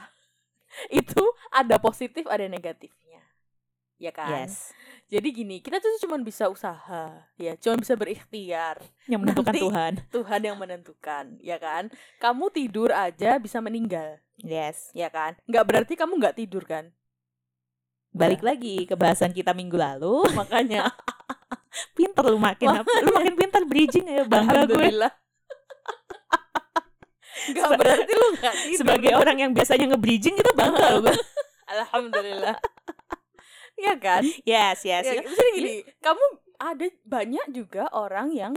itu 0.89 1.23
ada 1.49 1.77
positif 1.77 2.25
ada 2.25 2.45
negatifnya 2.45 3.21
ya 3.95 4.11
kan 4.11 4.43
Yes. 4.43 4.75
jadi 5.07 5.23
gini 5.25 5.59
kita 5.59 5.77
tuh 5.77 5.87
cuma 5.99 6.17
bisa 6.17 6.45
usaha 6.45 7.15
ya 7.35 7.55
cuma 7.55 7.79
bisa 7.79 7.93
berikhtiar 7.93 8.83
Yang 9.05 9.19
menentukan 9.21 9.47
Nanti- 9.49 9.63
Tuhan. 9.63 9.93
Tuhan 10.11 10.41
yang 10.43 10.57
menentukan 10.57 11.25
ya 11.39 11.57
kan 11.57 11.87
kamu 12.17 12.45
tidur 12.49 12.89
aja 12.89 13.37
bisa 13.37 13.59
meninggal 13.59 14.19
Yes. 14.37 14.91
ya 14.91 15.07
kan 15.07 15.39
nggak 15.45 15.63
berarti 15.63 15.93
kamu 15.95 16.17
nggak 16.17 16.37
tidur 16.37 16.63
kan 16.63 16.91
Balik 18.11 18.39
lagi 18.41 18.83
ke 18.83 18.95
bahasan 18.95 19.31
kita 19.31 19.51
minggu 19.51 19.75
lalu. 19.75 20.23
makanya 20.33 20.87
Pinter 21.91 22.23
lu 22.25 22.39
makin? 22.39 22.79
Lu 23.03 23.11
makin 23.11 23.35
pinter 23.35 23.59
bridging 23.61 24.07
ya 24.07 24.23
bangga 24.23 24.63
gue. 24.63 24.87
Nggak 27.47 27.71
berarti 27.75 28.11
lu 28.11 28.27
nggak 28.33 28.55
tidur 28.59 28.79
Sebagai 28.79 29.11
orang 29.13 29.37
yang 29.37 29.51
biasanya 29.51 29.85
nge-bridging 29.89 30.35
itu 30.35 30.51
bangga 30.53 30.85
loh 30.91 31.01
gue. 31.03 31.15
alhamdulillah 31.67 32.55
ya 33.85 33.93
kan 33.95 34.21
Yes, 34.41 34.81
yes. 34.81 35.03
ya, 35.03 35.19
misalnya 35.19 35.51
gini 35.53 35.73
kamu 35.99 36.23
ada 36.55 36.85
banyak 37.03 37.45
juga 37.51 37.83
orang 37.91 38.31
yang 38.31 38.53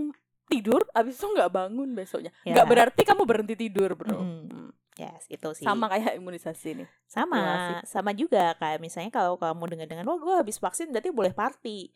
tidur 0.47 0.81
abis 0.93 1.17
itu 1.17 1.27
nggak 1.27 1.51
bangun 1.51 1.93
besoknya 1.93 2.31
Ya. 2.41 2.55
nggak 2.55 2.67
berarti 2.67 3.03
kamu 3.03 3.23
berhenti 3.23 3.55
tidur 3.55 3.93
bro. 3.93 4.17
Mm. 4.17 4.71
Yes, 4.95 5.27
itu 5.27 5.47
sih. 5.53 5.63
sama 5.63 5.87
kayak 5.87 6.15
imunisasi 6.15 6.75
nih 6.75 6.89
sama, 7.05 7.39
kasih. 7.39 7.77
sama 7.87 8.11
juga 8.13 8.51
kayak 8.55 8.79
misalnya 8.79 9.09
kalau 9.09 9.35
kamu 9.35 9.65
dengan 9.69 9.87
dengan 9.89 10.05
wah 10.05 10.17
gue 10.17 10.35
habis 10.37 10.57
vaksin 10.57 10.89
berarti 10.89 11.11
boleh 11.11 11.31
party. 11.31 11.95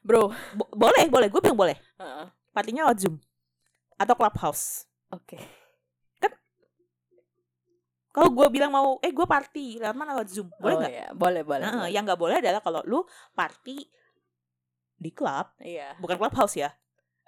bro 0.00 0.30
Bo- 0.52 0.70
boleh, 0.72 1.06
boleh. 1.06 1.26
Gue 1.26 1.40
bilang 1.40 1.54
boleh. 1.56 1.76
Heeh. 1.96 2.26
Partinya 2.50 2.84
lewat 2.84 2.98
Zoom 2.98 3.16
atau 3.94 4.14
Clubhouse. 4.14 4.86
oke 5.08 5.38
Kalau 8.12 8.28
gue 8.28 8.46
bilang 8.52 8.68
mau, 8.68 9.00
eh 9.00 9.08
gue 9.08 9.24
party, 9.24 9.80
lewat 9.80 9.96
mana 9.96 10.12
lewat 10.12 10.28
Zoom, 10.28 10.48
boleh 10.60 10.76
Oh, 10.76 10.80
nggak? 10.84 10.92
iya. 10.92 11.06
boleh 11.16 11.42
boleh, 11.42 11.64
Nah, 11.64 11.72
boleh. 11.80 11.90
yang 11.92 12.04
nggak 12.04 12.20
boleh 12.20 12.36
adalah 12.44 12.60
kalau 12.60 12.80
lu 12.84 13.00
party 13.32 13.76
di 15.02 15.10
klub, 15.10 15.48
iya 15.58 15.96
bukan 15.98 16.16
clubhouse 16.20 16.54
ya, 16.60 16.70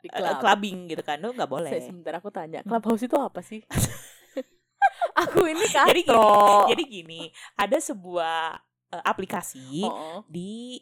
di 0.04 0.08
eh, 0.12 0.20
club. 0.20 0.38
clubbing 0.38 0.76
gitu 0.92 1.02
kan, 1.02 1.16
lu 1.18 1.32
nggak 1.32 1.50
boleh. 1.50 1.72
Saya 1.72 1.82
sebentar 1.82 2.14
aku 2.20 2.28
tanya 2.30 2.60
Hmm. 2.62 2.70
clubhouse 2.70 3.02
itu 3.02 3.16
apa 3.16 3.40
sih 3.40 3.60
aku 5.22 5.40
ini 5.48 5.66
kan 5.72 5.88
Jadi 5.88 6.00
gini, 6.04 6.24
Jadi 6.70 6.82
gini, 6.86 7.20
ada 7.56 7.78
sebuah 7.80 8.60
eh, 8.94 9.02
aplikasi 9.04 9.82
oh, 9.88 10.22
di 10.28 10.78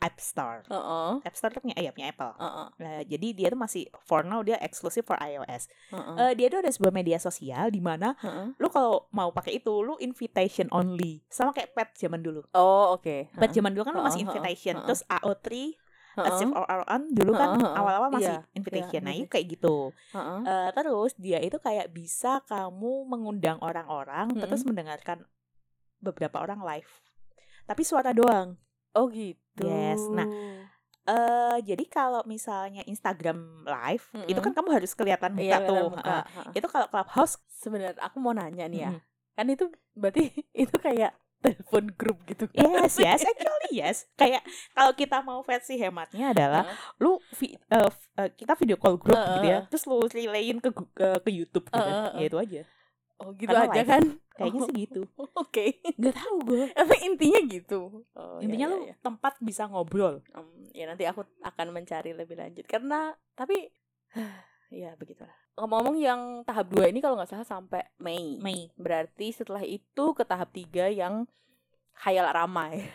App 0.00 0.16
Store. 0.16 0.64
oh, 0.66 1.20
App 1.20 1.36
Store 1.36 1.48
tuh 1.50 1.60
punya, 1.60 1.76
ya, 1.76 1.92
punya 1.92 2.08
Apple. 2.08 2.32
oh, 2.34 2.72
Nah, 2.74 3.04
jadi 3.04 3.26
dia 3.30 3.46
tuh 3.46 3.56
masih 3.56 3.84
for 4.00 4.24
now 4.24 4.40
dia 4.40 4.56
eksklusif 4.56 5.04
for 5.04 5.16
iOS. 5.16 5.68
oh, 5.90 6.16
Eh, 6.18 6.32
dia 6.34 6.48
tuh 6.48 6.58
ada 6.58 6.68
sebuah 6.68 6.88
media 6.90 7.16
sosial 7.16 7.68
di 7.68 7.78
mana 7.78 8.16
lu 8.56 8.68
kalau 8.68 9.04
mau 9.10 9.28
pakai 9.28 9.56
itu 9.56 9.72
lu 9.78 9.94
invitation 9.98 10.66
only. 10.70 11.20
Sama 11.28 11.52
kayak 11.52 11.72
pet 11.72 11.88
zaman 11.94 12.18
dulu. 12.18 12.40
oh 12.50 12.96
oke 12.96 13.28
Pet 13.30 13.50
zaman 13.50 13.70
dulu 13.70 13.84
kan 13.84 13.92
lu 13.92 14.02
masih 14.02 14.24
invitation. 14.24 14.74
heeh. 14.74 14.86
Terus 14.86 15.02
AO3 15.06 15.48
Heeh, 16.10 16.26
Active 16.26 16.50
or 16.50 16.66
or 16.66 16.82
on 16.84 17.06
dulu 17.12 17.32
kan 17.32 17.54
heeh. 17.54 17.70
awal-awal 17.72 18.10
masih 18.10 18.34
Iya, 18.34 18.50
invitation. 18.52 18.98
iya, 18.98 19.00
nah, 19.00 19.12
itu 19.12 19.22
invitation. 19.22 19.30
kayak 19.30 19.46
gitu. 19.52 19.76
heeh. 20.10 20.40
Eh, 20.42 20.68
terus 20.74 21.12
dia 21.14 21.38
itu 21.38 21.56
kayak 21.56 21.86
bisa 21.88 22.42
kamu 22.42 23.06
mengundang 23.06 23.60
orang-orang 23.60 24.26
Mm-mm. 24.28 24.42
terus 24.42 24.64
mendengarkan 24.64 25.22
beberapa 25.98 26.40
orang 26.40 26.64
live. 26.66 26.90
Tapi 27.62 27.82
suara 27.84 28.10
doang. 28.10 28.56
oh 28.90 29.06
gitu 29.06 29.38
Yes, 29.58 30.00
nah, 30.08 30.28
Eh 31.00 31.58
jadi 31.66 31.84
kalau 31.90 32.22
misalnya 32.22 32.86
Instagram 32.86 33.66
live 33.66 34.04
itu 34.28 34.36
Mm-mm. 34.36 34.44
kan 34.46 34.52
kamu 34.54 34.68
harus 34.78 34.92
kelihatan 34.94 35.32
muka 35.34 35.42
iya 35.42 35.58
tuh. 35.64 35.90
muka. 35.90 36.06
Eh, 36.06 36.22
Heeh. 36.22 36.52
itu 36.60 36.66
kalau 36.70 36.86
Clubhouse 36.86 37.34
sebenarnya 37.50 37.98
aku 37.98 38.16
mau 38.22 38.30
nanya 38.30 38.68
nih 38.70 38.80
ya 38.86 38.90
mm, 38.94 39.00
kan 39.34 39.46
itu 39.48 39.64
berarti 39.96 40.28
itu 40.68 40.76
kayak 40.76 41.10
telepon 41.40 41.88
grup 41.96 42.20
gitu 42.28 42.44
kan 42.52 42.62
Yes, 42.62 43.00
yes, 43.00 43.24
actually 43.24 43.72
yes. 43.72 43.96
Kayak 44.14 44.44
kalau 44.70 44.92
kita 44.92 45.24
mau 45.24 45.40
versi 45.40 45.80
hematnya 45.80 46.30
adalah 46.30 46.62
Heeh. 46.68 46.78
lu 47.00 47.16
vi- 47.32 47.56
f- 47.72 48.10
eh, 48.14 48.30
kita 48.36 48.52
video 48.54 48.76
call 48.76 49.00
grup 49.00 49.16
gitu 49.16 49.46
ya, 49.48 49.64
terus 49.66 49.88
lu 49.88 50.04
relayin 50.04 50.60
ke 50.60 50.68
gu- 50.68 50.92
ke, 50.92 51.08
YouTube 51.26 51.64
gitu. 51.66 51.80
Heeh, 51.80 52.12
Ya 52.20 52.26
itu 52.28 52.36
aja. 52.36 52.60
Oh 53.20 53.30
gitu 53.32 53.46
Karena 53.46 53.64
aja 53.66 53.76
live. 53.78 53.88
kan 53.88 54.04
Kayaknya 54.32 54.56
Oh, 54.56 54.64
sih 54.64 54.74
gitu. 54.78 55.00
oke 55.36 55.66
Gak 55.94 56.14
tahu 56.14 56.36
gue. 56.46 56.64
tapi 56.78 56.94
intinya 57.02 57.40
gitu 57.44 57.80
oh, 58.10 58.36
ya, 58.38 58.42
Intinya 58.42 58.66
ya, 58.66 58.72
lu 58.72 58.78
ya. 58.82 58.94
tempat 58.98 59.36
bisa 59.38 59.62
ngobrol. 59.64 60.24
Em, 60.30 60.46
ya 60.72 60.84
nanti 60.84 61.04
aku 61.04 61.20
akan 61.40 61.66
mencari 61.70 62.10
lebih 62.10 62.34
lanjut 62.34 62.64
karena 62.64 63.12
tapi 63.34 63.68
ya 64.72 64.94
begitulah 64.94 65.34
ngomong-ngomong 65.52 65.96
yang 65.98 66.20
tahap 66.42 66.66
2 66.68 66.88
ini 66.88 66.98
kalau 66.98 67.14
nggak 67.14 67.28
salah 67.28 67.44
sampai 67.44 67.84
Mei 67.98 68.38
Mei. 68.38 68.72
berarti 68.74 69.28
setelah 69.28 69.60
itu 69.60 70.04
ke 70.10 70.22
tahap 70.22 70.48
3 70.48 70.88
yang 70.90 71.28
khayal 71.94 72.24
ramai 72.26 72.88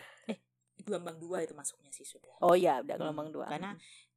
Gelombang 0.78 1.16
dua 1.16 1.40
itu 1.40 1.50
masuknya 1.50 1.90
sih 1.90 2.02
sudah. 2.02 2.30
oh 2.40 2.54
ya 2.54 2.78
udah 2.78 2.94
Hmm, 2.94 3.02
gelombang 3.02 3.28
dua 3.30 3.46
karena 3.46 3.74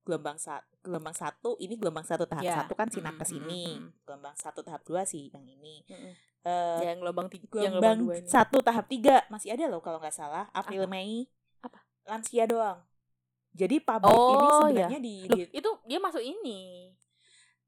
gelombang 0.10 0.36
sa 0.36 0.58
gelombang 0.82 1.14
satu 1.14 1.54
ini 1.58 1.78
gelombang 1.78 2.02
satu 2.02 2.26
tahap 2.26 2.42
Ya. 2.42 2.56
satu 2.58 2.74
kan 2.74 2.90
sinakes 2.90 3.30
Mm, 3.30 3.36
mm, 3.36 3.40
ini 3.46 3.64
mm, 3.70 3.78
mm. 3.80 3.90
gelombang 4.02 4.34
satu 4.34 4.60
tahap 4.60 4.82
dua 4.82 5.06
sih 5.06 5.30
yang 5.30 5.46
ini 5.46 5.86
Mm-mm. 5.86 6.14
eh 6.42 6.82
yang 6.84 6.98
gelombang 6.98 7.30
tiga 7.30 7.46
gelombang 7.54 8.02
gelombang 8.02 8.18
ini 8.18 8.28
satu 8.28 8.58
tahap 8.60 8.86
tiga 8.88 9.22
masih 9.30 9.54
ada 9.54 9.70
loh 9.70 9.78
kalau 9.80 10.02
nggak 10.02 10.12
salah 10.12 10.50
April 10.52 10.84
Apa? 10.84 10.92
Mei 10.92 11.30
Apa? 11.62 11.80
lansia 12.04 12.44
doang 12.44 12.82
jadi 13.52 13.78
publik 13.78 14.10
ini 14.10 14.48
Oh, 14.48 14.62
sebenarnya 14.64 15.00
di, 15.00 15.16
Loh, 15.26 15.38
di- 15.38 15.50
itu 15.52 15.70
dia 15.86 16.00
masuk 16.00 16.22
ini 16.22 16.90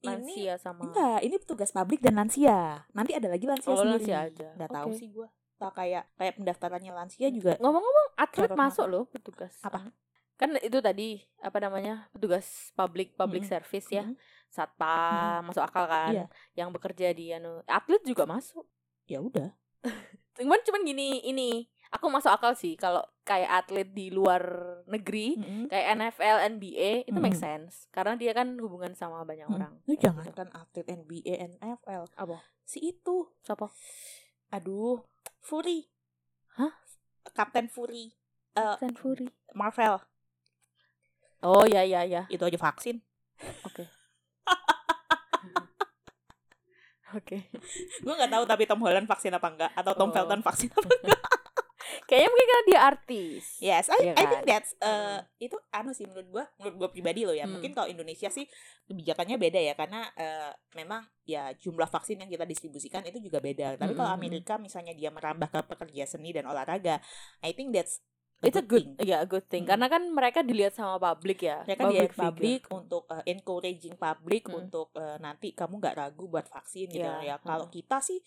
ini 0.01 0.08
lansia 0.08 0.54
sama 0.58 0.82
enggak 0.84 1.19
ini 1.21 1.36
petugas 1.38 1.69
publik 1.69 2.01
dan 2.01 2.17
lansia 2.17 2.86
nanti 2.89 3.13
ada 3.13 3.30
lagi 3.30 3.45
lansia 3.45 3.69
Oh, 3.69 3.77
sendiri 3.77 4.01
lansia 4.01 4.17
aja. 4.25 4.47
nggak 4.58 4.69
tahu 4.71 4.89
Oke. 4.89 4.97
sih 4.97 5.08
gua 5.10 5.27
tak 5.56 5.77
kayak 5.77 6.10
kayak 6.15 6.34
pendaftarannya 6.36 6.89
lansia 6.89 7.30
juga 7.30 7.54
ngomong-ngomong 7.58 8.08
atlet 8.17 8.49
masuk 8.51 8.86
loh 8.88 9.04
petugas 9.06 9.54
Apa? 9.62 9.93
Kan 10.41 10.58
itu 10.58 10.82
tadi 10.82 11.10
apa 11.38 11.62
namanya 11.62 12.10
petugas 12.10 12.73
public 12.73 13.13
public 13.13 13.45
Mm-mm. 13.45 13.54
service 13.54 13.88
ya. 13.88 14.01
Mm-mm. 14.01 14.17
satpam 14.49 15.45
masuk 15.45 15.62
akal 15.62 15.86
kan 15.86 16.12
Iya. 16.12 16.25
yang 16.58 16.69
bekerja 16.69 17.13
di 17.13 17.30
anu 17.30 17.62
atlet 17.63 18.01
juga 18.01 18.25
masuk. 18.25 18.65
Ya 19.06 19.21
udah. 19.21 19.54
Cuman 20.36 20.60
cuman 20.60 20.82
gini 20.82 21.21
ini 21.21 21.69
aku 21.88 22.08
masuk 22.08 22.32
akal 22.32 22.51
sih 22.51 22.73
kalau 22.73 22.99
kayak 23.21 23.47
atlet 23.63 23.88
di 23.88 24.10
luar 24.10 24.41
negeri 24.86 25.38
Mm-mm. 25.38 25.63
kayak 25.67 25.88
NFL 25.93 26.38
NBA 26.51 26.91
itu 27.06 27.15
make 27.15 27.32
Mm-mm. 27.32 27.69
sense. 27.69 27.86
Karena 27.89 28.17
dia 28.17 28.34
kan 28.34 28.58
hubungan 28.58 28.91
sama 28.91 29.22
banyak 29.22 29.45
Mm. 29.45 29.55
orang. 29.55 29.74
Lu 29.86 29.93
jangan. 29.95 30.26
Kan 30.34 30.49
atlet 30.51 30.88
NBA 30.89 31.38
NFL 31.53 32.11
apa? 32.18 32.41
Si 32.66 32.82
itu. 32.82 33.30
Siapa? 33.39 33.70
Aduh 34.49 34.99
Fury. 35.39 35.88
Hah? 36.57 36.76
Kapten 37.32 37.68
Fury. 37.68 38.11
Eh 38.51 38.76
Stan 38.76 38.91
Fury. 38.91 39.32
Marvel 39.53 39.95
oh 41.42 41.66
ya 41.66 41.82
ya 41.84 42.02
ya 42.06 42.22
itu 42.28 42.42
aja 42.42 42.58
vaksin 42.58 43.02
oke 43.66 43.84
Oke. 47.12 47.44
gue 48.00 48.14
nggak 48.16 48.32
tahu 48.32 48.44
tapi 48.48 48.64
Tom 48.64 48.80
Holland 48.80 49.04
vaksin 49.04 49.36
apa 49.36 49.52
enggak 49.52 49.72
atau 49.76 49.92
Tom 50.00 50.10
Oh. 50.10 50.16
Felton 50.16 50.39
vaksin 50.39 50.72
apa 50.72 50.88
enggak. 50.88 51.22
Kayaknya 52.08 52.30
mungkin 52.32 52.48
karena 52.48 52.64
dia 52.68 52.80
artis. 52.88 53.44
Yes, 53.60 53.86
I, 53.92 54.00
Iya 54.00 54.14
I 54.16 54.24
think 54.28 54.44
kan? 54.44 54.48
that's 54.48 54.72
uh, 54.80 55.20
itu 55.36 55.60
anu 55.76 55.92
sih 55.92 56.08
menurut 56.08 56.28
gua, 56.32 56.44
menurut 56.56 56.76
gua 56.80 56.89
pribadi 56.92 57.28
loh 57.28 57.36
ya. 57.36 57.44
Hmm. 57.44 57.60
Mungkin 57.60 57.76
kalau 57.76 57.92
Indonesia 57.92 58.32
sih 58.32 58.48
kebijakannya 58.88 59.36
beda 59.36 59.60
ya 59.60 59.74
karena 59.76 60.08
uh, 60.16 60.52
memang 60.72 61.04
ya 61.28 61.52
jumlah 61.52 61.92
vaksin 61.92 62.16
yang 62.16 62.32
kita 62.32 62.48
distribusikan 62.48 63.04
itu 63.04 63.20
juga 63.20 63.44
beda. 63.44 63.76
Tapi 63.76 63.92
kalau 63.92 64.08
Hmm, 64.08 64.16
hmm, 64.16 64.24
Amerika 64.24 64.56
misalnya 64.56 64.96
dia 64.96 65.12
merambah 65.12 65.52
ke 65.52 65.60
pekerja 65.68 66.04
seni 66.08 66.32
dan 66.32 66.48
olahraga, 66.48 67.04
I 67.44 67.52
think 67.52 67.76
that's 67.76 68.00
It's 68.42 68.58
a 68.58 68.66
good, 68.66 68.98
thing. 68.98 69.06
ya 69.06 69.22
a 69.22 69.28
good 69.30 69.46
thing. 69.46 69.64
Hmm. 69.64 69.78
Karena 69.78 69.86
kan 69.86 70.04
mereka 70.10 70.39
dilihat 70.42 70.74
sama 70.74 70.98
publik 70.98 71.46
ya. 71.46 71.62
Mereka 71.64 71.84
dia 71.94 72.02
figure. 72.10 72.18
publik 72.18 72.62
untuk 72.74 73.04
uh, 73.08 73.22
encouraging 73.24 73.96
publik 73.96 74.44
Hmm. 74.50 74.66
untuk 74.66 74.89
uh, 74.98 75.18
nanti 75.22 75.54
kamu 75.54 75.78
nggak 75.78 75.98
ragu 75.98 76.26
buat 76.26 76.50
vaksin 76.50 76.89
gitu 76.89 77.06
Ya, 77.06 77.22
ya. 77.22 77.36
Kalau 77.38 77.70
hmm. 77.70 77.76
kita 77.78 78.02
sih 78.02 78.18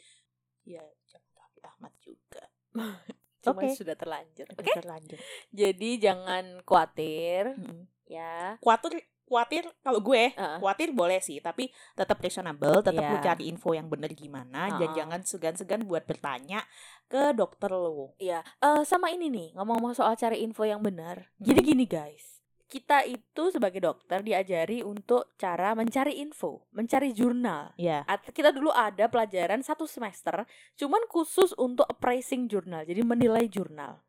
ya 0.64 0.80
jangan 1.10 1.30
Raffi 1.34 1.60
Ahmad 1.66 1.92
juga. 1.98 2.42
Cuma 3.44 3.60
Oke. 3.60 3.76
sudah 3.76 3.92
terlanjur. 3.92 4.46
Oke, 4.56 4.72
terlanjur. 4.72 5.18
Jadi 5.52 5.90
jangan 6.00 6.64
khawatir 6.64 7.52
Mm-mm. 7.60 7.84
ya. 8.08 8.56
Khawatir 8.64 9.04
khawatir 9.24 9.64
kalau 9.80 9.98
gue 9.98 10.30
Heeh. 10.30 10.58
khawatir 10.58 10.88
boleh 10.90 11.18
sih 11.18 11.38
tapi 11.38 11.66
tetap 11.92 12.18
reasonable 12.18 12.80
tetap 12.80 13.02
lu 13.02 13.16
Iya. 13.16 13.24
cari 13.24 13.44
info 13.46 13.72
yang 13.72 13.88
bener 13.88 14.10
gimana 14.10 14.68
dan 14.70 14.80
Heeh. 14.84 14.94
jangan 14.94 15.20
segan-segan 15.22 15.82
buat 15.82 16.04
bertanya 16.04 16.60
ke 17.04 17.32
dokter 17.32 17.68
lo 17.68 18.12
Iya, 18.16 18.40
eh 18.58 18.82
sama 18.82 19.08
ini 19.08 19.28
nih, 19.28 19.48
ngomong-ngomong 19.54 19.92
soal 19.92 20.14
cari 20.14 20.40
info 20.40 20.62
yang 20.62 20.80
benar. 20.80 21.30
Hmm. 21.34 21.44
Jadi 21.44 21.60
gini 21.62 21.84
guys, 21.84 22.40
kita 22.64 23.04
itu 23.04 23.48
sebagai 23.48 23.78
dokter 23.78 24.18
diajari 24.18 24.80
untuk 24.80 25.30
cara 25.34 25.72
mencari 25.72 26.18
info, 26.18 26.66
mencari 26.70 27.12
jurnal. 27.12 27.70
ya 27.76 28.02
At- 28.04 28.28
Kita 28.28 28.50
dulu 28.50 28.68
ada 28.70 29.06
pelajaran 29.06 29.60
satu 29.60 29.84
semester, 29.84 30.42
cuman 30.74 31.04
khusus 31.06 31.54
untuk 31.54 31.86
appraising 31.86 32.44
jurnal, 32.44 32.82
jadi 32.82 33.00
menilai 33.00 33.46
jurnal. 33.46 34.00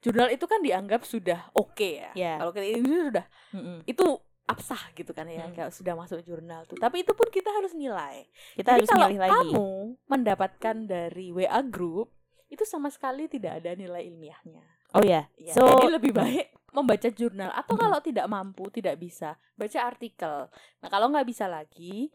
Jurnal 0.00 0.28
itu 0.28 0.44
kan 0.44 0.60
dianggap 0.60 1.04
sudah 1.04 1.52
oke 1.52 1.88
ya. 1.96 2.10
Iya. 2.12 2.34
Kalau 2.38 2.52
kita 2.52 2.66
ini 2.66 2.80
sudah 3.06 3.24
itu 3.84 4.06
absah 4.50 4.82
gitu 4.92 5.10
kan 5.10 5.24
ya, 5.24 5.46
Hmm. 5.46 5.54
kayak 5.54 5.70
sudah 5.70 5.94
masuk 5.94 6.20
jurnal 6.20 6.66
tuh. 6.66 6.74
Tapi 6.74 7.02
itu 7.02 7.12
pun 7.12 7.26
kita 7.26 7.48
harus 7.48 7.70
nilai. 7.72 8.26
kita 8.54 8.74
Jadi 8.74 8.82
harus 8.82 8.88
kalau 8.88 9.06
milih 9.06 9.20
lagi 9.20 9.32
kamu 9.32 9.68
mendapatkan 10.06 10.76
dari 10.84 11.26
WA 11.30 11.60
group 11.62 12.10
itu 12.46 12.62
sama 12.64 12.90
sekali 12.90 13.26
tidak 13.26 13.62
ada 13.62 13.72
nilai 13.72 14.02
ilmiahnya. 14.04 14.64
oh 14.90 15.06
ya 15.06 15.30
Ya, 15.38 15.54
so 15.54 15.62
jadi 15.62 15.96
lebih 15.96 16.10
baik 16.10 16.50
membaca 16.70 17.06
jurnal 17.08 17.50
atau 17.50 17.74
Mm-mm. 17.74 17.82
kalau 17.82 17.98
tidak 17.98 18.26
mampu, 18.26 18.66
tidak 18.70 18.94
bisa, 18.96 19.34
baca 19.54 19.78
artikel. 19.80 20.50
Nah, 20.78 20.88
kalau 20.88 21.10
nggak 21.10 21.26
bisa 21.26 21.46
lagi, 21.46 22.10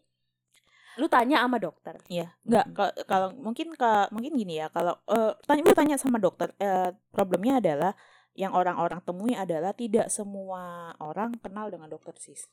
lu 0.96 1.08
tanya 1.08 1.44
sama 1.44 1.60
dokter. 1.60 2.00
ya 2.08 2.32
nggak 2.42 2.66
kalau 2.72 2.92
kalau 3.04 3.28
mungkin 3.36 3.72
ke 3.72 3.90
mungkin 4.08 4.32
gini 4.32 4.60
ya 4.60 4.72
kalau 4.72 4.96
eh, 5.06 5.36
tanya 5.44 5.60
lu 5.62 5.72
tanya 5.72 5.96
sama 5.96 6.16
dokter 6.16 6.56
eh, 6.56 6.88
problemnya 7.12 7.60
adalah 7.60 7.92
yang 8.36 8.52
orang-orang 8.52 9.00
temui 9.00 9.32
adalah 9.32 9.72
tidak 9.72 10.06
semua 10.08 10.92
orang 11.00 11.32
kenal 11.40 11.66
dengan 11.68 11.88
dokter 11.88 12.12
sis 12.16 12.46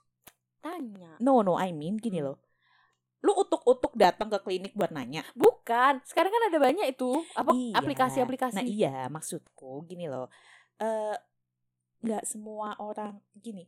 Tanya. 0.59 1.19
no 1.19 1.43
no 1.43 1.59
I 1.59 1.71
mean 1.71 1.99
gini 1.99 2.23
Hmm. 2.23 2.31
loh 2.31 2.37
lu 3.23 3.31
utuk-utuk 3.35 3.95
datang 3.95 4.27
ke 4.27 4.39
klinik 4.39 4.75
buat 4.75 4.91
nanya 4.91 5.23
Bukan, 5.31 6.03
sekarang 6.03 6.27
kan 6.27 6.43
ada 6.51 6.59
banyak 6.59 6.91
itu 6.91 7.23
apa 7.33 7.55
Iya. 7.55 7.79
aplikasi-aplikasi. 7.79 8.51
Nah 8.51 8.67
iya 8.67 9.07
maksudku 9.07 9.87
gini 9.87 10.11
loh, 10.11 10.27
eh 10.75 11.15
nggak 12.03 12.27
semua 12.27 12.75
orang 12.75 13.23
gini. 13.33 13.63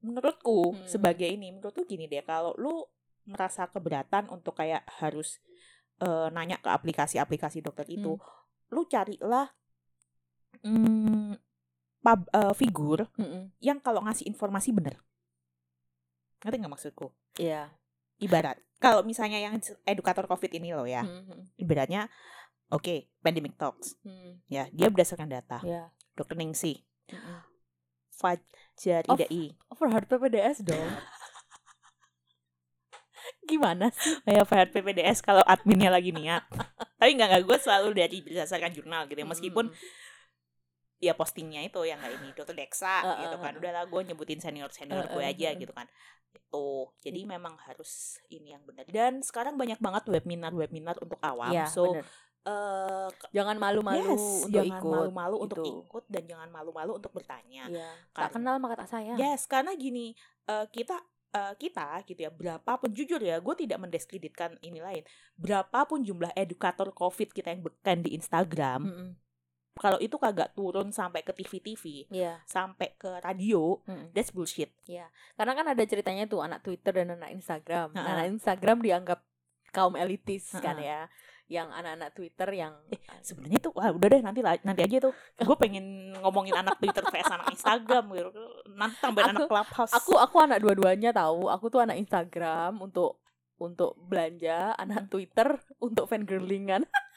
Menurutku 0.00 0.72
Hmm. 0.72 0.88
sebagai 0.88 1.28
ini, 1.28 1.52
menurutku 1.52 1.84
gini 1.84 2.08
deh, 2.08 2.24
kalau 2.24 2.56
lu 2.56 2.80
merasa 3.28 3.68
keberatan 3.68 4.32
untuk 4.32 4.56
kayak 4.56 4.80
harus 4.96 5.36
eh, 6.00 6.32
nanya 6.32 6.56
ke 6.56 6.72
aplikasi-aplikasi 6.72 7.60
dokter 7.60 7.84
itu, 7.84 8.16
Hmm. 8.16 8.24
lu 8.72 8.88
carilah 8.88 9.52
hmm, 10.62 11.34
pub, 12.00 12.20
eh, 12.30 12.54
figur 12.54 13.08
Mm-mm. 13.16 13.52
yang 13.60 13.78
kalau 13.78 14.00
ngasih 14.02 14.24
informasi 14.24 14.72
bener. 14.72 15.00
Ngerti 16.40 16.56
nggak 16.56 16.72
maksudku? 16.72 17.12
Iya. 17.36 17.68
Ibarat 18.20 18.60
kalau 18.80 19.04
misalnya 19.04 19.36
yang 19.36 19.60
edukator 19.84 20.24
COVID 20.24 20.56
ini 20.56 20.72
loh 20.72 20.88
ya, 20.88 21.04
Mm-mm. 21.04 21.52
ibaratnya 21.56 22.08
oke, 22.68 23.12
pandemic 23.20 23.56
talks. 23.56 23.96
Mm. 24.00 24.40
ya 24.48 24.64
dia 24.72 24.88
berdasarkan 24.88 25.28
data 25.28 25.60
Ya. 25.60 25.92
dokter 26.16 26.36
Ningsi 26.36 26.80
Mm-mm. 27.12 27.38
Fajar 28.10 29.04
Oh, 29.08 29.16
Idai 29.16 29.52
Overheard 29.68 30.08
PPDS 30.08 30.64
dong. 30.64 30.80
Gimana 33.44 33.92
sih? 33.92 34.16
kayak 34.24 34.46
Fajar 34.48 34.68
PPDS 34.70 35.20
kalau 35.20 35.44
adminnya 35.44 35.92
lagi 35.92 36.12
niat 36.12 36.44
tapi 37.00 37.16
nggak 37.16 37.28
nggak 37.32 37.44
gue 37.44 37.58
selalu 37.58 37.88
dari 37.92 38.16
berdasarkan 38.20 38.72
jurnal 38.72 39.04
gitu 39.08 39.20
ya 39.20 39.28
meskipun 39.28 39.68
Mm-mm. 39.68 40.08
Ya 41.00 41.16
postingnya 41.16 41.64
itu 41.64 41.80
yang 41.82 41.96
nggak 41.96 42.12
ini 42.20 42.28
dokter 42.36 42.52
Dexa 42.52 43.00
Uh, 43.00 43.16
gitu 43.24 43.36
uh, 43.36 43.42
kan 43.42 43.52
uh. 43.56 43.60
udahlah 43.60 43.84
gue 43.88 44.00
nyebutin 44.04 44.38
senior 44.38 44.68
senior 44.68 45.08
Uh, 45.08 45.16
gue 45.16 45.24
uh, 45.24 45.32
aja 45.32 45.48
uh. 45.50 45.56
gitu 45.56 45.72
kan 45.72 45.88
itu 46.30 46.66
jadi 47.02 47.20
memang 47.26 47.56
harus 47.64 48.20
ini 48.28 48.52
yang 48.52 48.62
benar 48.62 48.84
dan 48.86 49.18
sekarang 49.24 49.56
banyak 49.56 49.80
banget 49.80 50.04
webinar 50.06 50.52
webinar 50.52 50.94
untuk 51.00 51.18
awam 51.24 51.50
Iya, 51.50 51.66
so 51.66 51.90
bener. 51.90 52.06
eh, 52.46 53.08
jangan 53.32 53.56
malu-malu 53.58 54.14
yes, 54.14 54.46
untuk 54.46 54.54
jangan 54.54 54.78
ikut. 54.78 54.92
malu-malu 54.94 55.36
untuk 55.40 55.58
gitu. 55.58 55.80
ikut 55.82 56.04
dan 56.06 56.22
jangan 56.28 56.48
malu-malu 56.48 56.92
untuk 56.96 57.10
bertanya 57.10 57.66
Iya. 57.66 57.90
Karena- 58.12 58.22
Tak 58.22 58.30
kenal 58.30 58.56
maka 58.58 58.74
tak 58.78 58.88
sayang. 58.90 59.18
Yes, 59.18 59.44
karena 59.44 59.72
gini, 59.74 60.14
eh, 60.46 60.66
kita 60.70 61.00
eh, 61.30 61.54
kita 61.54 62.02
gitu 62.04 62.26
ya, 62.26 62.30
berapapun 62.30 62.90
jujur 62.90 63.22
ya, 63.22 63.38
gue 63.38 63.54
tidak 63.54 63.78
mendiskreditkan 63.78 64.58
ini 64.60 64.82
lain. 64.82 65.02
Berapapun 65.34 66.02
jumlah 66.02 66.34
edukator 66.34 66.90
COVID 66.90 67.30
kita 67.30 67.54
yang 67.54 67.62
beken 67.62 68.02
di 68.02 68.14
Instagram, 68.14 68.82
Mm-mm. 68.82 69.08
Kalau 69.72 69.96
itu 69.96 70.14
kagak 70.14 70.52
turun 70.52 70.90
sampai 70.90 71.20
ke 71.20 71.32
TV-TV, 71.32 72.08
Iya. 72.08 72.42
sampai 72.42 72.92
ke 72.94 73.18
radio, 73.18 73.78
Mm-mm. 73.82 74.10
that's 74.10 74.28
bullshit. 74.28 74.74
Karena 75.32 75.52
kan 75.52 75.66
ada 75.66 75.82
ceritanya 75.82 76.24
tuh 76.24 76.40
anak 76.40 76.60
Twitter 76.60 76.92
dan 76.92 77.14
anak 77.14 77.30
Instagram. 77.30 77.92
Ha-ha. 77.92 78.08
anak 78.18 78.26
Instagram 78.30 78.78
dianggap 78.80 79.20
kaum 79.70 79.94
elitis 79.94 80.50
kan 80.54 80.74
Ha-ha. 80.74 80.82
ya. 80.82 81.00
Yang 81.46 81.68
anak-anak 81.72 82.10
Twitter 82.12 82.48
yang 82.52 82.74
Eh, 82.88 82.98
Sebenarnya 83.20 83.58
tuh, 83.58 83.72
wah 83.72 83.88
udah 83.88 84.06
deh 84.08 84.20
nanti 84.20 84.38
nanti 84.38 84.80
aja 84.80 84.98
tuh. 85.00 85.14
Gue 85.36 85.56
pengen 85.56 85.82
ngomongin 86.16 86.54
anak 86.54 86.78
Twitter 86.78 87.02
vs 87.02 87.26
anak 87.28 87.50
Instagram 87.50 88.04
gitu. 88.12 88.30
Nanti 88.70 88.96
tambahin 88.98 89.34
anak 89.34 89.40
Aku- 89.40 89.50
Clubhouse. 89.50 89.92
aku 89.92 90.12
aku 90.14 90.36
anak 90.40 90.58
dua-duanya 90.58 91.10
tahu. 91.10 91.48
Aku 91.48 91.66
tuh 91.66 91.80
anak 91.80 91.98
Instagram 91.98 92.78
untuk 92.78 93.18
untuk 93.56 93.98
belanja, 94.00 94.72
anak 94.74 95.08
Twitter 95.08 95.58
untuk 95.78 96.06
fangirlingan. 96.06 96.86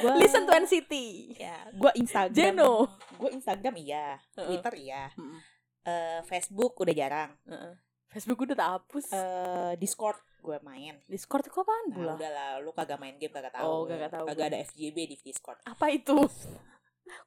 Gua- 0.00 0.16
Listen 0.16 0.42
to 0.42 0.52
NCT. 0.54 0.92
ya, 1.36 1.56
gue 1.70 1.92
Instagram. 1.94 2.32
Jeno. 2.32 2.88
Gue 3.14 3.30
Instagram 3.30 3.74
iya, 3.76 4.16
Heeh. 4.34 4.46
Twitter 4.48 4.74
iya, 4.76 5.02
Mm-mm. 5.12 5.38
Eh, 5.84 6.20
Facebook 6.24 6.72
udah 6.74 6.92
jarang. 6.92 7.30
Heeh. 7.44 7.72
Facebook 8.08 8.40
udah 8.40 8.54
tak 8.54 8.70
hapus. 8.72 9.06
eh 9.10 9.72
Discord 9.76 10.16
gue 10.40 10.56
main. 10.60 10.96
Discord 11.04 11.44
itu 11.44 11.54
apaan 11.54 11.84
Nah, 11.86 11.94
pula? 11.94 12.12
udah 12.14 12.30
lah, 12.30 12.48
lu 12.58 12.70
kagak 12.70 12.96
main 12.96 13.14
game 13.14 13.28
kagak 13.30 13.52
tahu. 13.52 13.64
Oh, 13.64 13.82
kagak 13.84 14.08
tahu 14.08 14.24
Kagak 14.26 14.46
ada 14.46 14.58
FJB 14.62 14.96
di 15.04 15.16
Discord. 15.18 15.60
Apa 15.62 15.88
itu? 15.90 16.16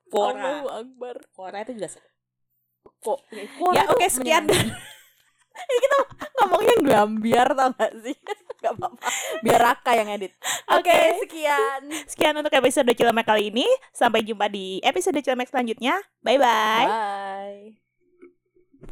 Quora. 0.08 0.66
Akbar. 0.76 1.22
Quora 1.32 1.62
itu 1.62 1.74
juga. 1.74 1.90
Kok 2.98 3.20
Ya, 3.72 3.86
oke, 3.86 4.08
sekian. 4.08 4.50
Ini 5.68 5.76
kita 5.82 5.98
ngomongnya 6.42 6.76
gambiar 6.84 7.48
tau 7.58 7.70
gak 7.76 7.94
sih? 8.04 8.16
Gak 8.64 8.74
apa-apa. 8.74 9.08
Biar 9.46 9.60
Raka 9.62 9.92
yang 9.94 10.10
edit. 10.10 10.34
Oke, 10.74 10.90
Oke. 10.90 11.30
sekian. 11.30 11.82
Sekian 12.10 12.34
untuk 12.34 12.54
episode 12.58 12.90
Cilemek 12.90 13.30
kali 13.30 13.54
ini. 13.54 13.70
Sampai 13.94 14.26
jumpa 14.26 14.50
di 14.50 14.82
episode 14.82 15.22
Cilemek 15.22 15.50
selanjutnya. 15.50 16.02
Bye-bye. 16.26 16.86
Bye. 16.90 17.87